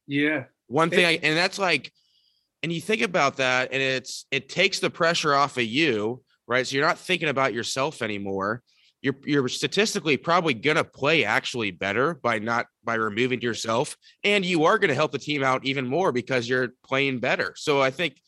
Yeah 0.07 0.44
one 0.68 0.90
thing 0.90 1.04
I, 1.04 1.18
and 1.22 1.37
that's 1.37 1.59
like 1.59 1.92
and 2.62 2.72
you 2.72 2.81
think 2.81 3.02
about 3.02 3.37
that 3.37 3.72
and 3.72 3.83
it's 3.83 4.26
it 4.31 4.48
takes 4.48 4.78
the 4.78 4.90
pressure 4.90 5.35
off 5.35 5.57
of 5.57 5.64
you 5.64 6.22
right 6.46 6.66
so 6.66 6.76
you're 6.76 6.87
not 6.87 6.98
thinking 6.98 7.28
about 7.28 7.52
yourself 7.52 8.02
anymore 8.02 8.62
you're 9.02 9.16
you're 9.24 9.48
statistically 9.48 10.16
probably 10.16 10.54
gonna 10.54 10.85
play 10.85 11.24
actually 11.24 11.70
better 11.70 12.14
by 12.14 12.38
not 12.38 12.66
by 12.85 12.94
removing 12.94 13.40
yourself 13.40 13.96
and 14.24 14.44
you 14.44 14.64
are 14.64 14.78
going 14.78 14.88
to 14.88 14.94
help 14.94 15.12
the 15.12 15.18
team 15.18 15.42
out 15.42 15.64
even 15.64 15.87
more 15.87 16.12
because 16.12 16.48
you're 16.48 16.68
playing 16.85 17.18
better 17.18 17.54
so 17.57 17.81
i 17.81 17.90
think 17.90 18.20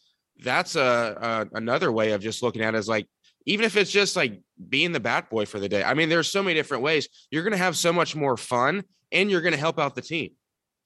that's 0.42 0.76
a, 0.76 1.48
a 1.52 1.56
another 1.56 1.92
way 1.92 2.12
of 2.12 2.22
just 2.22 2.42
looking 2.42 2.62
at 2.62 2.74
it 2.74 2.78
as 2.78 2.88
like 2.88 3.06
even 3.46 3.64
if 3.64 3.76
it's 3.76 3.90
just 3.90 4.16
like 4.16 4.40
being 4.68 4.92
the 4.92 5.00
bat 5.00 5.30
boy 5.30 5.46
for 5.46 5.58
the 5.58 5.68
day. 5.68 5.82
I 5.82 5.94
mean, 5.94 6.08
there's 6.08 6.30
so 6.30 6.42
many 6.42 6.54
different 6.54 6.82
ways. 6.82 7.08
You're 7.30 7.42
going 7.42 7.52
to 7.52 7.58
have 7.58 7.76
so 7.76 7.92
much 7.92 8.14
more 8.14 8.36
fun, 8.36 8.84
and 9.12 9.30
you're 9.30 9.40
going 9.40 9.54
to 9.54 9.58
help 9.58 9.78
out 9.78 9.94
the 9.94 10.02
team. 10.02 10.30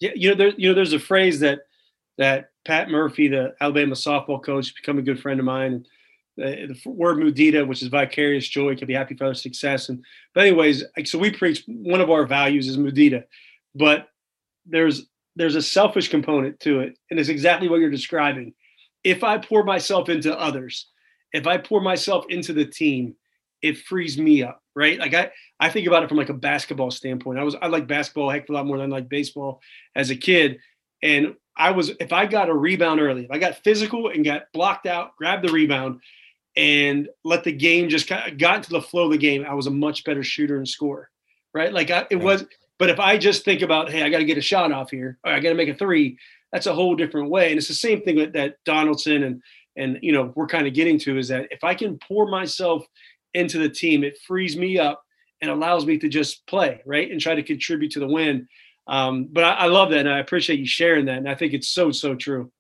Yeah, 0.01 0.11
you 0.15 0.31
know, 0.31 0.35
there, 0.35 0.53
you 0.57 0.69
know, 0.69 0.75
there's 0.75 0.93
a 0.93 0.99
phrase 0.99 1.41
that 1.41 1.61
that 2.19 2.51
Pat 2.67 2.91
Murphy, 2.91 3.29
the 3.29 3.55
Alabama 3.61 3.95
softball 3.95 4.43
coach, 4.43 4.75
become 4.75 4.99
a 4.99 5.03
good 5.03 5.21
friend 5.21 5.41
of 5.41 5.47
mine. 5.47 5.87
Uh, 6.41 6.47
the, 6.47 6.79
the 6.85 6.91
word 6.91 7.19
mudita, 7.19 7.67
which 7.67 7.83
is 7.83 7.89
vicarious 7.89 8.49
joy, 8.49 8.77
can 8.77 8.89
be 8.89 8.95
happy 8.95 9.15
for 9.15 9.25
other 9.25 9.35
success. 9.35 9.89
And 9.89 10.05
but 10.35 10.43
anyways, 10.47 10.85
so 11.05 11.19
we 11.19 11.31
preach 11.31 11.65
one 11.67 12.01
of 12.01 12.11
our 12.11 12.27
values 12.27 12.69
is 12.69 12.77
mudita, 12.77 13.25
but 13.75 14.09
there's 14.67 15.07
there's 15.37 15.57
a 15.57 15.63
selfish 15.63 16.09
component 16.09 16.61
to 16.61 16.81
it, 16.81 16.99
and 17.11 17.19
it's 17.21 17.29
exactly 17.29 17.69
what 17.69 17.81
you're 17.81 17.91
describing 17.91 18.55
if 19.05 19.23
I 19.23 19.39
pour 19.39 19.63
myself 19.63 20.09
into 20.09 20.37
others, 20.37 20.89
if 21.33 21.47
I 21.47 21.59
pour 21.59 21.81
myself 21.81 22.25
into 22.31 22.53
the 22.53 22.65
team, 22.65 23.15
it 23.63 23.79
frees 23.79 24.19
me 24.19 24.43
up, 24.43 24.63
right? 24.75 24.99
Like 24.99 25.15
I, 25.15 25.31
I 25.61 25.71
think 25.71 25.87
about 25.87 26.03
it 26.03 26.09
from 26.09 26.19
like 26.19 26.29
a 26.29 26.35
basketball 26.35 26.91
standpoint. 26.91 27.39
I 27.39 27.45
was 27.45 27.55
I 27.61 27.69
like 27.69 27.87
basketball 27.87 28.31
a 28.31 28.33
heck 28.33 28.45
of 28.45 28.51
a 28.51 28.53
lot 28.55 28.67
more 28.67 28.79
than 28.79 28.93
I 28.93 28.97
like 28.97 29.09
baseball 29.09 29.61
as 29.95 30.11
a 30.11 30.17
kid. 30.17 30.59
And 31.03 31.35
I 31.57 31.71
was 31.71 31.93
if 32.01 32.13
I 32.13 32.27
got 32.27 32.49
a 32.49 32.55
rebound 32.55 33.01
early, 33.01 33.25
if 33.25 33.31
I 33.31 33.39
got 33.39 33.63
physical 33.63 34.09
and 34.09 34.25
got 34.25 34.45
blocked 34.53 34.87
out, 34.87 35.17
grabbed 35.17 35.47
the 35.47 35.53
rebound, 35.53 36.01
and 36.57 37.09
let 37.25 37.45
the 37.45 37.53
game 37.53 37.89
just 37.89 38.09
kind 38.09 38.31
of 38.31 38.39
got 38.39 38.57
into 38.57 38.71
the 38.71 38.83
flow 38.83 39.05
of 39.07 39.13
the 39.13 39.19
game, 39.19 39.45
I 39.49 39.55
was 39.55 39.67
a 39.67 39.71
much 39.71 40.05
better 40.05 40.23
shooter 40.23 40.57
and 40.57 40.69
scorer, 40.69 41.11
right? 41.53 41.73
Like 41.73 41.91
I, 41.91 42.07
it 42.11 42.17
was. 42.17 42.45
But 42.77 42.91
if 42.91 42.99
I 42.99 43.19
just 43.19 43.45
think 43.45 43.63
about, 43.63 43.89
hey, 43.89 44.03
I 44.03 44.11
got 44.11 44.19
to 44.19 44.25
get 44.25 44.37
a 44.37 44.43
shot 44.43 44.73
off 44.73 44.91
here, 44.91 45.17
or 45.25 45.31
I 45.31 45.39
got 45.39 45.51
to 45.51 45.55
make 45.55 45.69
a 45.69 45.77
three, 45.77 46.19
that's 46.53 46.67
a 46.67 46.75
whole 46.75 46.97
different 46.97 47.31
way. 47.31 47.51
And 47.51 47.57
it's 47.57 47.69
the 47.69 47.75
same 47.75 48.03
thing 48.03 48.17
that, 48.17 48.33
that 48.33 48.57
Donaldson 48.65 49.23
and 49.23 49.43
and 49.77 49.99
you 50.03 50.13
know 50.13 50.33
we're 50.35 50.47
kind 50.47 50.67
of 50.67 50.75
getting 50.75 50.99
to 51.01 51.19
is 51.19 51.29
that 51.29 51.49
if 51.51 51.65
I 51.65 51.75
can 51.75 51.99
pour 51.99 52.29
myself 52.29 52.87
into 53.35 53.59
the 53.59 53.69
team, 53.69 54.05
it 54.05 54.19
frees 54.27 54.57
me 54.57 54.79
up 54.79 55.03
and 55.41 55.51
allows 55.51 55.85
me 55.85 55.99
to 55.99 56.09
just 56.09 56.47
play 56.47 56.81
right 56.87 57.11
and 57.11 57.21
try 57.21 57.35
to 57.35 57.43
contribute 57.43 57.93
to 57.93 58.01
the 58.01 58.07
win. 58.07 58.49
Um, 58.87 59.29
but 59.31 59.45
I, 59.45 59.53
I 59.53 59.67
love 59.67 59.91
that, 59.91 60.01
and 60.01 60.11
I 60.11 60.19
appreciate 60.19 60.59
you 60.59 60.67
sharing 60.67 61.07
that, 61.07 61.19
and 61.19 61.29
I 61.29 61.35
think 61.35 61.53
it's 61.53 61.69
so 61.69 61.91
so 61.91 62.15
true. 62.15 62.51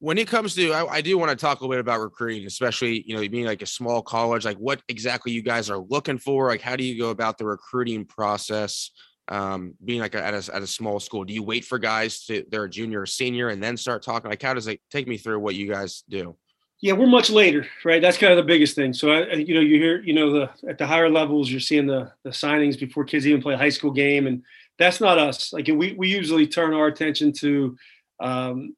When 0.00 0.16
it 0.16 0.28
comes 0.28 0.54
to 0.54 0.72
I, 0.72 0.86
I, 0.86 1.00
do 1.00 1.18
want 1.18 1.30
to 1.30 1.36
talk 1.36 1.60
a 1.60 1.64
little 1.64 1.72
bit 1.72 1.80
about 1.80 2.00
recruiting 2.00 2.46
especially 2.46 3.02
you 3.04 3.16
know 3.16 3.28
being 3.28 3.46
like 3.46 3.62
a 3.62 3.66
small 3.66 4.00
college 4.00 4.44
like 4.44 4.56
what 4.56 4.80
exactly 4.88 5.32
you 5.32 5.42
guys 5.42 5.70
are 5.70 5.78
looking 5.78 6.18
for? 6.18 6.48
Like 6.48 6.60
how 6.60 6.76
do 6.76 6.84
you 6.84 6.98
go 6.98 7.10
about 7.10 7.36
the 7.38 7.46
recruiting 7.46 8.04
process? 8.04 8.90
Um, 9.30 9.74
being 9.84 10.00
like 10.00 10.14
a, 10.14 10.24
at, 10.24 10.32
a, 10.32 10.56
at 10.56 10.62
a 10.62 10.66
small 10.66 11.00
school 11.00 11.22
do 11.22 11.34
you 11.34 11.42
wait 11.42 11.66
for 11.66 11.78
guys 11.78 12.24
to 12.26 12.46
they're 12.50 12.64
a 12.64 12.70
junior 12.70 13.02
or 13.02 13.06
senior 13.06 13.48
and 13.48 13.62
then 13.62 13.76
start 13.76 14.02
talking? 14.02 14.30
Like 14.30 14.40
how 14.40 14.54
does 14.54 14.68
it 14.68 14.80
take 14.90 15.08
me 15.08 15.18
through 15.18 15.40
what 15.40 15.54
you 15.54 15.68
guys 15.68 16.04
do 16.08 16.36
yeah 16.80 16.92
we're 16.92 17.06
much 17.06 17.30
later 17.30 17.66
right? 17.84 18.00
That's 18.00 18.18
kind 18.18 18.32
of 18.32 18.36
the 18.36 18.42
biggest 18.42 18.74
thing. 18.74 18.92
So 18.92 19.10
I, 19.10 19.34
you 19.34 19.54
know 19.54 19.60
you 19.60 19.78
hear 19.78 20.00
you 20.02 20.12
know 20.12 20.32
the 20.32 20.50
at 20.68 20.78
the 20.78 20.86
higher 20.86 21.10
levels 21.10 21.50
you're 21.50 21.60
seeing 21.60 21.86
the 21.86 22.12
the 22.24 22.30
signings 22.30 22.78
before 22.78 23.04
kids 23.04 23.26
even 23.26 23.42
play 23.42 23.54
a 23.54 23.58
high 23.58 23.68
school 23.68 23.90
game 23.90 24.26
and 24.26 24.42
that's 24.78 25.00
not 25.00 25.18
us. 25.18 25.52
Like 25.52 25.66
we, 25.66 25.94
we 25.94 26.08
usually 26.08 26.46
turn 26.46 26.72
our 26.72 26.86
attention 26.86 27.32
to 27.32 27.76
um, 28.20 28.76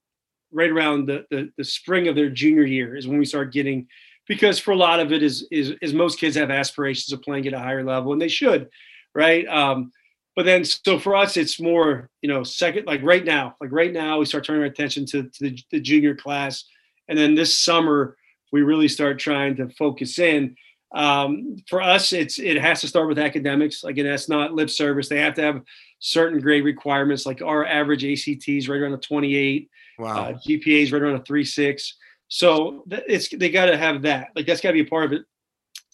right 0.50 0.70
around 0.70 1.06
the, 1.06 1.26
the, 1.30 1.52
the 1.58 1.64
spring 1.64 2.08
of 2.08 2.14
their 2.14 2.30
junior 2.30 2.64
year 2.64 2.96
is 2.96 3.06
when 3.06 3.18
we 3.18 3.26
start 3.26 3.52
getting 3.52 3.86
because 4.26 4.58
for 4.58 4.72
a 4.72 4.76
lot 4.76 5.00
of 5.00 5.12
it 5.12 5.22
is 5.22 5.46
is 5.50 5.74
is 5.82 5.92
most 5.92 6.18
kids 6.18 6.36
have 6.36 6.50
aspirations 6.50 7.12
of 7.12 7.22
playing 7.22 7.46
at 7.46 7.52
a 7.52 7.58
higher 7.58 7.84
level 7.84 8.12
and 8.12 8.20
they 8.20 8.28
should 8.28 8.68
right? 9.14 9.46
Um, 9.48 9.92
but 10.36 10.44
then 10.44 10.64
so 10.64 10.98
for 10.98 11.16
us 11.16 11.36
it's 11.36 11.60
more 11.60 12.08
you 12.22 12.28
know 12.28 12.42
second 12.44 12.86
like 12.86 13.02
right 13.02 13.24
now 13.24 13.56
like 13.60 13.72
right 13.72 13.92
now 13.92 14.18
we 14.18 14.24
start 14.24 14.44
turning 14.44 14.62
our 14.62 14.68
attention 14.68 15.04
to, 15.06 15.24
to 15.24 15.50
the, 15.50 15.58
the 15.70 15.80
junior 15.80 16.14
class 16.14 16.64
and 17.10 17.18
then 17.18 17.34
this 17.34 17.58
summer 17.58 18.16
we 18.52 18.62
really 18.62 18.88
start 18.88 19.18
trying 19.18 19.54
to 19.56 19.68
focus 19.68 20.18
in 20.18 20.56
um, 20.94 21.56
for 21.68 21.82
us 21.82 22.12
it's 22.12 22.38
it 22.38 22.56
has 22.56 22.80
to 22.80 22.88
start 22.88 23.06
with 23.08 23.18
academics 23.18 23.84
Again, 23.84 24.06
that's 24.06 24.28
not 24.28 24.54
lip 24.54 24.70
service 24.70 25.08
they 25.08 25.20
have 25.20 25.34
to 25.34 25.42
have 25.42 25.62
certain 25.98 26.40
grade 26.40 26.64
requirements 26.64 27.26
like 27.26 27.42
our 27.42 27.66
average 27.66 28.04
acts 28.04 28.68
right 28.68 28.80
around 28.80 28.94
a 28.94 28.98
28 28.98 29.70
Wow. 30.00 30.30
Uh, 30.30 30.32
GPA 30.32 30.82
is 30.82 30.92
right 30.92 31.02
around 31.02 31.16
a 31.16 31.24
three 31.24 31.44
six. 31.44 31.96
So 32.28 32.84
it's 32.88 33.28
they 33.28 33.50
got 33.50 33.66
to 33.66 33.76
have 33.76 34.02
that. 34.02 34.28
Like 34.34 34.46
that's 34.46 34.60
got 34.60 34.70
to 34.70 34.74
be 34.74 34.80
a 34.80 34.86
part 34.86 35.04
of 35.04 35.12
it. 35.12 35.22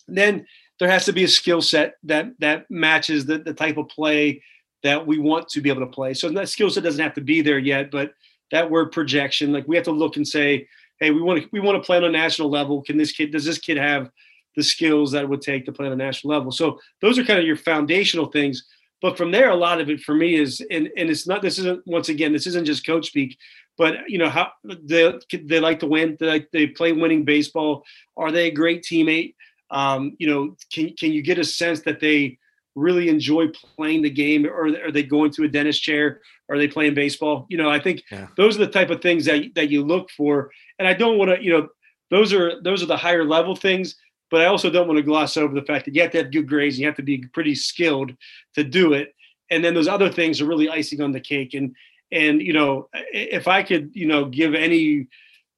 And 0.07 0.16
then 0.16 0.46
there 0.79 0.88
has 0.88 1.07
to 1.07 1.12
be 1.12 1.24
a 1.24 1.29
skill 1.29 1.61
set 1.61 1.94
that 2.05 2.29
that 2.38 2.70
matches 2.70 3.26
the, 3.26 3.38
the 3.38 3.52
type 3.52 3.76
of 3.76 3.88
play 3.88 4.42
that 4.83 5.05
we 5.05 5.18
want 5.18 5.48
to 5.48 5.61
be 5.61 5.70
able 5.70 5.81
to 5.81 5.92
play. 5.92 6.14
So 6.14 6.29
that 6.31 6.48
skill 6.48 6.70
set 6.70 6.85
doesn't 6.85 7.02
have 7.02 7.14
to 7.14 7.20
be 7.20 7.40
there 7.40 7.59
yet, 7.59 7.90
but 7.90 8.12
that 8.52 8.70
word 8.70 8.92
projection, 8.92 9.52
like 9.52 9.66
we 9.66 9.74
have 9.74 9.87
to 9.87 9.90
look 9.90 10.16
and 10.16 10.29
say, 10.29 10.68
hey, 11.01 11.11
we 11.11 11.23
want 11.23 11.43
to 11.43 11.49
we 11.53 11.61
want 11.61 11.81
to 11.83 11.87
play 11.87 11.97
on 11.97 12.05
a 12.05 12.11
national 12.11 12.51
level. 12.51 12.83
Can 12.83 12.97
this 12.97 13.13
kid 13.13 13.33
does 13.33 13.45
this 13.45 13.59
kid 13.59 13.77
have 13.77 14.11
the 14.57 14.63
skills 14.63 15.13
that 15.13 15.23
it 15.25 15.29
would 15.29 15.43
take 15.43 15.67
to 15.67 15.73
play 15.73 15.87
on 15.87 15.93
a 15.93 15.97
national 15.97 16.35
level? 16.35 16.51
So 16.51 16.79
those 17.01 17.19
are 17.19 17.25
kind 17.25 17.39
of 17.39 17.47
your 17.47 17.57
foundational 17.57 18.27
things. 18.27 18.67
But 19.03 19.17
from 19.17 19.31
there, 19.31 19.51
a 19.51 19.57
lot 19.57 19.81
of 19.81 19.91
it 19.91 20.01
for 20.01 20.15
me 20.15 20.37
is, 20.37 20.65
and, 20.71 20.89
and 20.97 21.11
it's 21.11 21.27
not, 21.27 21.43
this 21.43 21.59
isn't, 21.59 21.83
once 21.87 22.09
again, 22.09 22.33
this 22.33 22.47
isn't 22.47 22.65
just 22.65 22.87
coach 22.87 23.09
speak, 23.09 23.37
but 23.77 24.09
you 24.09 24.17
know, 24.19 24.31
how 24.31 24.51
they, 24.65 25.13
they 25.33 25.61
like 25.61 25.81
to 25.81 25.87
win. 25.87 26.17
They, 26.19 26.27
like, 26.27 26.49
they 26.51 26.67
play 26.69 26.93
winning 26.93 27.25
baseball. 27.25 27.85
Are 28.17 28.33
they 28.33 28.49
a 28.49 28.51
great 28.51 28.83
teammate? 28.83 29.35
Um, 29.71 30.17
you 30.19 30.29
know, 30.29 30.57
can, 30.73 30.95
can 30.95 31.13
you 31.13 31.23
get 31.23 31.39
a 31.39 31.45
sense 31.45 31.81
that 31.83 32.01
they 32.01 32.39
really 32.75 33.09
enjoy 33.09 33.49
playing 33.49 34.03
the 34.03 34.11
game 34.11 34.47
or 34.47 34.69
are 34.69 34.93
they 34.93 35.03
going 35.03 35.31
to 35.33 35.45
a 35.45 35.49
dentist 35.49 35.83
chair? 35.83 36.21
Are 36.49 36.59
they 36.59 36.69
playing 36.69 36.95
baseball? 36.95 37.47
You 37.49 37.57
know, 37.57 37.71
I 37.71 37.81
think 37.81 38.03
yeah. 38.11 38.29
those 38.37 38.57
are 38.57 38.65
the 38.65 38.71
type 38.71 38.91
of 38.91 39.03
things 39.03 39.25
that, 39.25 39.55
that 39.55 39.71
you 39.71 39.85
look 39.85 40.11
for. 40.11 40.51
And 40.79 40.87
I 40.87 40.95
don't 40.95 41.19
want 41.19 41.31
to, 41.31 41.43
you 41.43 41.53
know, 41.53 41.69
those 42.11 42.33
are, 42.33 42.63
those 42.63 42.83
are 42.83 42.87
the 42.87 42.97
higher 42.97 43.25
level 43.25 43.57
things 43.57 43.97
but 44.31 44.41
I 44.41 44.47
also 44.47 44.71
don't 44.71 44.89
want 44.89 44.99
to 44.99 45.03
gloss 45.03 45.37
over 45.37 45.55
the 45.55 45.67
fact 45.67 45.85
that 45.85 45.95
you 45.95 46.03
have 46.03 46.11
to 46.13 46.19
have 46.19 46.33
good 46.33 46.49
grades. 46.49 46.77
And 46.77 46.81
you 46.81 46.87
have 46.87 46.97
to 46.97 47.03
be 47.03 47.19
pretty 47.33 47.55
skilled 47.55 48.13
to 48.55 48.65
do 48.65 48.93
it. 48.93 49.15
And 49.51 49.65
then 49.65 49.75
those 49.75 49.89
other 49.89 50.11
things 50.11 50.41
are 50.41 50.47
really 50.47 50.69
icing 50.69 51.01
on 51.01 51.13
the 51.13 51.21
cake. 51.21 51.55
And 51.55 51.75
and 52.13 52.41
you 52.41 52.53
know, 52.53 52.89
if 53.13 53.49
I 53.49 53.63
could, 53.63 53.91
you 53.95 54.07
know, 54.07 54.25
give 54.25 54.55
any 54.55 55.09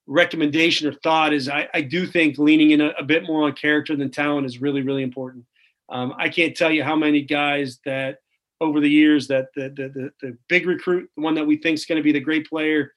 recommendation 0.07 0.87
or 0.87 0.93
thought 0.93 1.33
is 1.33 1.47
I, 1.47 1.67
I 1.73 1.81
do 1.81 2.07
think 2.07 2.39
leaning 2.39 2.71
in 2.71 2.81
a, 2.81 2.89
a, 2.97 3.03
bit 3.03 3.25
more 3.25 3.43
on 3.43 3.53
character 3.53 3.95
than 3.95 4.09
talent 4.09 4.47
is 4.47 4.59
really, 4.59 4.81
really 4.81 5.03
important. 5.03 5.45
Um, 5.87 6.15
I 6.17 6.29
can't 6.29 6.57
tell 6.57 6.71
you 6.71 6.83
how 6.83 6.95
many 6.95 7.21
guys 7.21 7.79
that 7.85 8.17
over 8.61 8.79
the 8.79 8.89
years 8.89 9.27
that 9.27 9.47
the 9.55 9.69
the, 9.69 9.89
the, 9.89 10.11
the 10.21 10.37
big 10.47 10.65
recruit, 10.65 11.09
the 11.15 11.23
one 11.23 11.35
that 11.35 11.47
we 11.47 11.57
think 11.57 11.75
is 11.75 11.85
going 11.85 11.97
to 11.97 12.03
be 12.03 12.11
the 12.11 12.19
great 12.19 12.47
player, 12.47 12.93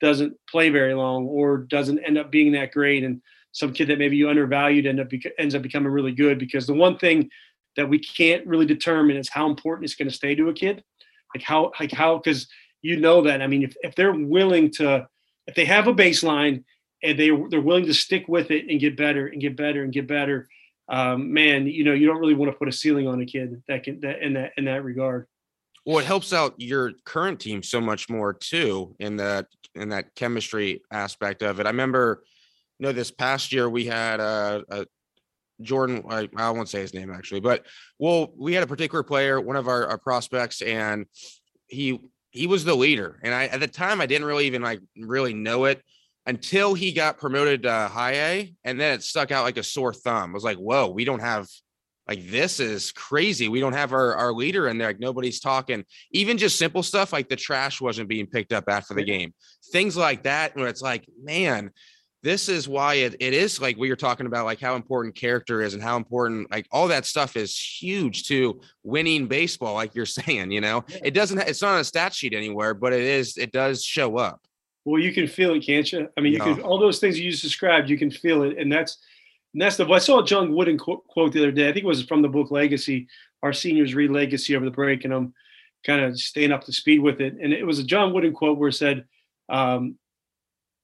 doesn't 0.00 0.34
play 0.50 0.68
very 0.70 0.94
long 0.94 1.26
or 1.26 1.58
doesn't 1.58 1.98
end 2.00 2.18
up 2.18 2.30
being 2.30 2.52
that 2.52 2.72
great. 2.72 3.04
And 3.04 3.20
some 3.52 3.72
kid 3.72 3.88
that 3.88 3.98
maybe 3.98 4.16
you 4.16 4.28
undervalued 4.28 4.86
end 4.86 5.00
up 5.00 5.08
ends 5.38 5.54
up 5.54 5.62
becoming 5.62 5.90
really 5.90 6.12
good 6.12 6.38
because 6.38 6.66
the 6.66 6.74
one 6.74 6.98
thing 6.98 7.30
that 7.76 7.88
we 7.88 7.98
can't 7.98 8.46
really 8.46 8.66
determine 8.66 9.16
is 9.16 9.28
how 9.28 9.48
important 9.48 9.84
it's 9.84 9.94
going 9.94 10.08
to 10.08 10.14
stay 10.14 10.34
to 10.34 10.48
a 10.48 10.54
kid 10.54 10.82
like 11.34 11.42
how 11.42 11.72
like 11.80 11.92
how 11.92 12.18
because 12.18 12.46
you 12.82 12.98
know 12.98 13.22
that 13.22 13.42
i 13.42 13.46
mean 13.46 13.62
if, 13.62 13.74
if 13.82 13.94
they're 13.94 14.12
willing 14.12 14.70
to 14.70 15.06
if 15.46 15.54
they 15.54 15.64
have 15.64 15.86
a 15.86 15.94
baseline 15.94 16.62
and 17.02 17.18
they 17.18 17.30
they're 17.50 17.60
willing 17.60 17.86
to 17.86 17.94
stick 17.94 18.26
with 18.28 18.50
it 18.50 18.66
and 18.68 18.80
get 18.80 18.96
better 18.96 19.26
and 19.26 19.40
get 19.40 19.56
better 19.56 19.82
and 19.82 19.92
get 19.92 20.06
better 20.06 20.48
um, 20.88 21.32
man 21.32 21.66
you 21.66 21.84
know 21.84 21.92
you 21.92 22.06
don't 22.06 22.18
really 22.18 22.34
want 22.34 22.50
to 22.52 22.58
put 22.58 22.68
a 22.68 22.72
ceiling 22.72 23.06
on 23.06 23.20
a 23.20 23.26
kid 23.26 23.62
that 23.68 23.84
can 23.84 24.00
that 24.00 24.22
in 24.22 24.34
that 24.34 24.52
in 24.56 24.64
that 24.64 24.84
regard. 24.84 25.26
Well 25.84 25.98
it 25.98 26.04
helps 26.04 26.32
out 26.32 26.54
your 26.58 26.92
current 27.04 27.40
team 27.40 27.62
so 27.62 27.80
much 27.80 28.08
more 28.08 28.32
too 28.32 28.94
in 28.98 29.16
that 29.16 29.46
in 29.74 29.90
that 29.90 30.14
chemistry 30.14 30.82
aspect 30.90 31.42
of 31.42 31.60
it. 31.60 31.66
I 31.66 31.70
remember 31.70 32.22
you 32.78 32.86
know, 32.86 32.92
this 32.92 33.10
past 33.10 33.52
year 33.52 33.68
we 33.68 33.84
had 33.84 34.20
a, 34.20 34.64
a 34.70 34.86
Jordan, 35.60 36.04
I, 36.08 36.28
I, 36.36 36.50
won't 36.50 36.68
say 36.68 36.80
his 36.80 36.94
name 36.94 37.10
actually, 37.10 37.40
but 37.40 37.66
well, 37.98 38.32
we 38.36 38.54
had 38.54 38.62
a 38.62 38.68
particular 38.68 39.02
player, 39.02 39.40
one 39.40 39.56
of 39.56 39.66
our, 39.66 39.86
our, 39.88 39.98
prospects, 39.98 40.62
and 40.62 41.06
he 41.66 42.00
he 42.30 42.46
was 42.46 42.64
the 42.64 42.76
leader. 42.76 43.18
And 43.24 43.34
I 43.34 43.46
at 43.46 43.58
the 43.58 43.66
time 43.66 44.00
I 44.00 44.06
didn't 44.06 44.26
really 44.26 44.46
even 44.46 44.62
like 44.62 44.80
really 44.96 45.34
know 45.34 45.64
it 45.64 45.82
until 46.28 46.74
he 46.74 46.92
got 46.92 47.16
promoted 47.16 47.62
to 47.62 47.72
high 47.72 48.12
A, 48.12 48.54
and 48.62 48.78
then 48.78 48.92
it 48.92 49.02
stuck 49.02 49.32
out 49.32 49.44
like 49.44 49.56
a 49.56 49.62
sore 49.62 49.94
thumb. 49.94 50.30
I 50.30 50.34
was 50.34 50.44
like, 50.44 50.58
whoa, 50.58 50.88
we 50.88 51.06
don't 51.06 51.22
have 51.22 51.48
like 52.06 52.30
this 52.30 52.60
is 52.60 52.92
crazy. 52.92 53.48
We 53.48 53.60
don't 53.60 53.72
have 53.72 53.94
our, 53.94 54.14
our 54.14 54.32
leader 54.34 54.68
in 54.68 54.76
there. 54.76 54.88
Like 54.88 55.00
nobody's 55.00 55.40
talking. 55.40 55.84
Even 56.12 56.36
just 56.36 56.58
simple 56.58 56.82
stuff 56.82 57.14
like 57.14 57.30
the 57.30 57.36
trash 57.36 57.80
wasn't 57.80 58.10
being 58.10 58.26
picked 58.26 58.52
up 58.52 58.64
after 58.68 58.92
the 58.92 59.04
game. 59.04 59.32
Things 59.72 59.96
like 59.96 60.24
that, 60.24 60.54
where 60.54 60.68
it's 60.68 60.82
like, 60.82 61.06
man, 61.22 61.70
this 62.22 62.50
is 62.50 62.68
why 62.68 62.94
it, 62.94 63.16
it 63.20 63.32
is 63.32 63.58
like 63.58 63.78
we 63.78 63.88
were 63.88 63.96
talking 63.96 64.26
about 64.26 64.44
like 64.44 64.60
how 64.60 64.74
important 64.74 65.14
character 65.14 65.62
is 65.62 65.72
and 65.72 65.82
how 65.82 65.96
important 65.96 66.50
like 66.50 66.66
all 66.70 66.88
that 66.88 67.06
stuff 67.06 67.36
is 67.36 67.58
huge 67.58 68.24
to 68.24 68.60
winning 68.82 69.28
baseball 69.28 69.74
like 69.74 69.94
you're 69.94 70.04
saying 70.06 70.50
you 70.50 70.60
know 70.60 70.84
it 71.04 71.14
doesn't 71.14 71.38
it's 71.38 71.62
not 71.62 71.74
on 71.74 71.80
a 71.80 71.84
stat 71.84 72.12
sheet 72.12 72.34
anywhere 72.34 72.74
but 72.74 72.92
it 72.92 73.02
is 73.02 73.36
it 73.36 73.52
does 73.52 73.84
show 73.84 74.18
up 74.18 74.40
well 74.84 75.00
you 75.00 75.12
can 75.12 75.26
feel 75.26 75.54
it 75.54 75.64
can't 75.64 75.90
you? 75.92 76.08
I 76.16 76.20
mean 76.20 76.32
you 76.32 76.40
can 76.40 76.60
all 76.60 76.78
those 76.78 76.98
things 76.98 77.18
you 77.18 77.30
just 77.30 77.42
described 77.42 77.90
you 77.90 77.98
can 77.98 78.10
feel 78.10 78.42
it 78.42 78.58
and 78.58 78.72
that's 78.72 78.98
and 79.52 79.62
that's 79.62 79.76
the 79.76 79.86
i 79.88 79.98
saw 79.98 80.20
a 80.20 80.24
john 80.24 80.54
wooden 80.54 80.78
quote, 80.78 81.06
quote 81.08 81.32
the 81.32 81.40
other 81.40 81.52
day. 81.52 81.68
I 81.68 81.72
think 81.72 81.84
it 81.84 81.88
was 81.88 82.04
from 82.04 82.22
the 82.22 82.28
book 82.28 82.50
legacy. 82.50 83.08
Our 83.42 83.52
seniors 83.52 83.94
read 83.94 84.10
legacy 84.10 84.56
over 84.56 84.64
the 84.64 84.70
break 84.70 85.04
and 85.04 85.12
i'm 85.12 85.34
kind 85.86 86.04
of 86.04 86.18
staying 86.18 86.52
up 86.52 86.64
to 86.64 86.72
speed 86.72 86.98
with 86.98 87.20
it. 87.20 87.36
And 87.40 87.52
it 87.52 87.66
was 87.66 87.78
a 87.78 87.84
john 87.84 88.12
wooden 88.12 88.32
quote 88.32 88.58
where 88.58 88.70
it 88.70 88.74
said 88.74 89.04
um, 89.48 89.96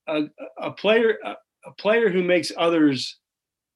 a, 0.06 0.24
a 0.58 0.70
player 0.70 1.18
a, 1.24 1.34
a, 1.66 1.72
player 1.72 2.08
who 2.08 2.22
makes 2.22 2.52
others 2.56 3.18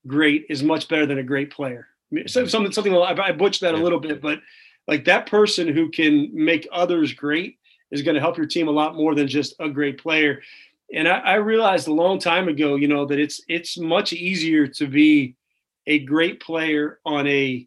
great 0.07 0.46
is 0.48 0.62
much 0.62 0.88
better 0.88 1.07
than 1.07 1.18
a 1.18 1.22
great 1.22 1.50
player. 1.50 1.88
So, 2.26 2.42
mm-hmm. 2.42 2.48
something 2.48 2.72
something 2.72 2.94
I 2.94 3.33
butchered 3.33 3.66
that 3.66 3.74
a 3.74 3.83
little 3.83 4.00
bit, 4.00 4.22
but 4.22 4.40
like 4.87 5.04
that 5.04 5.26
person 5.26 5.68
who 5.68 5.90
can 5.90 6.31
make 6.33 6.66
others 6.72 7.12
great 7.12 7.59
is 7.90 8.03
going 8.03 8.14
to 8.14 8.20
help 8.20 8.37
your 8.37 8.46
team 8.46 8.68
a 8.68 8.72
lot 8.72 8.96
more 8.96 9.14
than 9.14 9.29
just 9.29 9.55
a 9.61 9.68
great 9.68 9.98
player. 9.98 10.42
And 10.94 11.09
I, 11.09 11.18
I 11.18 11.35
realized 11.35 11.88
a 11.88 11.92
long 11.92 12.18
time 12.18 12.48
ago, 12.48 12.77
you 12.77 12.88
know, 12.88 13.07
that 13.07 13.18
it's 13.18 13.40
it's 13.48 13.79
much 13.79 14.12
easier 14.12 14.66
to 14.66 14.87
be 14.87 15.37
a 15.87 16.01
great 16.01 16.40
player 16.40 17.01
on 17.05 17.27
a 17.27 17.66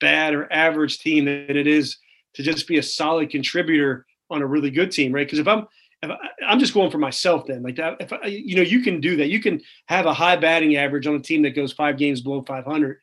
bad 0.00 0.34
or 0.34 0.52
average 0.52 0.98
team 0.98 1.24
than 1.26 1.56
it 1.56 1.66
is 1.66 1.98
to 2.34 2.42
just 2.42 2.66
be 2.66 2.78
a 2.78 2.82
solid 2.82 3.30
contributor 3.30 4.06
on 4.30 4.42
a 4.42 4.46
really 4.46 4.70
good 4.70 4.90
team, 4.90 5.12
right? 5.12 5.26
Because 5.26 5.38
if 5.38 5.48
I'm 5.48 5.66
if 6.02 6.10
I'm 6.46 6.58
just 6.58 6.74
going 6.74 6.90
for 6.90 6.98
myself 6.98 7.46
then. 7.46 7.62
Like 7.62 7.76
that, 7.76 7.96
if 8.00 8.12
I, 8.12 8.26
you 8.26 8.56
know, 8.56 8.62
you 8.62 8.80
can 8.82 9.00
do 9.00 9.16
that. 9.16 9.28
You 9.28 9.40
can 9.40 9.60
have 9.86 10.06
a 10.06 10.14
high 10.14 10.36
batting 10.36 10.76
average 10.76 11.06
on 11.06 11.14
a 11.14 11.20
team 11.20 11.42
that 11.42 11.56
goes 11.56 11.72
five 11.72 11.96
games 11.96 12.20
below 12.20 12.42
500, 12.42 12.98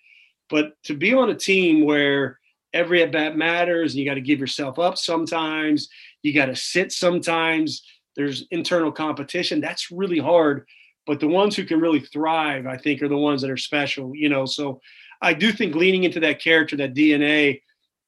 but 0.50 0.74
to 0.84 0.96
be 0.96 1.14
on 1.14 1.30
a 1.30 1.36
team 1.36 1.86
where 1.86 2.40
every 2.74 3.04
at 3.04 3.12
bat 3.12 3.36
matters, 3.36 3.94
and 3.94 4.00
you 4.00 4.06
got 4.06 4.16
to 4.16 4.22
give 4.22 4.40
yourself 4.40 4.80
up 4.80 4.98
sometimes, 4.98 5.90
you 6.24 6.34
got 6.34 6.46
to 6.46 6.56
sit 6.56 6.92
sometimes. 6.92 7.84
There's 8.16 8.46
internal 8.52 8.92
competition. 8.92 9.62
That's 9.62 9.92
really 9.92 10.20
hard. 10.20 10.66
But 11.08 11.20
the 11.20 11.28
ones 11.28 11.56
who 11.56 11.66
can 11.66 11.80
really 11.80 12.02
thrive, 12.02 12.68
I 12.68 12.78
think, 12.78 13.02
are 13.02 13.08
the 13.08 13.18
ones 13.18 13.42
that 13.42 13.50
are 13.50 13.58
special. 13.58 14.16
You 14.16 14.30
know, 14.30 14.46
so 14.46 14.82
I 15.22 15.34
do 15.34 15.52
think 15.52 15.76
leaning 15.76 16.04
into 16.04 16.20
that 16.22 16.42
character, 16.42 16.76
that 16.78 16.94
DNA, 16.94 17.62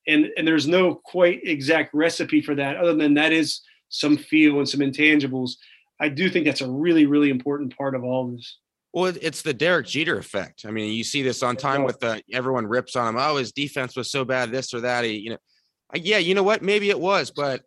and 0.08 0.28
and 0.38 0.48
there's 0.48 0.68
no 0.68 0.96
quite 0.96 1.42
exact 1.44 1.94
recipe 1.94 2.42
for 2.42 2.56
that, 2.56 2.78
other 2.78 2.96
than 2.96 3.14
that 3.16 3.32
is 3.32 3.62
some 3.90 4.18
feel 4.18 4.60
and 4.60 4.68
some 4.68 4.82
intangibles. 4.82 5.52
I 6.00 6.10
do 6.10 6.30
think 6.30 6.46
that's 6.46 6.62
a 6.62 6.70
really, 6.70 7.06
really 7.06 7.30
important 7.30 7.78
part 7.78 7.96
of 7.96 8.04
all 8.04 8.26
of 8.26 8.36
this. 8.36 8.58
Well, 8.94 9.14
it's 9.22 9.42
the 9.42 9.54
Derek 9.54 9.88
Jeter 9.88 10.18
effect. 10.18 10.66
I 10.68 10.72
mean, 10.72 10.94
you 10.94 11.04
see 11.04 11.24
this 11.24 11.42
on 11.42 11.56
time 11.56 11.84
with 11.84 12.00
the 12.00 12.22
everyone 12.32 12.68
rips 12.68 12.96
on 12.96 13.08
him. 13.08 13.16
Oh, 13.18 13.38
his 13.38 13.52
defense 13.52 13.96
was 13.96 14.12
so 14.12 14.24
bad, 14.24 14.52
this 14.52 14.74
or 14.74 14.82
that. 14.82 15.04
He, 15.04 15.14
you 15.18 15.32
know, 15.32 15.38
yeah, 15.96 16.20
you 16.20 16.36
know 16.36 16.44
what? 16.44 16.62
Maybe 16.62 16.90
it 16.90 17.00
was, 17.00 17.32
but 17.32 17.62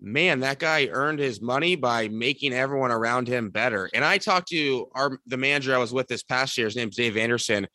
man, 0.00 0.40
that 0.40 0.58
guy 0.58 0.88
earned 0.90 1.18
his 1.18 1.40
money 1.40 1.76
by 1.76 2.08
making 2.08 2.52
everyone 2.52 2.90
around 2.90 3.28
him 3.28 3.50
better. 3.50 3.90
And 3.92 4.04
I 4.04 4.18
talked 4.18 4.48
to 4.48 4.88
our 4.94 5.18
the 5.26 5.36
manager 5.36 5.74
I 5.74 5.78
was 5.78 5.92
with 5.92 6.08
this 6.08 6.22
past 6.22 6.56
year. 6.56 6.66
His 6.66 6.76
name's 6.76 6.96
Dave 6.96 7.16
Anderson, 7.16 7.66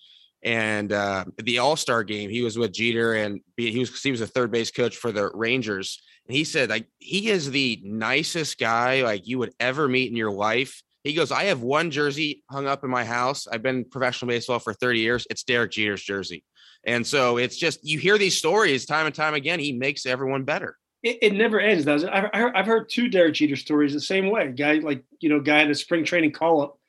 and 0.44 0.92
uh, 0.92 1.26
the 1.38 1.60
All 1.60 1.76
Star 1.76 2.04
game, 2.04 2.30
he 2.30 2.42
was 2.42 2.58
with 2.58 2.74
Jeter, 2.74 3.14
and 3.14 3.42
he 3.58 3.80
was 3.80 4.02
he 4.02 4.12
was 4.12 4.22
a 4.22 4.28
third 4.28 4.52
base 4.52 4.72
coach 4.72 4.98
for 4.98 5.12
the 5.12 5.30
Rangers. 5.34 6.02
And 6.28 6.36
he 6.36 6.44
said 6.44 6.70
like 6.70 6.88
he 7.00 7.30
is 7.30 7.52
the 7.52 7.82
nicest 7.84 8.58
guy 8.58 9.04
like 9.04 9.28
you 9.28 9.40
would 9.40 9.54
ever 9.60 9.88
meet 9.88 10.10
in 10.10 10.18
your 10.18 10.32
life 10.32 10.82
he 11.04 11.14
goes, 11.14 11.32
I 11.32 11.46
have 11.46 11.62
one 11.62 11.92
jersey 11.92 12.44
hung 12.50 12.66
up 12.66 12.84
in 12.84 12.90
my 12.90 13.04
house. 13.04 13.46
I've 13.46 13.62
been 13.62 13.84
professional 13.84 14.30
baseball 14.30 14.60
for 14.60 14.74
30 14.74 15.00
years. 15.00 15.28
It's 15.30 15.44
Derek 15.44 15.72
Jeter's 15.72 16.02
jersey. 16.02 16.46
And 16.86 17.06
so 17.06 17.38
it's 17.38 17.58
just, 17.58 17.86
you 17.86 17.98
hear 18.00 18.18
these 18.18 18.38
stories 18.38 18.86
time 18.86 19.06
and 19.06 19.16
time 19.16 19.34
again. 19.34 19.60
He 19.60 19.74
makes 19.74 20.06
everyone 20.06 20.44
better. 20.44 20.78
It, 21.04 21.20
it 21.22 21.34
never 21.34 21.60
ends, 21.60 21.86
does 21.86 22.04
it? 22.04 22.10
I've, 22.12 22.30
I've 22.34 22.66
heard 22.66 22.90
two 22.90 23.10
Derek 23.10 23.36
Jeter 23.36 23.56
stories 23.56 23.94
the 23.94 24.00
same 24.00 24.30
way. 24.30 24.48
Guy, 24.52 24.76
like, 24.76 25.04
you 25.20 25.30
know, 25.30 25.40
guy 25.40 25.62
at 25.62 25.70
a 25.70 25.76
spring 25.76 26.06
training 26.06 26.32
call 26.32 26.62
up 26.62 26.80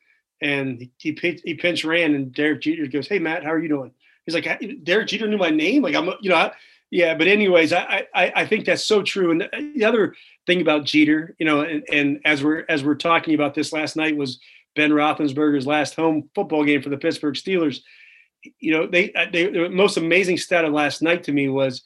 and 0.41 0.89
he, 0.99 1.19
he, 1.21 1.41
he 1.45 1.55
pinch 1.55 1.85
ran 1.85 2.15
and 2.15 2.33
Derek 2.33 2.63
Jeter 2.63 2.87
goes, 2.87 3.09
Hey, 3.09 3.19
Matt, 3.19 3.45
how 3.45 3.51
are 3.51 3.59
you 3.59 3.69
doing? 3.69 3.93
He's 4.25 4.35
like, 4.35 4.85
Derek 4.85 5.09
Jeter 5.09 5.27
knew 5.27 5.37
my 5.37 5.51
name. 5.51 5.83
Like, 5.83 5.95
I'm, 5.95 6.07
you 6.21 6.31
know, 6.31 6.37
I, 6.37 6.53
yeah, 6.95 7.15
but 7.15 7.27
anyways, 7.27 7.73
I, 7.73 8.07
I 8.15 8.33
I 8.37 8.47
think 8.47 8.67
that's 8.67 8.85
so 8.85 9.03
true. 9.03 9.33
And 9.33 9.49
the 9.75 9.85
other 9.85 10.15
thing 10.47 10.61
about 10.61 10.85
Jeter, 10.85 11.35
you 11.41 11.45
know, 11.45 11.63
and, 11.63 11.83
and 11.91 12.21
as 12.25 12.45
we're 12.45 12.65
as 12.69 12.85
we're 12.85 12.95
talking 12.95 13.35
about 13.35 13.53
this 13.53 13.73
last 13.73 13.97
night 13.97 14.17
was 14.17 14.39
Ben 14.77 14.93
Roethlisberger's 14.93 15.67
last 15.67 15.97
home 15.97 16.31
football 16.37 16.65
game 16.65 16.83
for 16.83 16.91
the 16.91 16.97
Pittsburgh 16.97 17.35
Steelers. 17.35 17.81
You 18.61 18.73
know, 18.73 18.87
they 18.87 19.13
they 19.33 19.49
the 19.49 19.69
most 19.71 19.97
amazing 19.97 20.39
stat 20.39 20.65
of 20.65 20.73
last 20.73 21.03
night 21.03 21.25
to 21.25 21.33
me 21.33 21.49
was 21.49 21.83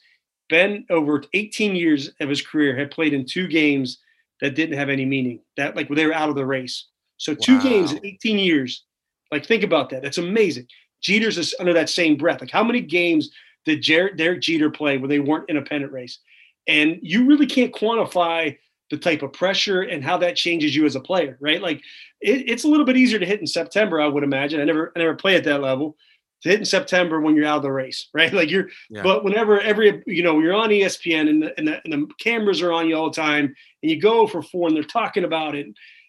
Ben 0.49 0.85
over 0.89 1.23
18 1.33 1.75
years 1.75 2.11
of 2.19 2.29
his 2.29 2.41
career 2.41 2.75
had 2.75 2.91
played 2.91 3.13
in 3.13 3.25
two 3.25 3.47
games 3.47 3.99
that 4.41 4.55
didn't 4.55 4.77
have 4.77 4.89
any 4.89 5.05
meaning. 5.05 5.41
That 5.57 5.75
like 5.75 5.89
they 5.89 6.05
were 6.05 6.13
out 6.13 6.29
of 6.29 6.35
the 6.35 6.45
race. 6.45 6.87
So 7.17 7.35
two 7.35 7.57
wow. 7.57 7.63
games 7.63 7.91
in 7.91 8.05
18 8.05 8.39
years. 8.39 8.83
Like 9.31 9.45
think 9.45 9.63
about 9.63 9.89
that. 9.91 10.01
That's 10.01 10.17
amazing. 10.17 10.67
Jeter's 11.01 11.37
is 11.37 11.55
under 11.59 11.73
that 11.73 11.89
same 11.89 12.17
breath. 12.17 12.41
Like 12.41 12.51
how 12.51 12.63
many 12.63 12.81
games 12.81 13.29
did 13.65 13.81
Jared, 13.81 14.17
Derek 14.17 14.41
Jeter 14.41 14.69
play 14.69 14.97
where 14.97 15.07
they 15.07 15.19
weren't 15.19 15.49
in 15.49 15.57
a 15.57 15.61
pennant 15.61 15.91
race? 15.91 16.19
And 16.67 16.99
you 17.01 17.25
really 17.25 17.45
can't 17.45 17.73
quantify 17.73 18.57
the 18.89 18.97
type 18.97 19.21
of 19.21 19.33
pressure 19.33 19.83
and 19.83 20.03
how 20.03 20.17
that 20.17 20.35
changes 20.35 20.75
you 20.75 20.85
as 20.85 20.95
a 20.95 20.99
player, 20.99 21.37
right? 21.39 21.61
Like 21.61 21.77
it, 22.21 22.49
it's 22.49 22.63
a 22.63 22.67
little 22.67 22.85
bit 22.85 22.97
easier 22.97 23.19
to 23.19 23.25
hit 23.25 23.39
in 23.39 23.47
September, 23.47 24.01
I 24.01 24.07
would 24.07 24.23
imagine. 24.23 24.59
I 24.59 24.63
never, 24.63 24.91
I 24.95 24.99
never 24.99 25.15
play 25.15 25.35
at 25.35 25.43
that 25.43 25.61
level 25.61 25.95
to 26.41 26.49
hit 26.49 26.59
in 26.59 26.65
September 26.65 27.19
when 27.19 27.35
you're 27.35 27.45
out 27.45 27.57
of 27.57 27.63
the 27.63 27.71
race, 27.71 28.09
right? 28.13 28.31
Like 28.31 28.49
you're, 28.49 28.69
yeah. 28.89 29.03
but 29.03 29.23
whenever 29.23 29.59
every, 29.59 30.03
you 30.05 30.23
know, 30.23 30.39
you're 30.39 30.55
on 30.55 30.69
ESPN 30.69 31.29
and 31.29 31.43
the, 31.43 31.57
and 31.57 31.67
the, 31.67 31.81
and 31.83 31.93
the 31.93 32.07
cameras 32.19 32.61
are 32.61 32.71
on 32.71 32.87
you 32.87 32.95
all 32.95 33.09
the 33.09 33.15
time 33.15 33.45
and 33.83 33.91
you 33.91 33.99
go 33.99 34.27
for 34.27 34.41
four 34.41 34.67
and 34.67 34.75
they're 34.75 34.83
talking 34.83 35.23
about 35.23 35.55
it, 35.55 35.67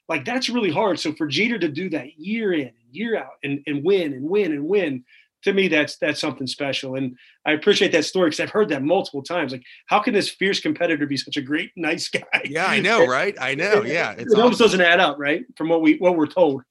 like 0.09 0.25
that's 0.25 0.49
really 0.49 0.73
hard. 0.73 0.99
So 0.99 1.13
for 1.13 1.27
Jeter 1.27 1.59
to 1.59 1.69
do 1.69 1.89
that 1.91 2.19
year 2.19 2.53
in 2.53 2.69
and 2.69 2.75
year 2.91 3.17
out 3.17 3.35
and, 3.45 3.61
and 3.67 3.85
win 3.85 4.13
and 4.13 4.25
win 4.29 4.53
and 4.53 4.67
win, 4.67 5.05
to 5.43 5.53
me 5.53 5.69
that's 5.69 5.97
that's 5.97 6.21
something 6.21 6.47
special 6.47 6.97
and 6.97 7.17
i 7.47 7.53
appreciate 7.53 7.93
that 7.93 8.05
story 8.05 8.29
because 8.29 8.41
i've 8.41 8.51
heard 8.51 8.69
that 8.69 8.83
multiple 8.83 9.23
times 9.23 9.53
like 9.53 9.63
how 9.87 9.99
can 9.99 10.13
this 10.15 10.29
fierce 10.29 10.61
competitor 10.61 11.07
be 11.07 11.17
such 11.17 11.37
a 11.37 11.43
great 11.43 11.71
nice 11.77 12.09
guy 12.09 12.43
yeah 12.45 12.67
i 12.67 12.81
know 12.81 13.07
right 13.07 13.37
i 13.41 13.55
know 13.55 13.83
yeah 13.87 14.13
it 14.13 14.27
awesome. 14.29 14.41
almost 14.41 14.59
doesn't 14.59 14.81
add 14.81 15.01
up 15.01 15.19
right 15.19 15.45
from 15.57 15.69
what 15.69 15.83
we 15.83 15.97
what 15.97 16.17
we're 16.17 16.27
told 16.27 16.63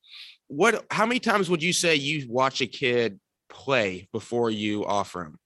what 0.48 0.86
how 0.92 1.06
many 1.06 1.20
times 1.20 1.50
would 1.50 1.64
you 1.64 1.74
say 1.74 1.96
you 1.96 2.28
watch 2.30 2.62
a 2.62 2.68
kid 2.68 3.20
play 3.70 4.08
before 4.12 4.50
you 4.50 4.84
offer 4.84 5.22
him 5.22 5.38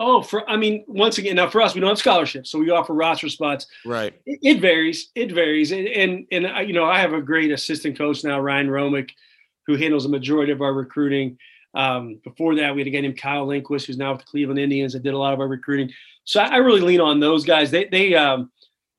oh 0.00 0.22
for 0.22 0.48
i 0.48 0.56
mean 0.56 0.82
once 0.88 1.18
again 1.18 1.36
now 1.36 1.46
for 1.46 1.60
us 1.60 1.74
we 1.74 1.80
don't 1.80 1.90
have 1.90 1.98
scholarships 1.98 2.50
so 2.50 2.58
we 2.58 2.70
offer 2.70 2.94
roster 2.94 3.28
spots 3.28 3.66
right 3.84 4.14
it, 4.24 4.38
it 4.42 4.60
varies 4.60 5.10
it 5.14 5.30
varies 5.30 5.70
and 5.70 5.86
and, 5.86 6.26
and 6.32 6.46
I, 6.46 6.62
you 6.62 6.72
know 6.72 6.86
i 6.86 6.98
have 6.98 7.12
a 7.12 7.20
great 7.20 7.50
assistant 7.50 7.98
coach 7.98 8.24
now 8.24 8.40
ryan 8.40 8.68
romick 8.68 9.10
who 9.66 9.76
handles 9.76 10.04
the 10.04 10.08
majority 10.08 10.52
of 10.52 10.62
our 10.62 10.72
recruiting 10.72 11.36
um, 11.74 12.20
before 12.22 12.54
that, 12.54 12.72
we 12.72 12.80
had 12.80 12.86
a 12.86 12.90
guy 12.90 13.00
named 13.00 13.20
Kyle 13.20 13.46
Lindquist, 13.46 13.86
who's 13.86 13.98
now 13.98 14.12
with 14.12 14.20
the 14.20 14.26
Cleveland 14.26 14.60
Indians, 14.60 14.92
that 14.92 15.02
did 15.02 15.12
a 15.12 15.18
lot 15.18 15.34
of 15.34 15.40
our 15.40 15.48
recruiting. 15.48 15.90
So 16.22 16.38
I, 16.40 16.46
I 16.46 16.56
really 16.58 16.80
lean 16.80 17.00
on 17.00 17.18
those 17.18 17.44
guys. 17.44 17.72
They, 17.72 17.86
they, 17.86 18.14
um, 18.14 18.52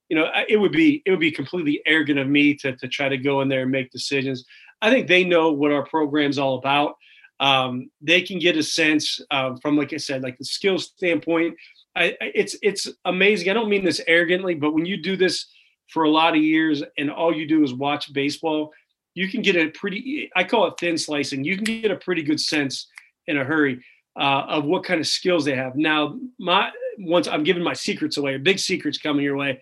you 0.09 0.17
know, 0.17 0.29
it 0.49 0.57
would 0.57 0.73
be 0.73 1.01
it 1.05 1.11
would 1.11 1.21
be 1.21 1.31
completely 1.31 1.81
arrogant 1.85 2.19
of 2.19 2.27
me 2.27 2.53
to 2.55 2.75
to 2.75 2.87
try 2.89 3.07
to 3.07 3.17
go 3.17 3.39
in 3.39 3.47
there 3.47 3.61
and 3.61 3.71
make 3.71 3.91
decisions. 3.91 4.43
I 4.81 4.91
think 4.91 5.07
they 5.07 5.23
know 5.23 5.53
what 5.53 5.71
our 5.71 5.85
program's 5.85 6.37
all 6.37 6.57
about. 6.57 6.97
Um, 7.39 7.89
they 8.01 8.21
can 8.21 8.39
get 8.39 8.57
a 8.57 8.63
sense 8.63 9.19
um, 9.31 9.57
from, 9.57 9.77
like 9.77 9.93
I 9.93 9.97
said, 9.97 10.23
like 10.23 10.37
the 10.37 10.45
skill 10.45 10.77
standpoint. 10.77 11.55
I, 11.95 12.15
it's 12.21 12.57
it's 12.61 12.89
amazing. 13.05 13.49
I 13.49 13.53
don't 13.53 13.69
mean 13.69 13.85
this 13.85 14.01
arrogantly, 14.07 14.55
but 14.55 14.73
when 14.73 14.85
you 14.85 14.97
do 15.01 15.15
this 15.15 15.45
for 15.89 16.03
a 16.03 16.09
lot 16.09 16.35
of 16.35 16.41
years 16.41 16.83
and 16.97 17.11
all 17.11 17.33
you 17.33 17.47
do 17.47 17.63
is 17.63 17.73
watch 17.73 18.11
baseball, 18.11 18.73
you 19.15 19.29
can 19.29 19.41
get 19.41 19.55
a 19.55 19.69
pretty 19.69 20.29
i 20.35 20.43
call 20.43 20.67
it 20.67 20.75
thin 20.79 20.97
slicing 20.97 21.43
you 21.43 21.55
can 21.55 21.81
get 21.81 21.89
a 21.89 21.95
pretty 21.95 22.21
good 22.21 22.39
sense 22.39 22.87
in 23.25 23.37
a 23.37 23.43
hurry 23.43 23.83
uh, 24.17 24.43
of 24.47 24.65
what 24.65 24.83
kind 24.83 24.99
of 24.99 25.07
skills 25.07 25.43
they 25.43 25.55
have 25.55 25.75
now 25.75 26.19
my 26.37 26.69
once 26.99 27.27
i'm 27.27 27.43
giving 27.43 27.63
my 27.63 27.73
secrets 27.73 28.17
away 28.17 28.37
big 28.37 28.59
secrets 28.59 28.97
coming 28.97 29.23
your 29.23 29.35
way 29.35 29.59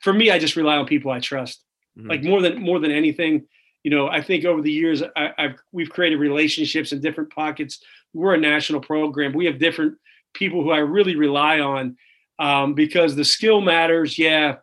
for 0.00 0.12
me 0.12 0.30
i 0.30 0.38
just 0.38 0.56
rely 0.56 0.76
on 0.76 0.86
people 0.86 1.10
i 1.10 1.18
trust 1.18 1.64
mm-hmm. 1.98 2.08
like 2.08 2.22
more 2.22 2.40
than 2.40 2.62
more 2.62 2.78
than 2.78 2.92
anything 2.92 3.44
you 3.82 3.90
know 3.90 4.08
i 4.08 4.20
think 4.20 4.44
over 4.44 4.62
the 4.62 4.72
years 4.72 5.02
I, 5.16 5.32
have 5.38 5.56
we've 5.72 5.90
created 5.90 6.18
relationships 6.18 6.92
in 6.92 7.00
different 7.00 7.30
pockets 7.30 7.80
we're 8.12 8.34
a 8.34 8.38
national 8.38 8.80
program 8.80 9.32
we 9.32 9.46
have 9.46 9.58
different 9.58 9.98
people 10.34 10.62
who 10.62 10.70
i 10.70 10.78
really 10.78 11.16
rely 11.16 11.60
on 11.60 11.96
um, 12.38 12.74
because 12.74 13.14
the 13.14 13.24
skill 13.24 13.60
matters 13.60 14.18
yeah 14.18 14.56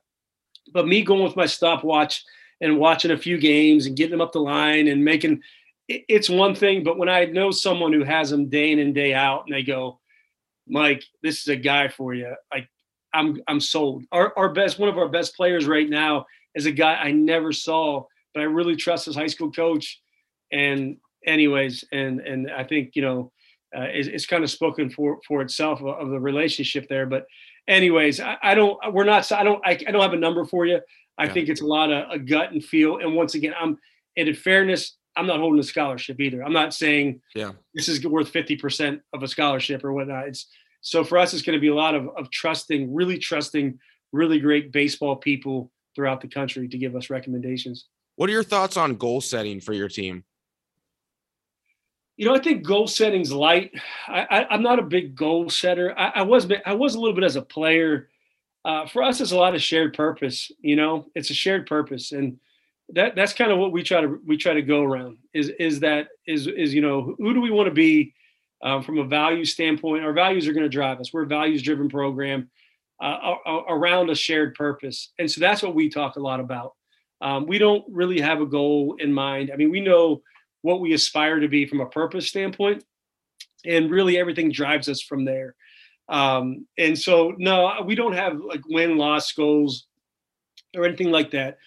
but 0.73 0.87
me 0.87 1.03
going 1.03 1.23
with 1.23 1.35
my 1.35 1.45
stopwatch 1.45 2.23
and 2.61 2.77
watching 2.77 3.11
a 3.11 3.17
few 3.17 3.37
games 3.37 3.85
and 3.85 3.95
getting 3.95 4.11
them 4.11 4.21
up 4.21 4.33
the 4.33 4.39
line 4.39 4.87
and 4.87 5.03
making 5.03 5.41
it's 5.89 6.29
one 6.29 6.53
thing. 6.53 6.83
But 6.83 6.97
when 6.97 7.09
I 7.09 7.25
know 7.25 7.51
someone 7.51 7.93
who 7.93 8.03
has 8.03 8.29
them 8.29 8.47
day 8.47 8.71
in 8.71 8.79
and 8.79 8.93
day 8.93 9.13
out 9.13 9.45
and 9.45 9.53
they 9.53 9.63
go, 9.63 9.99
Mike, 10.67 11.03
this 11.23 11.41
is 11.41 11.47
a 11.47 11.55
guy 11.55 11.87
for 11.87 12.13
you. 12.13 12.35
Like 12.53 12.69
I'm 13.13 13.41
I'm 13.47 13.59
sold. 13.59 14.03
Our 14.11 14.37
our 14.37 14.49
best 14.49 14.77
one 14.77 14.89
of 14.89 14.97
our 14.97 15.09
best 15.09 15.35
players 15.35 15.67
right 15.67 15.89
now 15.89 16.27
is 16.53 16.67
a 16.67 16.71
guy 16.71 16.95
I 16.95 17.11
never 17.11 17.51
saw, 17.51 18.05
but 18.39 18.43
I 18.43 18.45
really 18.45 18.75
trust 18.75 19.05
his 19.05 19.15
high 19.15 19.27
school 19.27 19.51
coach. 19.51 19.99
And 20.51 20.97
anyways, 21.25 21.83
and 21.91 22.21
and 22.21 22.49
I 22.49 22.63
think 22.63 22.95
you 22.95 23.01
know 23.01 23.31
uh, 23.75 23.87
it's, 23.91 24.07
it's, 24.07 24.25
kind 24.25 24.43
of 24.43 24.49
spoken 24.49 24.89
for 24.89 25.19
for 25.27 25.41
itself 25.41 25.81
of, 25.81 25.87
of 25.87 26.09
the 26.09 26.19
relationship 26.19 26.87
there. 26.87 27.05
But 27.05 27.25
anyways, 27.67 28.19
I, 28.19 28.37
I, 28.41 28.55
don't 28.55 28.77
we're 28.93 29.03
not 29.03 29.29
I 29.31 29.43
don't 29.43 29.61
I, 29.65 29.71
I 29.71 29.91
don't 29.91 30.01
have 30.01 30.13
a 30.13 30.17
number 30.17 30.45
for 30.45 30.65
you. 30.65 30.79
I 31.17 31.25
yeah. 31.25 31.33
think 31.33 31.49
it's 31.49 31.61
a 31.61 31.65
lot 31.65 31.91
of 31.91 32.09
a 32.09 32.17
gut 32.17 32.51
and 32.51 32.63
feel. 32.63 32.97
And 32.97 33.13
once 33.15 33.35
again, 33.35 33.53
I'm 33.59 33.77
and 34.15 34.29
in 34.29 34.35
fairness, 34.35 34.95
I'm 35.17 35.27
not 35.27 35.39
holding 35.39 35.59
a 35.59 35.63
scholarship 35.63 36.19
either. 36.19 36.41
I'm 36.43 36.53
not 36.53 36.73
saying 36.73 37.21
yeah 37.35 37.51
this 37.75 37.89
is 37.89 38.05
worth 38.05 38.31
50% 38.31 39.01
of 39.13 39.21
a 39.21 39.27
scholarship 39.27 39.83
or 39.83 39.91
whatnot. 39.91 40.29
It's 40.29 40.47
so 40.81 41.03
for 41.03 41.17
us, 41.17 41.33
it's 41.33 41.43
going 41.43 41.57
to 41.57 41.61
be 41.61 41.67
a 41.67 41.75
lot 41.75 41.93
of, 41.93 42.07
of 42.15 42.31
trusting, 42.31 42.95
really 42.95 43.17
trusting 43.17 43.77
really 44.13 44.39
great 44.39 44.71
baseball 44.71 45.17
people 45.17 45.71
throughout 45.93 46.21
the 46.21 46.27
country 46.27 46.69
to 46.69 46.77
give 46.77 46.95
us 46.95 47.09
recommendations. 47.09 47.87
What 48.19 48.29
are 48.29 48.33
your 48.33 48.43
thoughts 48.43 48.75
on 48.75 48.95
goal 48.95 49.21
setting 49.21 49.61
for 49.61 49.71
your 49.71 49.87
team? 49.87 50.25
You 52.17 52.25
know, 52.25 52.35
I 52.35 52.39
think 52.39 52.65
goal 52.65 52.85
setting's 52.85 53.31
light. 53.31 53.71
I, 54.07 54.45
am 54.49 54.61
not 54.61 54.77
a 54.77 54.83
big 54.83 55.15
goal 55.15 55.49
setter. 55.49 55.97
I, 55.97 56.11
I 56.15 56.21
was 56.23 56.45
I 56.65 56.73
was 56.73 56.95
a 56.95 56.99
little 56.99 57.15
bit 57.15 57.23
as 57.23 57.37
a 57.37 57.41
player 57.41 58.09
uh, 58.65 58.85
for 58.87 59.03
us, 59.03 59.21
it's 59.21 59.31
a 59.31 59.37
lot 59.37 59.55
of 59.55 59.61
shared 59.61 59.93
purpose. 59.93 60.51
You 60.59 60.75
know, 60.75 61.07
it's 61.15 61.29
a 61.29 61.33
shared 61.33 61.65
purpose, 61.65 62.11
and 62.11 62.39
that 62.89 63.15
that's 63.15 63.33
kind 63.33 63.51
of 63.51 63.57
what 63.57 63.71
we 63.71 63.83
try 63.83 64.01
to 64.01 64.19
we 64.25 64.37
try 64.37 64.53
to 64.53 64.61
go 64.61 64.83
around. 64.83 65.17
Is 65.33 65.49
is 65.59 65.79
that 65.79 66.09
is 66.27 66.47
is 66.47 66.73
you 66.73 66.81
know 66.81 67.15
who 67.17 67.33
do 67.33 67.41
we 67.41 67.51
want 67.51 67.67
to 67.67 67.73
be 67.73 68.13
um, 68.61 68.83
from 68.83 68.97
a 68.99 69.05
value 69.05 69.45
standpoint? 69.45 70.03
Our 70.03 70.13
values 70.13 70.47
are 70.47 70.53
going 70.53 70.65
to 70.65 70.69
drive 70.69 70.99
us. 70.99 71.13
We're 71.13 71.23
a 71.23 71.27
values 71.27 71.61
driven 71.61 71.87
program 71.87 72.49
uh, 73.01 73.35
around 73.69 74.09
a 74.09 74.15
shared 74.15 74.55
purpose, 74.55 75.13
and 75.17 75.31
so 75.31 75.39
that's 75.39 75.63
what 75.63 75.73
we 75.73 75.89
talk 75.89 76.17
a 76.17 76.21
lot 76.21 76.41
about. 76.41 76.73
Um, 77.21 77.45
we 77.45 77.57
don't 77.57 77.85
really 77.89 78.19
have 78.19 78.41
a 78.41 78.45
goal 78.45 78.95
in 78.99 79.13
mind. 79.13 79.51
I 79.53 79.57
mean, 79.57 79.71
we 79.71 79.81
know 79.81 80.21
what 80.61 80.81
we 80.81 80.93
aspire 80.93 81.39
to 81.39 81.47
be 81.47 81.65
from 81.65 81.81
a 81.81 81.85
purpose 81.85 82.27
standpoint, 82.27 82.83
and 83.65 83.91
really 83.91 84.17
everything 84.17 84.51
drives 84.51 84.87
us 84.89 85.01
from 85.01 85.25
there. 85.25 85.55
Um, 86.07 86.65
and 86.77 86.97
so, 86.97 87.33
no, 87.37 87.83
we 87.85 87.95
don't 87.95 88.13
have 88.13 88.39
like 88.39 88.61
win 88.67 88.97
loss 88.97 89.31
goals 89.31 89.85
or 90.75 90.85
anything 90.85 91.11
like 91.11 91.31
that. 91.31 91.57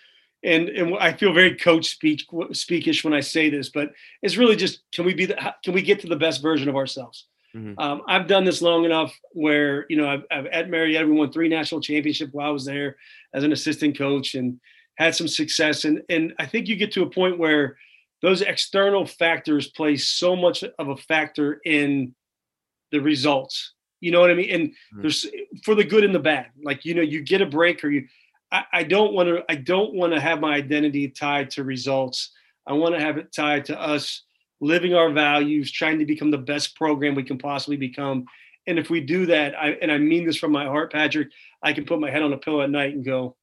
And 0.44 0.68
and 0.70 0.96
I 0.98 1.12
feel 1.12 1.32
very 1.32 1.55
coach 1.55 1.86
speak 1.86 2.24
speakish 2.53 3.05
when 3.05 3.14
I 3.14 3.20
say 3.20 3.48
this, 3.48 3.68
but 3.68 3.92
it's 4.22 4.36
really 4.36 4.57
just 4.57 4.80
can 4.92 5.05
we 5.05 5.14
be 5.14 5.26
the, 5.26 5.55
can 5.62 5.72
we 5.72 5.82
get 5.82 6.00
to 6.00 6.09
the 6.09 6.16
best 6.16 6.42
version 6.42 6.68
of 6.68 6.74
ourselves? 6.74 7.26
Mm-hmm. 7.55 7.78
Um, 7.78 8.03
I've 8.09 8.26
done 8.26 8.44
this 8.44 8.62
long 8.62 8.84
enough 8.84 9.16
where 9.32 9.86
you 9.88 9.96
know 9.96 10.09
I've, 10.09 10.24
I've 10.32 10.46
at 10.46 10.68
Marietta 10.68 11.07
we 11.07 11.12
won 11.12 11.30
three 11.30 11.48
national 11.48 11.80
championships 11.80 12.32
while 12.32 12.48
I 12.48 12.50
was 12.50 12.64
there 12.64 12.96
as 13.34 13.44
an 13.44 13.53
assistant 13.53 13.96
coach 13.96 14.34
and 14.34 14.59
had 14.97 15.14
some 15.14 15.28
success 15.28 15.84
and 15.84 16.03
and 16.09 16.34
I 16.38 16.47
think 16.47 16.68
you 16.68 16.76
get 16.76 16.93
to 16.93 17.03
a 17.03 17.11
point 17.11 17.38
where 17.38 17.76
those 18.22 18.40
external 18.40 19.05
factors 19.05 19.68
play 19.68 19.97
so 19.97 20.36
much 20.36 20.62
of 20.78 20.88
a 20.88 20.97
factor 20.97 21.61
in 21.64 22.14
the 22.93 23.01
results. 23.01 23.72
You 24.01 24.12
know 24.12 24.20
what 24.20 24.30
I 24.30 24.34
mean? 24.34 24.51
And 24.51 24.68
mm-hmm. 24.68 25.03
there's 25.03 25.26
for 25.64 25.74
the 25.74 25.84
good 25.84 26.05
and 26.05 26.14
the 26.14 26.20
bad. 26.20 26.47
Like 26.62 26.84
you 26.84 26.95
know, 26.95 27.03
you 27.03 27.22
get 27.22 27.43
a 27.43 27.47
break 27.47 27.84
or 27.84 27.90
you. 27.90 28.07
I, 28.51 28.64
I 28.72 28.82
don't 28.84 29.12
want 29.12 29.28
to. 29.28 29.45
I 29.49 29.57
don't 29.57 29.95
want 29.95 30.12
to 30.12 30.20
have 30.20 30.40
my 30.40 30.55
identity 30.55 31.09
tied 31.09 31.51
to 31.51 31.64
results. 31.64 32.30
I 32.66 32.72
want 32.74 32.95
to 32.95 33.01
have 33.01 33.18
it 33.18 33.32
tied 33.32 33.64
to 33.66 33.80
us 33.80 34.22
living 34.61 34.95
our 34.95 35.11
values, 35.11 35.72
trying 35.72 35.99
to 35.99 36.07
become 36.07 36.30
the 36.30 36.38
best 36.38 36.76
program 36.76 37.16
we 37.16 37.24
can 37.24 37.38
possibly 37.38 37.76
become. 37.76 38.24
And 38.68 38.78
if 38.78 38.90
we 38.90 39.01
do 39.01 39.26
that, 39.26 39.59
I, 39.59 39.70
and 39.82 39.90
I 39.90 39.99
mean 39.99 40.24
this 40.24 40.36
from 40.36 40.53
my 40.53 40.66
heart, 40.66 40.93
Patrick, 40.93 41.28
I 41.64 41.72
can 41.72 41.84
put 41.84 41.99
my 41.99 42.11
head 42.11 42.22
on 42.22 42.32
a 42.32 42.38
pillow 42.38 42.62
at 42.62 42.70
night 42.70 42.95
and 42.95 43.05
go, 43.05 43.34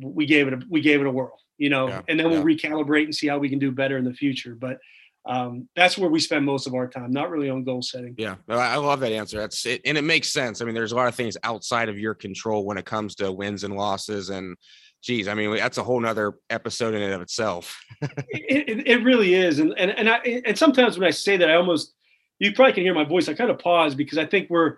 we 0.00 0.26
gave 0.26 0.48
it 0.48 0.54
a, 0.54 0.60
we 0.68 0.80
gave 0.80 1.00
it 1.00 1.06
a 1.06 1.10
whirl, 1.10 1.38
you 1.58 1.70
know, 1.70 1.88
yeah, 1.88 2.02
and 2.08 2.18
then 2.18 2.30
we'll 2.30 2.42
recalibrate 2.42 3.04
and 3.04 3.14
see 3.14 3.28
how 3.28 3.38
we 3.38 3.48
can 3.48 3.58
do 3.58 3.70
better 3.70 3.96
in 3.96 4.04
the 4.04 4.14
future. 4.14 4.54
But 4.54 4.78
um, 5.26 5.68
that's 5.76 5.98
where 5.98 6.08
we 6.08 6.18
spend 6.18 6.46
most 6.46 6.66
of 6.66 6.74
our 6.74 6.88
time, 6.88 7.10
not 7.10 7.30
really 7.30 7.50
on 7.50 7.64
goal 7.64 7.82
setting. 7.82 8.14
Yeah, 8.16 8.36
I 8.48 8.76
love 8.76 9.00
that 9.00 9.12
answer. 9.12 9.38
That's 9.38 9.66
it, 9.66 9.82
and 9.84 9.98
it 9.98 10.02
makes 10.02 10.32
sense. 10.32 10.60
I 10.60 10.64
mean, 10.64 10.74
there's 10.74 10.92
a 10.92 10.96
lot 10.96 11.08
of 11.08 11.14
things 11.14 11.36
outside 11.42 11.88
of 11.88 11.98
your 11.98 12.14
control 12.14 12.64
when 12.64 12.78
it 12.78 12.86
comes 12.86 13.14
to 13.16 13.30
wins 13.30 13.64
and 13.64 13.74
losses, 13.76 14.30
and 14.30 14.56
geez, 15.02 15.28
I 15.28 15.34
mean, 15.34 15.54
that's 15.56 15.78
a 15.78 15.82
whole 15.82 16.00
nother 16.00 16.34
episode 16.50 16.94
in 16.94 17.02
and 17.02 17.14
of 17.14 17.22
itself. 17.22 17.80
it, 18.02 18.68
it, 18.68 18.86
it, 18.86 19.04
really 19.04 19.34
is. 19.34 19.58
And, 19.58 19.74
and, 19.78 19.90
and 19.90 20.08
I, 20.08 20.16
and 20.44 20.58
sometimes 20.58 20.98
when 20.98 21.08
I 21.08 21.10
say 21.10 21.36
that, 21.38 21.50
I 21.50 21.54
almost, 21.54 21.94
you 22.38 22.52
probably 22.52 22.74
can 22.74 22.82
hear 22.82 22.94
my 22.94 23.04
voice. 23.04 23.28
I 23.28 23.34
kind 23.34 23.50
of 23.50 23.58
pause 23.58 23.94
because 23.94 24.18
I 24.18 24.26
think 24.26 24.50
we're, 24.50 24.76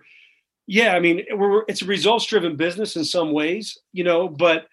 yeah, 0.65 0.95
I 0.95 0.99
mean, 0.99 1.25
we're, 1.31 1.63
it's 1.67 1.81
a 1.81 1.85
results 1.85 2.25
driven 2.25 2.55
business 2.55 2.95
in 2.95 3.03
some 3.03 3.33
ways, 3.33 3.77
you 3.91 4.03
know, 4.03 4.29
but 4.29 4.67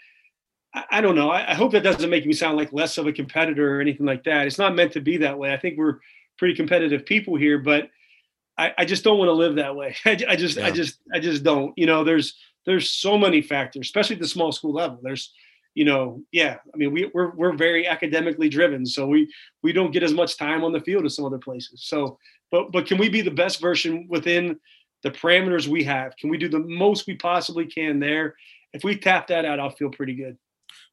I, 0.75 0.85
I 0.91 1.01
don't 1.01 1.15
know. 1.15 1.31
I, 1.31 1.53
I, 1.53 1.55
hope 1.55 1.73
that 1.73 1.83
doesn't 1.83 2.11
make 2.11 2.27
me 2.27 2.33
sound 2.33 2.57
like 2.57 2.73
less 2.73 2.99
of 2.99 3.07
a 3.07 3.13
competitor 3.13 3.77
or 3.77 3.81
anything 3.81 4.07
like 4.07 4.25
that. 4.25 4.47
It's 4.47 4.59
not 4.59 4.75
meant 4.75 4.93
to 4.93 5.01
be 5.01 5.17
that 5.19 5.39
way. 5.39 5.53
I 5.53 5.57
think 5.57 5.79
we're 5.79 5.99
pretty 6.39 6.55
competitive 6.55 7.05
people 7.05 7.37
here, 7.37 7.59
but 7.59 7.91
I, 8.59 8.73
I 8.79 8.85
just 8.85 9.05
don't 9.05 9.19
want 9.19 9.29
to 9.29 9.33
live 9.33 9.57
that 9.57 9.77
way. 9.77 9.97
I, 10.05 10.19
I 10.29 10.37
just, 10.37 10.57
yeah. 10.57 10.67
I 10.67 10.71
just, 10.71 10.99
I 11.15 11.21
just 11.21 11.43
don't, 11.43 11.77
you 11.77 11.87
know, 11.87 12.05
there's, 12.05 12.35
there's 12.67 12.91
so 12.91 13.17
many 13.17 13.43
factors, 13.43 13.87
especially 13.87 14.17
at 14.17 14.23
the 14.23 14.29
small 14.29 14.53
school 14.53 14.73
level. 14.73 14.99
There's, 15.03 15.33
you 15.75 15.85
know, 15.85 16.23
yeah, 16.33 16.57
I 16.73 16.77
mean, 16.77 16.93
we, 16.93 17.11
we're 17.15 17.31
we're 17.31 17.53
very 17.53 17.87
academically 17.87 18.49
driven, 18.49 18.85
so 18.85 19.07
we 19.07 19.33
we 19.63 19.73
don't 19.73 19.93
get 19.93 20.03
as 20.03 20.13
much 20.13 20.37
time 20.37 20.65
on 20.65 20.73
the 20.73 20.81
field 20.81 21.05
as 21.05 21.15
some 21.15 21.25
other 21.25 21.39
places. 21.39 21.85
So, 21.85 22.19
but 22.51 22.73
but 22.73 22.87
can 22.87 22.99
we 22.99 23.09
be 23.09 23.21
the 23.21 23.31
best 23.31 23.61
version 23.61 24.07
within 24.09 24.59
the 25.03 25.11
parameters 25.11 25.69
we 25.69 25.85
have? 25.85 26.17
Can 26.17 26.29
we 26.29 26.39
do 26.39 26.49
the 26.49 26.59
most 26.59 27.07
we 27.07 27.15
possibly 27.15 27.67
can 27.67 28.01
there? 28.01 28.35
If 28.73 28.85
we 28.85 28.97
tap 28.97 29.29
that 29.29 29.45
out, 29.45 29.61
I'll 29.61 29.71
feel 29.71 29.91
pretty 29.91 30.15
good. 30.15 30.37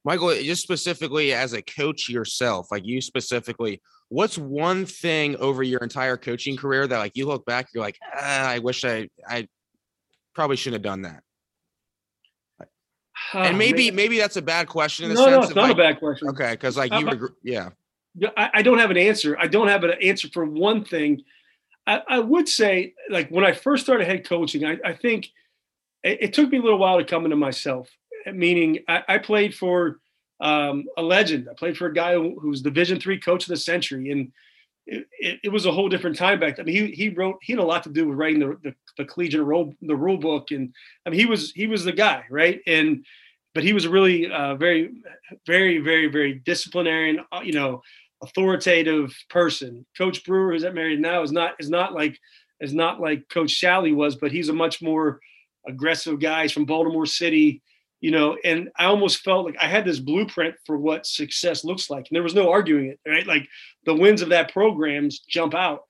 Michael, 0.07 0.33
just 0.35 0.63
specifically 0.63 1.33
as 1.33 1.51
a 1.51 1.61
coach 1.61 2.07
yourself, 2.07 2.71
like 2.71 2.85
you 2.85 3.01
specifically, 3.01 3.81
what's 4.07 4.37
one 4.37 4.85
thing 4.85 5.35
over 5.35 5.63
your 5.63 5.81
entire 5.81 6.15
coaching 6.15 6.55
career 6.55 6.87
that 6.87 6.97
like 6.97 7.11
you 7.15 7.25
look 7.25 7.45
back, 7.45 7.67
you're 7.73 7.83
like, 7.83 7.97
ah, 8.15 8.47
I 8.47 8.59
wish 8.59 8.85
I 8.85 9.09
I 9.27 9.49
probably 10.33 10.55
shouldn't 10.55 10.75
have 10.75 10.89
done 10.93 11.01
that. 11.01 11.23
Oh, 13.33 13.39
and 13.39 13.57
maybe 13.57 13.87
man. 13.87 13.95
maybe 13.97 14.17
that's 14.17 14.37
a 14.37 14.41
bad 14.41 14.69
question 14.69 15.03
in 15.03 15.09
the 15.09 15.15
no, 15.15 15.25
sense 15.25 15.35
no, 15.35 15.41
it's 15.41 15.55
not 15.55 15.61
like, 15.63 15.71
a 15.73 15.75
bad 15.75 15.99
question. 15.99 16.29
Okay, 16.29 16.51
because 16.51 16.77
like 16.77 16.93
you, 16.93 17.09
uh, 17.09 17.27
yeah. 17.43 17.69
I, 18.37 18.49
I, 18.53 18.61
don't 18.61 18.77
have 18.77 18.91
an 18.91 18.97
answer. 18.97 19.37
I 19.37 19.47
don't 19.47 19.67
have 19.67 19.83
an 19.83 19.91
answer 20.01 20.29
for 20.31 20.45
one 20.45 20.85
thing. 20.85 21.21
I, 21.85 22.01
I 22.07 22.19
would 22.19 22.47
say, 22.47 22.93
like 23.09 23.29
when 23.29 23.43
I 23.43 23.51
first 23.51 23.83
started 23.83 24.07
head 24.07 24.25
coaching, 24.25 24.63
I, 24.63 24.77
I 24.85 24.93
think 24.93 25.27
it, 26.01 26.17
it, 26.21 26.33
took 26.33 26.49
me 26.49 26.59
a 26.59 26.61
little 26.61 26.79
while 26.79 26.97
to 26.97 27.03
come 27.03 27.25
into 27.25 27.35
myself. 27.35 27.89
Meaning, 28.33 28.79
I, 28.87 29.17
played 29.17 29.55
for 29.55 29.99
um, 30.39 30.85
a 30.97 31.01
legend. 31.01 31.47
I 31.49 31.53
played 31.53 31.77
for 31.77 31.87
a 31.87 31.93
guy 31.93 32.13
who, 32.13 32.39
who 32.39 32.49
was 32.49 32.61
Division 32.61 32.99
three 32.99 33.19
coach 33.19 33.43
of 33.43 33.49
the 33.49 33.57
century, 33.57 34.11
and 34.11 34.31
it, 34.85 35.05
it, 35.19 35.39
it, 35.45 35.49
was 35.49 35.65
a 35.65 35.71
whole 35.71 35.89
different 35.89 36.17
time 36.17 36.39
back 36.39 36.55
then. 36.55 36.65
I 36.65 36.67
mean, 36.67 36.87
he 36.87 36.91
he 36.91 37.09
wrote 37.09 37.37
he 37.41 37.53
had 37.53 37.59
a 37.59 37.65
lot 37.65 37.83
to 37.83 37.89
do 37.89 38.07
with 38.07 38.17
writing 38.17 38.39
the, 38.39 38.57
the, 38.63 38.75
the 38.97 39.05
collegiate 39.05 39.43
rule 39.43 39.73
the 39.81 39.95
rule 39.95 40.17
book, 40.17 40.51
and 40.51 40.73
I 41.05 41.09
mean 41.09 41.19
he 41.19 41.25
was 41.25 41.51
he 41.51 41.67
was 41.67 41.83
the 41.83 41.91
guy, 41.91 42.23
right? 42.29 42.61
And 42.67 43.05
but 43.53 43.63
he 43.63 43.73
was 43.73 43.87
really 43.87 44.31
uh, 44.31 44.55
very 44.55 44.91
very 45.45 45.79
very 45.79 46.07
very 46.07 46.35
disciplinarian, 46.35 47.21
uh, 47.31 47.41
you 47.43 47.53
know, 47.53 47.81
authoritative 48.21 49.13
person. 49.29 49.85
Coach 49.97 50.23
Brewer, 50.23 50.53
who's 50.53 50.63
at 50.63 50.73
Marietta 50.73 51.01
now, 51.01 51.23
is 51.23 51.31
not 51.31 51.55
is 51.59 51.69
not 51.69 51.93
like 51.93 52.17
is 52.59 52.73
not 52.73 53.01
like 53.01 53.27
Coach 53.29 53.49
Schaly 53.49 53.95
was, 53.95 54.15
but 54.15 54.31
he's 54.31 54.49
a 54.49 54.53
much 54.53 54.81
more 54.81 55.19
aggressive 55.67 56.19
guy. 56.19 56.43
He's 56.43 56.51
from 56.51 56.65
Baltimore 56.65 57.05
City 57.05 57.61
you 58.01 58.11
know 58.11 58.37
and 58.43 58.69
i 58.77 58.85
almost 58.85 59.19
felt 59.19 59.45
like 59.45 59.57
i 59.59 59.67
had 59.67 59.85
this 59.85 59.99
blueprint 59.99 60.55
for 60.65 60.77
what 60.77 61.05
success 61.05 61.63
looks 61.63 61.89
like 61.89 62.07
and 62.07 62.15
there 62.15 62.23
was 62.23 62.35
no 62.35 62.51
arguing 62.51 62.87
it 62.87 62.99
right? 63.07 63.27
Like 63.27 63.47
the 63.85 63.95
wins 63.95 64.21
of 64.21 64.29
that 64.29 64.51
programs 64.51 65.19
jump 65.19 65.53
out 65.53 65.83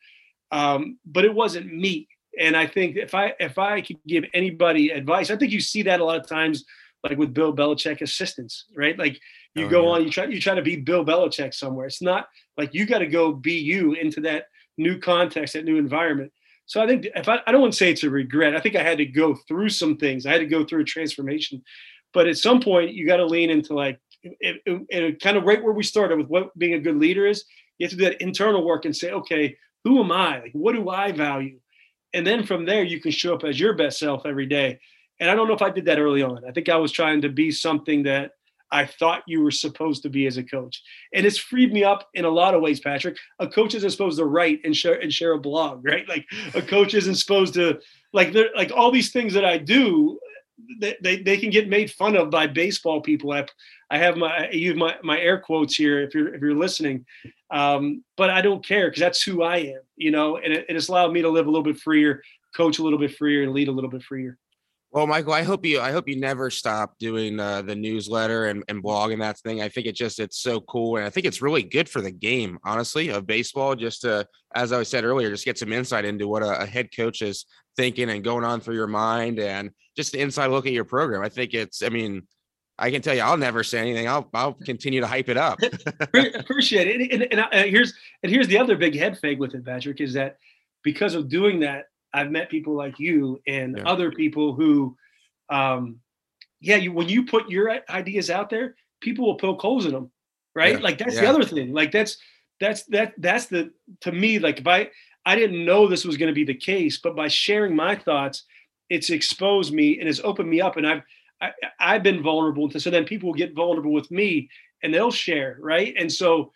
um, 0.49 0.97
but 1.05 1.25
it 1.25 1.33
wasn't 1.33 1.73
me. 1.73 2.07
And 2.39 2.55
i 2.55 2.67
think 2.67 2.95
if 2.95 3.13
i 3.15 3.33
if 3.39 3.57
i 3.57 3.81
could 3.81 3.97
give 4.07 4.23
anybody 4.33 4.89
advice 4.89 5.31
i 5.31 5.35
think 5.35 5.51
you 5.51 5.59
see 5.59 5.81
that 5.83 5.99
a 5.99 6.05
lot 6.05 6.19
of 6.19 6.27
times 6.27 6.63
like 7.03 7.17
with 7.17 7.33
bill 7.33 7.55
belichick 7.55 8.01
assistants 8.01 8.65
right? 8.75 8.97
Like 8.97 9.19
you 9.55 9.65
oh, 9.65 9.69
go 9.69 9.83
yeah. 9.83 9.89
on 9.89 10.03
you 10.03 10.09
try 10.09 10.25
you 10.25 10.39
try 10.39 10.55
to 10.55 10.61
be 10.61 10.75
bill 10.75 11.05
belichick 11.05 11.53
somewhere. 11.53 11.87
It's 11.87 12.01
not 12.01 12.27
like 12.57 12.73
you 12.73 12.85
got 12.85 12.99
to 12.99 13.07
go 13.07 13.33
be 13.33 13.53
you 13.53 13.93
into 13.93 14.21
that 14.21 14.45
new 14.77 14.99
context 14.99 15.53
that 15.53 15.65
new 15.65 15.77
environment. 15.77 16.31
So 16.65 16.81
I 16.81 16.87
think 16.87 17.07
if 17.15 17.29
I, 17.29 17.39
I 17.47 17.51
don't 17.51 17.61
want 17.61 17.73
to 17.73 17.77
say 17.77 17.91
it's 17.91 18.03
a 18.03 18.09
regret, 18.09 18.55
I 18.55 18.59
think 18.59 18.75
I 18.75 18.83
had 18.83 18.97
to 18.97 19.05
go 19.05 19.35
through 19.47 19.69
some 19.69 19.95
things. 19.95 20.25
I 20.25 20.31
had 20.31 20.39
to 20.39 20.45
go 20.45 20.65
through 20.65 20.81
a 20.81 20.85
transformation 20.85 21.63
but 22.13 22.27
at 22.27 22.37
some 22.37 22.61
point, 22.61 22.93
you 22.93 23.05
got 23.05 23.17
to 23.17 23.25
lean 23.25 23.49
into 23.49 23.73
like, 23.73 23.99
it, 24.23 25.21
kind 25.21 25.37
of 25.37 25.43
right 25.43 25.63
where 25.63 25.73
we 25.73 25.83
started 25.83 26.17
with 26.17 26.27
what 26.27 26.57
being 26.57 26.73
a 26.73 26.79
good 26.79 26.97
leader 26.97 27.25
is. 27.25 27.45
You 27.77 27.85
have 27.85 27.91
to 27.91 27.97
do 27.97 28.03
that 28.05 28.21
internal 28.21 28.65
work 28.65 28.85
and 28.85 28.95
say, 28.95 29.11
okay, 29.11 29.55
who 29.83 30.03
am 30.03 30.11
I? 30.11 30.39
Like, 30.39 30.51
what 30.53 30.73
do 30.73 30.89
I 30.89 31.11
value? 31.11 31.59
And 32.13 32.25
then 32.25 32.45
from 32.45 32.65
there, 32.65 32.83
you 32.83 32.99
can 32.99 33.11
show 33.11 33.35
up 33.35 33.43
as 33.43 33.59
your 33.59 33.73
best 33.73 33.99
self 33.99 34.25
every 34.25 34.47
day. 34.47 34.79
And 35.19 35.29
I 35.29 35.35
don't 35.35 35.47
know 35.47 35.53
if 35.53 35.61
I 35.61 35.69
did 35.69 35.85
that 35.85 35.99
early 35.99 36.23
on. 36.23 36.43
I 36.47 36.51
think 36.51 36.69
I 36.69 36.75
was 36.77 36.91
trying 36.91 37.21
to 37.21 37.29
be 37.29 37.51
something 37.51 38.03
that 38.03 38.31
I 38.71 38.85
thought 38.85 39.23
you 39.27 39.41
were 39.41 39.51
supposed 39.51 40.03
to 40.03 40.09
be 40.09 40.27
as 40.27 40.37
a 40.37 40.43
coach. 40.43 40.81
And 41.13 41.25
it's 41.25 41.37
freed 41.37 41.71
me 41.71 41.83
up 41.83 42.09
in 42.13 42.25
a 42.25 42.29
lot 42.29 42.53
of 42.53 42.61
ways, 42.61 42.79
Patrick. 42.79 43.17
A 43.39 43.47
coach 43.47 43.75
isn't 43.75 43.91
supposed 43.91 44.17
to 44.19 44.25
write 44.25 44.59
and 44.63 44.75
share 44.75 44.99
and 44.99 45.13
share 45.13 45.33
a 45.33 45.39
blog, 45.39 45.85
right? 45.85 46.07
Like 46.07 46.25
a 46.53 46.61
coach 46.61 46.93
isn't 46.93 47.15
supposed 47.15 47.53
to 47.55 47.79
like 48.13 48.35
like 48.55 48.71
all 48.75 48.91
these 48.91 49.11
things 49.11 49.33
that 49.33 49.45
I 49.45 49.57
do 49.57 50.19
they, 50.79 51.21
they, 51.21 51.37
can 51.37 51.49
get 51.49 51.69
made 51.69 51.91
fun 51.91 52.15
of 52.15 52.29
by 52.29 52.47
baseball 52.47 53.01
people. 53.01 53.31
I, 53.31 53.45
I 53.89 53.97
have 53.97 54.17
my 54.17 54.47
I 54.47 54.51
use 54.51 54.75
my, 54.75 54.95
my 55.03 55.19
air 55.19 55.39
quotes 55.39 55.75
here 55.75 56.01
if 56.01 56.13
you're 56.13 56.33
if 56.33 56.41
you're 56.41 56.55
listening, 56.55 57.05
um, 57.51 58.03
but 58.15 58.29
I 58.29 58.41
don't 58.41 58.65
care 58.65 58.87
because 58.87 58.99
that's 58.99 59.21
who 59.21 59.43
I 59.43 59.57
am, 59.57 59.81
you 59.95 60.11
know. 60.11 60.37
And 60.37 60.53
it, 60.53 60.65
it's 60.67 60.87
allowed 60.87 61.13
me 61.13 61.21
to 61.21 61.29
live 61.29 61.45
a 61.47 61.49
little 61.49 61.63
bit 61.63 61.79
freer, 61.79 62.21
coach 62.55 62.79
a 62.79 62.83
little 62.83 62.99
bit 62.99 63.15
freer, 63.15 63.43
and 63.43 63.53
lead 63.53 63.67
a 63.67 63.71
little 63.71 63.89
bit 63.89 64.03
freer. 64.03 64.37
Well, 64.91 65.05
Michael, 65.05 65.33
I 65.33 65.43
hope 65.43 65.65
you 65.65 65.79
I 65.79 65.91
hope 65.91 66.07
you 66.07 66.19
never 66.19 66.49
stop 66.49 66.97
doing 66.97 67.39
uh, 67.39 67.61
the 67.61 67.75
newsletter 67.75 68.45
and, 68.47 68.63
and 68.67 68.81
blog 68.81 69.11
and 69.11 69.21
that 69.21 69.37
thing. 69.39 69.61
I 69.61 69.69
think 69.69 69.85
it 69.85 69.95
just 69.95 70.19
it's 70.19 70.39
so 70.39 70.61
cool, 70.61 70.97
and 70.97 71.05
I 71.05 71.09
think 71.09 71.27
it's 71.27 71.41
really 71.41 71.63
good 71.63 71.87
for 71.87 72.01
the 72.01 72.11
game, 72.11 72.57
honestly, 72.63 73.09
of 73.09 73.27
baseball. 73.27 73.75
Just 73.75 74.01
to, 74.01 74.25
as 74.55 74.71
I 74.71 74.83
said 74.83 75.03
earlier, 75.03 75.29
just 75.29 75.45
get 75.45 75.59
some 75.59 75.73
insight 75.73 76.05
into 76.05 76.27
what 76.27 76.41
a, 76.41 76.61
a 76.61 76.65
head 76.65 76.89
coach 76.95 77.21
is 77.21 77.45
thinking 77.77 78.09
and 78.09 78.23
going 78.23 78.43
on 78.43 78.59
through 78.59 78.75
your 78.75 78.87
mind, 78.87 79.39
and 79.39 79.71
just 79.95 80.11
the 80.11 80.19
inside 80.19 80.47
look 80.47 80.65
at 80.65 80.73
your 80.73 80.83
program. 80.83 81.21
I 81.21 81.29
think 81.29 81.53
it's. 81.53 81.81
I 81.81 81.89
mean, 81.89 82.27
I 82.79 82.91
can 82.91 83.01
tell 83.01 83.15
you, 83.15 83.21
I'll 83.21 83.37
never 83.37 83.63
say 83.63 83.79
anything. 83.79 84.07
I'll 84.07 84.29
I'll 84.33 84.53
continue 84.53 85.01
to 85.01 85.07
hype 85.07 85.29
it 85.29 85.37
up. 85.37 85.59
Appreciate 86.35 86.87
it. 86.87 87.11
And, 87.11 87.23
and, 87.31 87.47
and, 87.51 87.69
here's 87.69 87.93
and 88.23 88.31
here's 88.31 88.47
the 88.47 88.57
other 88.57 88.75
big 88.75 88.95
head 88.95 89.17
fake 89.17 89.39
with 89.39 89.55
it, 89.55 89.65
Patrick, 89.65 90.01
is 90.01 90.13
that 90.13 90.37
because 90.83 91.15
of 91.15 91.29
doing 91.29 91.61
that, 91.61 91.85
I've 92.13 92.31
met 92.31 92.49
people 92.49 92.75
like 92.75 92.99
you 92.99 93.41
and 93.47 93.77
yeah. 93.77 93.83
other 93.85 94.11
people 94.11 94.53
who, 94.53 94.95
um, 95.49 95.99
yeah, 96.59 96.75
you 96.75 96.91
when 96.91 97.09
you 97.09 97.25
put 97.25 97.49
your 97.49 97.79
ideas 97.89 98.29
out 98.29 98.49
there, 98.49 98.75
people 99.01 99.25
will 99.25 99.37
poke 99.37 99.61
holes 99.61 99.85
in 99.85 99.93
them, 99.93 100.11
right? 100.55 100.73
Yeah. 100.73 100.83
Like 100.83 100.97
that's 100.97 101.15
yeah. 101.15 101.21
the 101.21 101.29
other 101.29 101.43
thing. 101.43 101.73
Like 101.73 101.91
that's 101.91 102.17
that's 102.59 102.83
that 102.85 103.13
that's 103.17 103.47
the 103.47 103.71
to 104.01 104.11
me 104.11 104.39
like 104.39 104.59
if 104.59 104.67
I 104.67 104.89
I 105.27 105.35
didn't 105.35 105.65
know 105.65 105.87
this 105.87 106.05
was 106.05 106.17
going 106.17 106.33
to 106.33 106.41
be 106.41 106.45
the 106.45 106.53
case, 106.71 106.97
but 106.97 107.15
by 107.15 107.27
sharing 107.27 107.75
my 107.75 107.95
thoughts, 107.95 108.43
it's 108.89 109.09
exposed 109.09 109.73
me 109.73 109.99
and 109.99 110.07
it's 110.07 110.21
opened 110.23 110.49
me 110.49 110.61
up, 110.61 110.77
and 110.77 110.87
I've 110.87 111.03
I, 111.39 111.51
I've 111.79 112.03
been 112.03 112.23
vulnerable 112.23 112.71
so 112.71 112.89
then 112.89 113.05
people 113.05 113.27
will 113.27 113.43
get 113.43 113.53
vulnerable 113.53 113.91
with 113.91 114.09
me 114.09 114.49
and 114.81 114.91
they'll 114.91 115.11
share, 115.11 115.57
right? 115.59 115.93
And 115.99 116.11
so 116.11 116.51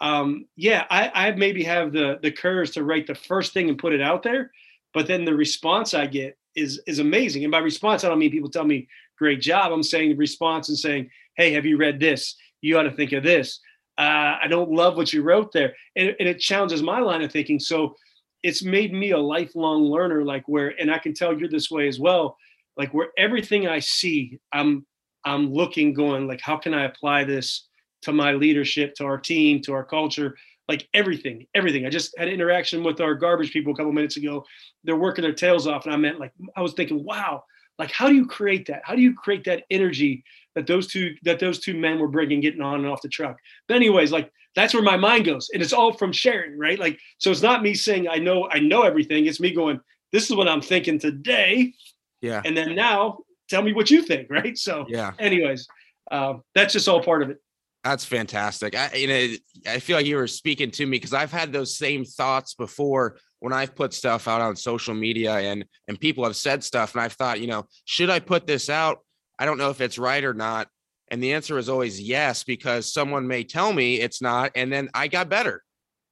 um, 0.00 0.46
yeah, 0.56 0.86
I, 0.90 1.02
I 1.14 1.30
maybe 1.32 1.62
have 1.64 1.92
the 1.92 2.18
the 2.22 2.32
courage 2.32 2.72
to 2.72 2.82
write 2.82 3.06
the 3.06 3.14
first 3.14 3.52
thing 3.52 3.68
and 3.68 3.78
put 3.78 3.92
it 3.92 4.00
out 4.00 4.22
there, 4.22 4.50
but 4.92 5.06
then 5.06 5.24
the 5.24 5.34
response 5.34 5.94
I 5.94 6.06
get 6.06 6.36
is 6.56 6.80
is 6.86 6.98
amazing. 6.98 7.44
And 7.44 7.52
by 7.52 7.58
response, 7.58 8.04
I 8.04 8.08
don't 8.08 8.18
mean 8.18 8.30
people 8.30 8.50
tell 8.50 8.64
me 8.64 8.88
great 9.18 9.40
job. 9.40 9.72
I'm 9.72 9.82
saying 9.82 10.10
the 10.10 10.16
response 10.16 10.68
and 10.68 10.78
saying, 10.78 11.10
hey, 11.36 11.52
have 11.52 11.66
you 11.66 11.76
read 11.76 12.00
this? 12.00 12.36
You 12.60 12.78
ought 12.78 12.84
to 12.84 12.96
think 12.96 13.12
of 13.12 13.22
this. 13.22 13.60
Uh, 13.96 14.36
I 14.42 14.46
don't 14.48 14.72
love 14.72 14.96
what 14.96 15.12
you 15.12 15.22
wrote 15.22 15.52
there, 15.52 15.74
and, 15.94 16.16
and 16.18 16.28
it 16.28 16.40
challenges 16.40 16.82
my 16.82 17.00
line 17.00 17.22
of 17.22 17.30
thinking. 17.30 17.60
So 17.60 17.94
it's 18.44 18.62
made 18.62 18.92
me 18.92 19.10
a 19.10 19.18
lifelong 19.18 19.82
learner. 19.82 20.22
Like 20.24 20.44
where, 20.46 20.78
and 20.80 20.92
I 20.92 20.98
can 20.98 21.14
tell 21.14 21.36
you're 21.36 21.48
this 21.48 21.70
way 21.70 21.88
as 21.88 21.98
well. 21.98 22.36
Like 22.76 22.94
where 22.94 23.08
everything 23.18 23.66
I 23.66 23.80
see, 23.80 24.38
I'm 24.52 24.86
I'm 25.24 25.52
looking, 25.52 25.94
going 25.94 26.28
like, 26.28 26.42
how 26.42 26.58
can 26.58 26.74
I 26.74 26.84
apply 26.84 27.24
this 27.24 27.66
to 28.02 28.12
my 28.12 28.32
leadership, 28.32 28.94
to 28.96 29.04
our 29.04 29.18
team, 29.18 29.62
to 29.62 29.72
our 29.72 29.84
culture, 29.84 30.36
like 30.68 30.86
everything, 30.92 31.46
everything. 31.54 31.86
I 31.86 31.88
just 31.88 32.14
had 32.18 32.28
an 32.28 32.34
interaction 32.34 32.84
with 32.84 33.00
our 33.00 33.14
garbage 33.14 33.50
people 33.50 33.72
a 33.72 33.76
couple 33.76 33.92
minutes 33.92 34.18
ago. 34.18 34.44
They're 34.84 34.96
working 34.96 35.22
their 35.22 35.32
tails 35.32 35.66
off, 35.66 35.86
and 35.86 35.94
I 35.94 35.96
meant 35.96 36.20
like 36.20 36.32
I 36.54 36.60
was 36.60 36.74
thinking, 36.74 37.02
wow, 37.02 37.42
like 37.78 37.90
how 37.90 38.08
do 38.08 38.14
you 38.14 38.26
create 38.26 38.66
that? 38.66 38.82
How 38.84 38.94
do 38.94 39.00
you 39.00 39.14
create 39.14 39.44
that 39.44 39.64
energy 39.70 40.22
that 40.54 40.66
those 40.66 40.86
two 40.86 41.14
that 41.22 41.40
those 41.40 41.60
two 41.60 41.74
men 41.74 41.98
were 41.98 42.08
bringing, 42.08 42.40
getting 42.40 42.60
on 42.60 42.80
and 42.80 42.88
off 42.88 43.00
the 43.00 43.08
truck? 43.08 43.38
But 43.68 43.76
anyways, 43.76 44.12
like 44.12 44.30
that's 44.54 44.74
where 44.74 44.82
my 44.82 44.96
mind 44.96 45.24
goes, 45.24 45.50
and 45.52 45.62
it's 45.62 45.72
all 45.72 45.92
from 45.92 46.12
sharing, 46.12 46.58
right? 46.58 46.78
Like 46.78 46.98
so, 47.18 47.30
it's 47.30 47.42
not 47.42 47.62
me 47.62 47.74
saying 47.74 48.08
I 48.08 48.16
know 48.16 48.48
I 48.50 48.60
know 48.60 48.82
everything. 48.82 49.26
It's 49.26 49.40
me 49.40 49.52
going, 49.52 49.80
this 50.12 50.30
is 50.30 50.36
what 50.36 50.48
I'm 50.48 50.60
thinking 50.60 50.98
today. 50.98 51.72
Yeah. 52.20 52.40
And 52.44 52.56
then 52.56 52.74
now 52.74 53.18
tell 53.48 53.62
me 53.62 53.72
what 53.72 53.90
you 53.90 54.02
think, 54.02 54.28
right? 54.30 54.56
So 54.56 54.86
yeah. 54.88 55.12
Anyways, 55.18 55.66
uh, 56.10 56.34
that's 56.54 56.72
just 56.72 56.88
all 56.88 57.02
part 57.02 57.22
of 57.22 57.30
it. 57.30 57.38
That's 57.82 58.04
fantastic. 58.04 58.74
I, 58.74 58.94
you 58.94 59.06
know, 59.06 59.34
I 59.70 59.78
feel 59.78 59.98
like 59.98 60.06
you 60.06 60.16
were 60.16 60.26
speaking 60.26 60.70
to 60.70 60.86
me 60.86 60.96
because 60.96 61.12
I've 61.12 61.32
had 61.32 61.52
those 61.52 61.76
same 61.76 62.06
thoughts 62.06 62.54
before 62.54 63.18
when 63.40 63.52
I've 63.52 63.74
put 63.74 63.92
stuff 63.92 64.26
out 64.26 64.40
on 64.40 64.56
social 64.56 64.94
media 64.94 65.34
and 65.34 65.66
and 65.86 66.00
people 66.00 66.24
have 66.24 66.36
said 66.36 66.64
stuff 66.64 66.94
and 66.94 67.02
I've 67.02 67.12
thought, 67.12 67.40
you 67.40 67.46
know, 67.46 67.66
should 67.84 68.08
I 68.08 68.20
put 68.20 68.46
this 68.46 68.70
out? 68.70 69.00
I 69.38 69.44
don't 69.44 69.58
know 69.58 69.70
if 69.70 69.80
it's 69.80 69.98
right 69.98 70.24
or 70.24 70.32
not. 70.32 70.68
And 71.14 71.22
the 71.22 71.32
answer 71.32 71.58
is 71.58 71.68
always 71.68 72.00
yes 72.00 72.42
because 72.42 72.92
someone 72.92 73.28
may 73.28 73.44
tell 73.44 73.72
me 73.72 74.00
it's 74.00 74.20
not, 74.20 74.50
and 74.56 74.72
then 74.72 74.88
I 74.94 75.06
got 75.06 75.28
better. 75.28 75.62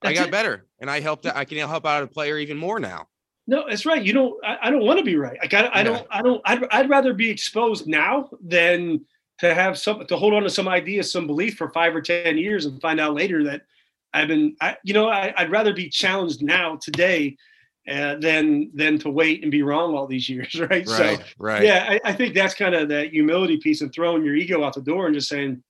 That's 0.00 0.12
I 0.12 0.14
got 0.14 0.28
it. 0.28 0.30
better, 0.30 0.66
and 0.80 0.88
I 0.88 1.00
helped. 1.00 1.26
I 1.26 1.44
can 1.44 1.58
help 1.58 1.84
out 1.84 2.04
a 2.04 2.06
player 2.06 2.38
even 2.38 2.56
more 2.56 2.78
now. 2.78 3.08
No, 3.48 3.64
that's 3.68 3.84
right. 3.84 4.00
You 4.00 4.12
don't. 4.12 4.44
I, 4.44 4.58
I 4.62 4.70
don't 4.70 4.86
want 4.86 5.00
to 5.00 5.04
be 5.04 5.16
right. 5.16 5.36
Like 5.42 5.54
I, 5.54 5.62
I 5.62 5.78
yeah. 5.78 5.82
don't. 5.82 6.06
I 6.08 6.22
don't. 6.22 6.40
I'd, 6.44 6.64
I'd 6.70 6.88
rather 6.88 7.14
be 7.14 7.28
exposed 7.28 7.88
now 7.88 8.30
than 8.40 9.04
to 9.40 9.52
have 9.52 9.76
some 9.76 10.06
to 10.06 10.16
hold 10.16 10.34
on 10.34 10.44
to 10.44 10.50
some 10.50 10.68
idea, 10.68 11.02
some 11.02 11.26
belief 11.26 11.56
for 11.56 11.70
five 11.70 11.96
or 11.96 12.00
ten 12.00 12.38
years 12.38 12.66
and 12.66 12.80
find 12.80 13.00
out 13.00 13.16
later 13.16 13.42
that 13.42 13.62
I've 14.14 14.28
been, 14.28 14.54
I, 14.60 14.76
you 14.84 14.94
know, 14.94 15.08
I, 15.08 15.34
would 15.36 15.50
rather 15.50 15.72
be 15.72 15.88
challenged 15.88 16.42
now 16.42 16.76
today 16.76 17.36
uh, 17.88 18.16
than 18.16 18.70
than 18.74 18.98
to 18.98 19.10
wait 19.10 19.42
and 19.42 19.50
be 19.50 19.62
wrong 19.62 19.94
all 19.94 20.06
these 20.06 20.28
years, 20.28 20.58
right? 20.60 20.70
Right. 20.86 21.18
So, 21.18 21.24
right. 21.38 21.64
Yeah, 21.64 21.86
I, 21.88 22.10
I 22.10 22.12
think 22.12 22.34
that's 22.34 22.54
kind 22.54 22.74
of 22.74 22.88
that 22.90 23.10
humility 23.10 23.56
piece 23.58 23.80
and 23.80 23.92
throwing 23.92 24.24
your 24.24 24.36
ego 24.36 24.64
out 24.64 24.74
the 24.74 24.82
door 24.82 25.06
and 25.06 25.14
just 25.14 25.28
saying, 25.28 25.62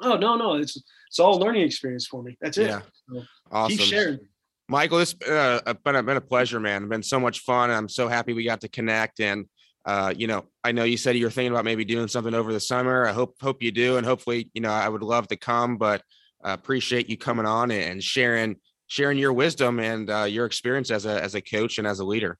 "Oh 0.00 0.16
no, 0.16 0.36
no, 0.36 0.54
it's 0.54 0.76
it's 1.08 1.18
all 1.18 1.38
learning 1.38 1.62
experience 1.62 2.06
for 2.06 2.22
me. 2.22 2.36
That's 2.40 2.58
it." 2.58 2.68
Yeah. 2.68 2.80
So 3.08 3.22
awesome. 3.50 3.76
Keep 3.76 3.86
sharing. 3.86 4.18
Michael, 4.66 5.00
it's 5.00 5.14
uh, 5.28 5.74
been, 5.84 6.06
been 6.06 6.16
a 6.16 6.22
pleasure, 6.22 6.58
man. 6.58 6.84
It's 6.84 6.90
been 6.90 7.02
so 7.02 7.20
much 7.20 7.40
fun. 7.40 7.70
I'm 7.70 7.88
so 7.88 8.08
happy 8.08 8.32
we 8.32 8.44
got 8.44 8.62
to 8.62 8.68
connect 8.68 9.20
and 9.20 9.44
uh, 9.84 10.14
you 10.16 10.26
know, 10.26 10.46
I 10.62 10.72
know 10.72 10.84
you 10.84 10.96
said 10.96 11.16
you 11.16 11.26
were 11.26 11.30
thinking 11.30 11.52
about 11.52 11.64
maybe 11.64 11.84
doing 11.84 12.08
something 12.08 12.34
over 12.34 12.52
the 12.52 12.60
summer. 12.60 13.06
I 13.06 13.12
hope 13.12 13.36
hope 13.40 13.62
you 13.62 13.70
do, 13.70 13.96
and 13.96 14.06
hopefully, 14.06 14.50
you 14.54 14.62
know, 14.62 14.70
I 14.70 14.88
would 14.88 15.02
love 15.02 15.28
to 15.28 15.36
come, 15.36 15.76
but 15.76 16.00
uh, 16.44 16.50
appreciate 16.50 17.10
you 17.10 17.18
coming 17.18 17.46
on 17.46 17.70
and 17.70 18.02
sharing 18.02 18.56
sharing 18.94 19.18
your 19.18 19.32
wisdom 19.32 19.80
and 19.80 20.08
uh, 20.08 20.22
your 20.22 20.46
experience 20.46 20.92
as 20.92 21.04
a 21.04 21.20
as 21.22 21.34
a 21.34 21.40
coach 21.40 21.78
and 21.78 21.86
as 21.86 21.98
a 21.98 22.04
leader. 22.04 22.38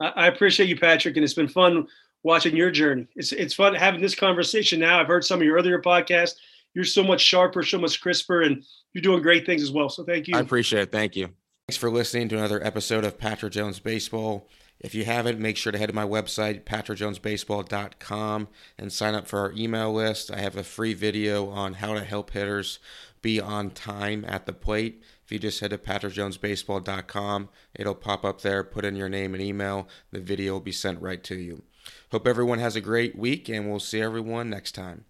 I 0.00 0.28
appreciate 0.28 0.68
you, 0.68 0.78
Patrick, 0.78 1.16
and 1.16 1.24
it's 1.24 1.34
been 1.34 1.48
fun 1.48 1.86
watching 2.22 2.54
your 2.54 2.70
journey. 2.70 3.08
It's 3.16 3.32
it's 3.32 3.54
fun 3.54 3.74
having 3.74 4.00
this 4.00 4.14
conversation 4.14 4.78
now. 4.78 5.00
I've 5.00 5.08
heard 5.08 5.24
some 5.24 5.40
of 5.40 5.46
your 5.46 5.56
earlier 5.56 5.82
podcasts. 5.82 6.34
You're 6.74 6.84
so 6.84 7.02
much 7.02 7.22
sharper, 7.22 7.62
so 7.64 7.78
much 7.78 8.00
crisper, 8.00 8.42
and 8.42 8.62
you're 8.92 9.02
doing 9.02 9.22
great 9.22 9.46
things 9.46 9.62
as 9.62 9.72
well. 9.72 9.88
So 9.88 10.04
thank 10.04 10.28
you. 10.28 10.36
I 10.36 10.40
appreciate 10.40 10.82
it. 10.82 10.92
Thank 10.92 11.16
you. 11.16 11.30
Thanks 11.66 11.78
for 11.78 11.90
listening 11.90 12.28
to 12.28 12.36
another 12.36 12.64
episode 12.64 13.04
of 13.04 13.18
Patrick 13.18 13.52
Jones 13.52 13.80
Baseball. 13.80 14.48
If 14.78 14.94
you 14.94 15.06
haven't, 15.06 15.40
make 15.40 15.56
sure 15.56 15.72
to 15.72 15.78
head 15.78 15.88
to 15.88 15.94
my 15.94 16.04
website, 16.04 16.64
patrickjonesbaseball.com, 16.64 18.48
and 18.78 18.92
sign 18.92 19.14
up 19.14 19.26
for 19.26 19.38
our 19.40 19.52
email 19.52 19.92
list. 19.92 20.30
I 20.30 20.38
have 20.38 20.56
a 20.56 20.62
free 20.62 20.92
video 20.92 21.48
on 21.48 21.74
how 21.74 21.94
to 21.94 22.04
help 22.04 22.30
hitters 22.30 22.78
be 23.22 23.40
on 23.40 23.70
time 23.70 24.24
at 24.28 24.44
the 24.44 24.52
plate. 24.52 25.02
If 25.26 25.32
you 25.32 25.40
just 25.40 25.58
head 25.58 25.70
to 25.70 25.78
patrickjonesbaseball.com, 25.78 27.48
it'll 27.74 27.94
pop 27.96 28.24
up 28.24 28.42
there. 28.42 28.62
Put 28.62 28.84
in 28.84 28.94
your 28.94 29.08
name 29.08 29.34
and 29.34 29.42
email. 29.42 29.88
The 30.12 30.20
video 30.20 30.52
will 30.52 30.60
be 30.60 30.70
sent 30.70 31.02
right 31.02 31.22
to 31.24 31.34
you. 31.34 31.64
Hope 32.12 32.28
everyone 32.28 32.60
has 32.60 32.76
a 32.76 32.80
great 32.80 33.18
week, 33.18 33.48
and 33.48 33.68
we'll 33.68 33.80
see 33.80 34.00
everyone 34.00 34.48
next 34.48 34.76
time. 34.76 35.04